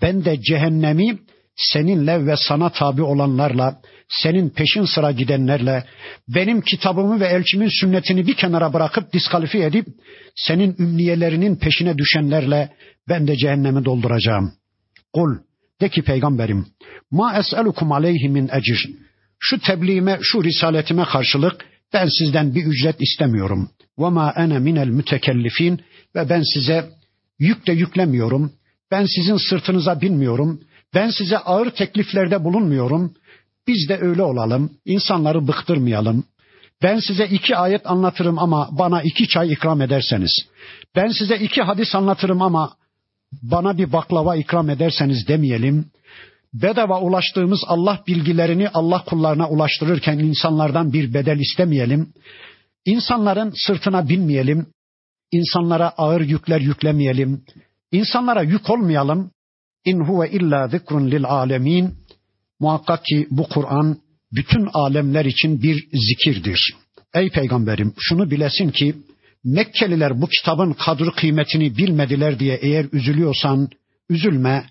ben 0.02 0.26
de 0.26 0.42
cehennemi 0.42 1.20
seninle 1.56 2.26
ve 2.26 2.36
sana 2.38 2.70
tabi 2.70 3.04
olanlarla, 3.04 3.82
senin 4.10 4.50
peşin 4.50 4.86
sıra 4.86 5.12
gidenlerle, 5.12 5.84
benim 6.28 6.62
kitabımı 6.62 7.20
ve 7.20 7.28
elçimin 7.28 7.70
sünnetini 7.82 8.28
bir 8.28 8.34
kenara 8.34 8.74
bırakıp 8.74 9.14
diskalifiye 9.14 9.66
edip, 9.66 9.88
senin 10.36 10.76
ümniyelerinin 10.80 11.56
peşine 11.56 11.98
düşenlerle 11.98 12.70
ben 13.10 13.28
de 13.28 13.36
cehennemi 13.36 13.86
dolduracağım. 13.86 14.54
Kul, 15.14 15.38
de 15.82 15.90
ki 15.90 16.02
peygamberim, 16.02 16.66
ma 17.12 17.38
es'elukum 17.38 17.92
aleyhi 17.92 18.30
min 18.30 18.50
ecir. 18.54 18.90
Şu 19.40 19.60
tebliğime, 19.60 20.20
şu 20.22 20.44
risaletime 20.44 21.04
karşılık 21.04 21.66
Ben 21.96 22.08
sizden 22.08 22.56
bir 22.56 22.66
ücret 22.66 23.02
istemiyorum. 23.02 23.70
Ve 24.00 24.10
ma 24.10 24.34
ene 24.38 24.60
minel 24.60 24.88
mütekellifin 24.88 25.82
ve 26.16 26.30
ben 26.30 26.44
size 26.54 26.90
yük 27.40 27.68
de 27.68 27.72
yüklemiyorum. 27.72 28.52
Ben 28.92 29.06
sizin 29.06 29.38
sırtınıza 29.50 30.02
binmiyorum. 30.02 30.62
Ben 30.94 31.10
size 31.10 31.38
ağır 31.38 31.70
tekliflerde 31.70 32.44
bulunmuyorum. 32.44 33.14
Biz 33.68 33.90
de 33.90 33.98
öyle 34.02 34.24
olalım. 34.24 34.72
İnsanları 34.86 35.48
bıktırmayalım. 35.48 36.24
Ben 36.84 37.00
size 37.00 37.26
iki 37.26 37.58
ayet 37.58 37.88
anlatırım 37.88 38.40
ama 38.40 38.70
bana 38.72 39.02
iki 39.02 39.28
çay 39.28 39.52
ikram 39.52 39.82
ederseniz. 39.82 40.32
Ben 40.96 41.08
size 41.08 41.38
iki 41.38 41.62
hadis 41.62 41.96
anlatırım 41.96 42.42
ama 42.42 42.74
bana 43.44 43.78
bir 43.78 43.92
baklava 43.92 44.36
ikram 44.36 44.70
ederseniz 44.70 45.28
demeyelim. 45.28 45.86
Bedava 46.62 47.02
ulaştığımız 47.02 47.64
Allah 47.68 48.04
bilgilerini 48.08 48.70
Allah 48.70 49.04
kullarına 49.06 49.50
ulaştırırken 49.50 50.20
insanlardan 50.20 50.94
bir 50.94 51.14
bedel 51.14 51.40
istemeyelim. 51.40 52.14
İnsanların 52.86 53.54
sırtına 53.68 54.10
binmeyelim. 54.10 54.68
İnsanlara 55.32 55.90
ağır 55.90 56.22
yükler 56.22 56.62
yüklemeyelim. 56.62 57.44
İnsanlara 57.92 58.42
yük 58.42 58.70
olmayalım. 58.70 59.32
İn 59.86 60.00
huve 60.00 60.30
illa 60.30 60.68
zikrun 60.68 61.12
lil 61.12 61.26
alemin. 61.26 61.94
Muhakkak 62.60 63.06
ki 63.06 63.28
bu 63.32 63.50
Kur'an 63.50 63.98
bütün 64.32 64.70
alemler 64.74 65.26
için 65.26 65.64
bir 65.64 65.88
zikirdir. 65.94 66.76
Ey 67.14 67.30
peygamberim 67.30 67.94
şunu 68.00 68.32
bilesin 68.32 68.70
ki 68.70 68.96
Mekkeliler 69.46 70.22
bu 70.22 70.28
kitabın 70.28 70.74
kadri 70.74 71.12
kıymetini 71.12 71.78
bilmediler 71.78 72.40
diye 72.40 72.56
eğer 72.56 72.86
üzülüyorsan 72.92 73.70
üzülme. 74.10 74.66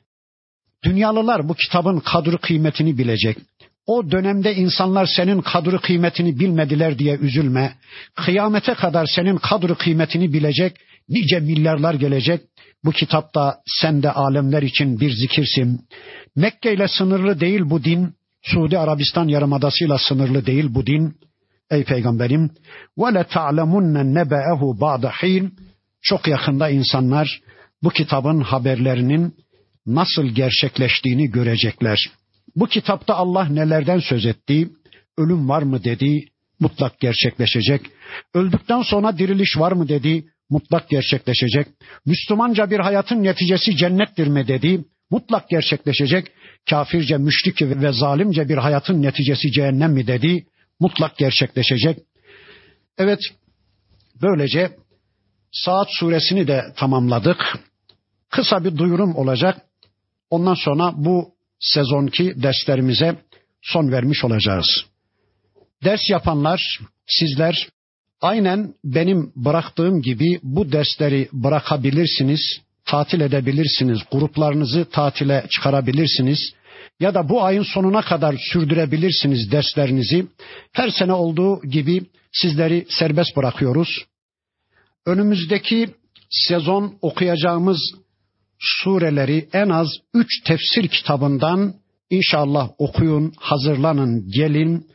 Dünyalılar 0.84 1.48
bu 1.48 1.54
kitabın 1.54 2.00
kadri 2.00 2.38
kıymetini 2.38 2.98
bilecek. 2.98 3.38
O 3.86 4.10
dönemde 4.10 4.54
insanlar 4.54 5.06
senin 5.16 5.40
kadri 5.40 5.78
kıymetini 5.78 6.38
bilmediler 6.38 6.98
diye 6.98 7.16
üzülme. 7.16 7.72
Kıyamete 8.14 8.74
kadar 8.74 9.06
senin 9.06 9.36
kadri 9.36 9.74
kıymetini 9.74 10.32
bilecek 10.32 10.76
nice 11.08 11.40
milyarlar 11.40 11.94
gelecek. 11.94 12.40
Bu 12.84 12.90
kitapta 12.90 13.56
sen 13.66 14.02
de 14.02 14.10
alemler 14.10 14.62
için 14.62 15.00
bir 15.00 15.10
zikirsin. 15.10 15.80
Mekke 16.36 16.74
ile 16.74 16.88
sınırlı 16.88 17.40
değil 17.40 17.60
bu 17.64 17.84
din. 17.84 18.14
Suudi 18.42 18.78
Arabistan 18.78 19.28
yarımadasıyla 19.28 19.98
sınırlı 19.98 20.46
değil 20.46 20.66
bu 20.68 20.86
din. 20.86 21.14
Ey 21.70 21.84
peygamberim 21.84 22.50
ve 22.98 23.14
le 23.14 23.24
ta'lemunne 23.24 24.14
nebe'ehu 24.14 24.80
ba'da 24.80 25.10
hin 25.10 25.54
çok 26.02 26.28
yakında 26.28 26.68
insanlar 26.68 27.40
bu 27.82 27.90
kitabın 27.90 28.40
haberlerinin 28.40 29.34
nasıl 29.86 30.26
gerçekleştiğini 30.26 31.30
görecekler. 31.30 32.10
Bu 32.56 32.66
kitapta 32.66 33.14
Allah 33.14 33.44
nelerden 33.44 33.98
söz 33.98 34.26
etti? 34.26 34.68
Ölüm 35.18 35.48
var 35.48 35.62
mı 35.62 35.84
dedi? 35.84 36.28
Mutlak 36.60 37.00
gerçekleşecek. 37.00 37.80
Öldükten 38.34 38.82
sonra 38.82 39.18
diriliş 39.18 39.58
var 39.58 39.72
mı 39.72 39.88
dedi? 39.88 40.24
Mutlak 40.50 40.88
gerçekleşecek. 40.88 41.66
Müslümanca 42.06 42.70
bir 42.70 42.78
hayatın 42.78 43.22
neticesi 43.22 43.76
cennettir 43.76 44.26
mi 44.26 44.48
dedi? 44.48 44.84
Mutlak 45.10 45.50
gerçekleşecek. 45.50 46.26
Kafirce, 46.70 47.16
müşrik 47.16 47.62
ve 47.62 47.92
zalimce 47.92 48.48
bir 48.48 48.56
hayatın 48.56 49.02
neticesi 49.02 49.52
cehennem 49.52 49.92
mi 49.92 50.06
dedi? 50.06 50.46
Mutlak 50.80 51.16
gerçekleşecek. 51.16 51.98
Evet, 52.98 53.20
böylece 54.22 54.70
Saat 55.54 55.86
suresini 55.90 56.46
de 56.46 56.72
tamamladık. 56.76 57.58
Kısa 58.30 58.64
bir 58.64 58.76
duyurum 58.76 59.16
olacak. 59.16 59.60
Ondan 60.34 60.54
sonra 60.54 60.92
bu 60.96 61.30
sezonki 61.60 62.42
derslerimize 62.42 63.16
son 63.62 63.92
vermiş 63.92 64.24
olacağız. 64.24 64.66
Ders 65.84 66.10
yapanlar, 66.10 66.80
sizler 67.06 67.68
aynen 68.20 68.74
benim 68.84 69.32
bıraktığım 69.36 70.02
gibi 70.02 70.40
bu 70.42 70.72
dersleri 70.72 71.28
bırakabilirsiniz, 71.32 72.40
tatil 72.84 73.20
edebilirsiniz, 73.20 73.98
gruplarınızı 74.12 74.84
tatile 74.84 75.46
çıkarabilirsiniz 75.50 76.38
ya 77.00 77.14
da 77.14 77.28
bu 77.28 77.44
ayın 77.44 77.66
sonuna 77.74 78.02
kadar 78.02 78.36
sürdürebilirsiniz 78.52 79.52
derslerinizi. 79.52 80.26
Her 80.72 80.88
sene 80.88 81.12
olduğu 81.12 81.62
gibi 81.62 82.06
sizleri 82.32 82.86
serbest 82.88 83.36
bırakıyoruz. 83.36 84.04
Önümüzdeki 85.06 85.88
sezon 86.30 86.98
okuyacağımız 87.02 88.03
sureleri 88.64 89.48
en 89.52 89.68
az 89.68 89.88
üç 90.14 90.28
tefsir 90.44 90.88
kitabından 90.88 91.74
inşallah 92.10 92.70
okuyun, 92.78 93.32
hazırlanın, 93.38 94.28
gelin. 94.36 94.86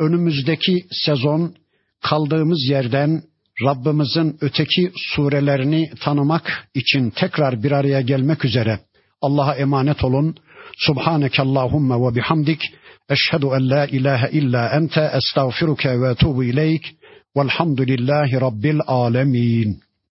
Önümüzdeki 0.00 0.84
sezon 0.90 1.54
kaldığımız 2.02 2.68
yerden 2.68 3.22
Rabbimizin 3.64 4.36
öteki 4.40 4.92
surelerini 4.96 5.90
tanımak 6.00 6.68
için 6.74 7.10
tekrar 7.10 7.62
bir 7.62 7.72
araya 7.72 8.00
gelmek 8.00 8.44
üzere 8.44 8.78
Allah'a 9.20 9.54
emanet 9.54 10.04
olun. 10.04 10.36
Subhaneke 10.76 11.42
Allahumma 11.42 12.06
ve 12.06 12.14
bihamdik. 12.14 12.60
Eşhedü 13.08 13.46
en 13.46 13.70
la 13.70 13.86
ilahe 13.86 14.30
illa 14.30 14.68
ente 14.68 15.10
estağfiruke 15.16 16.00
ve 16.00 16.10
etubu 16.10 16.44
ileyk. 16.44 16.96
Velhamdülillahi 17.36 18.40
Rabbil 18.40 18.80
alemin. 18.86 19.80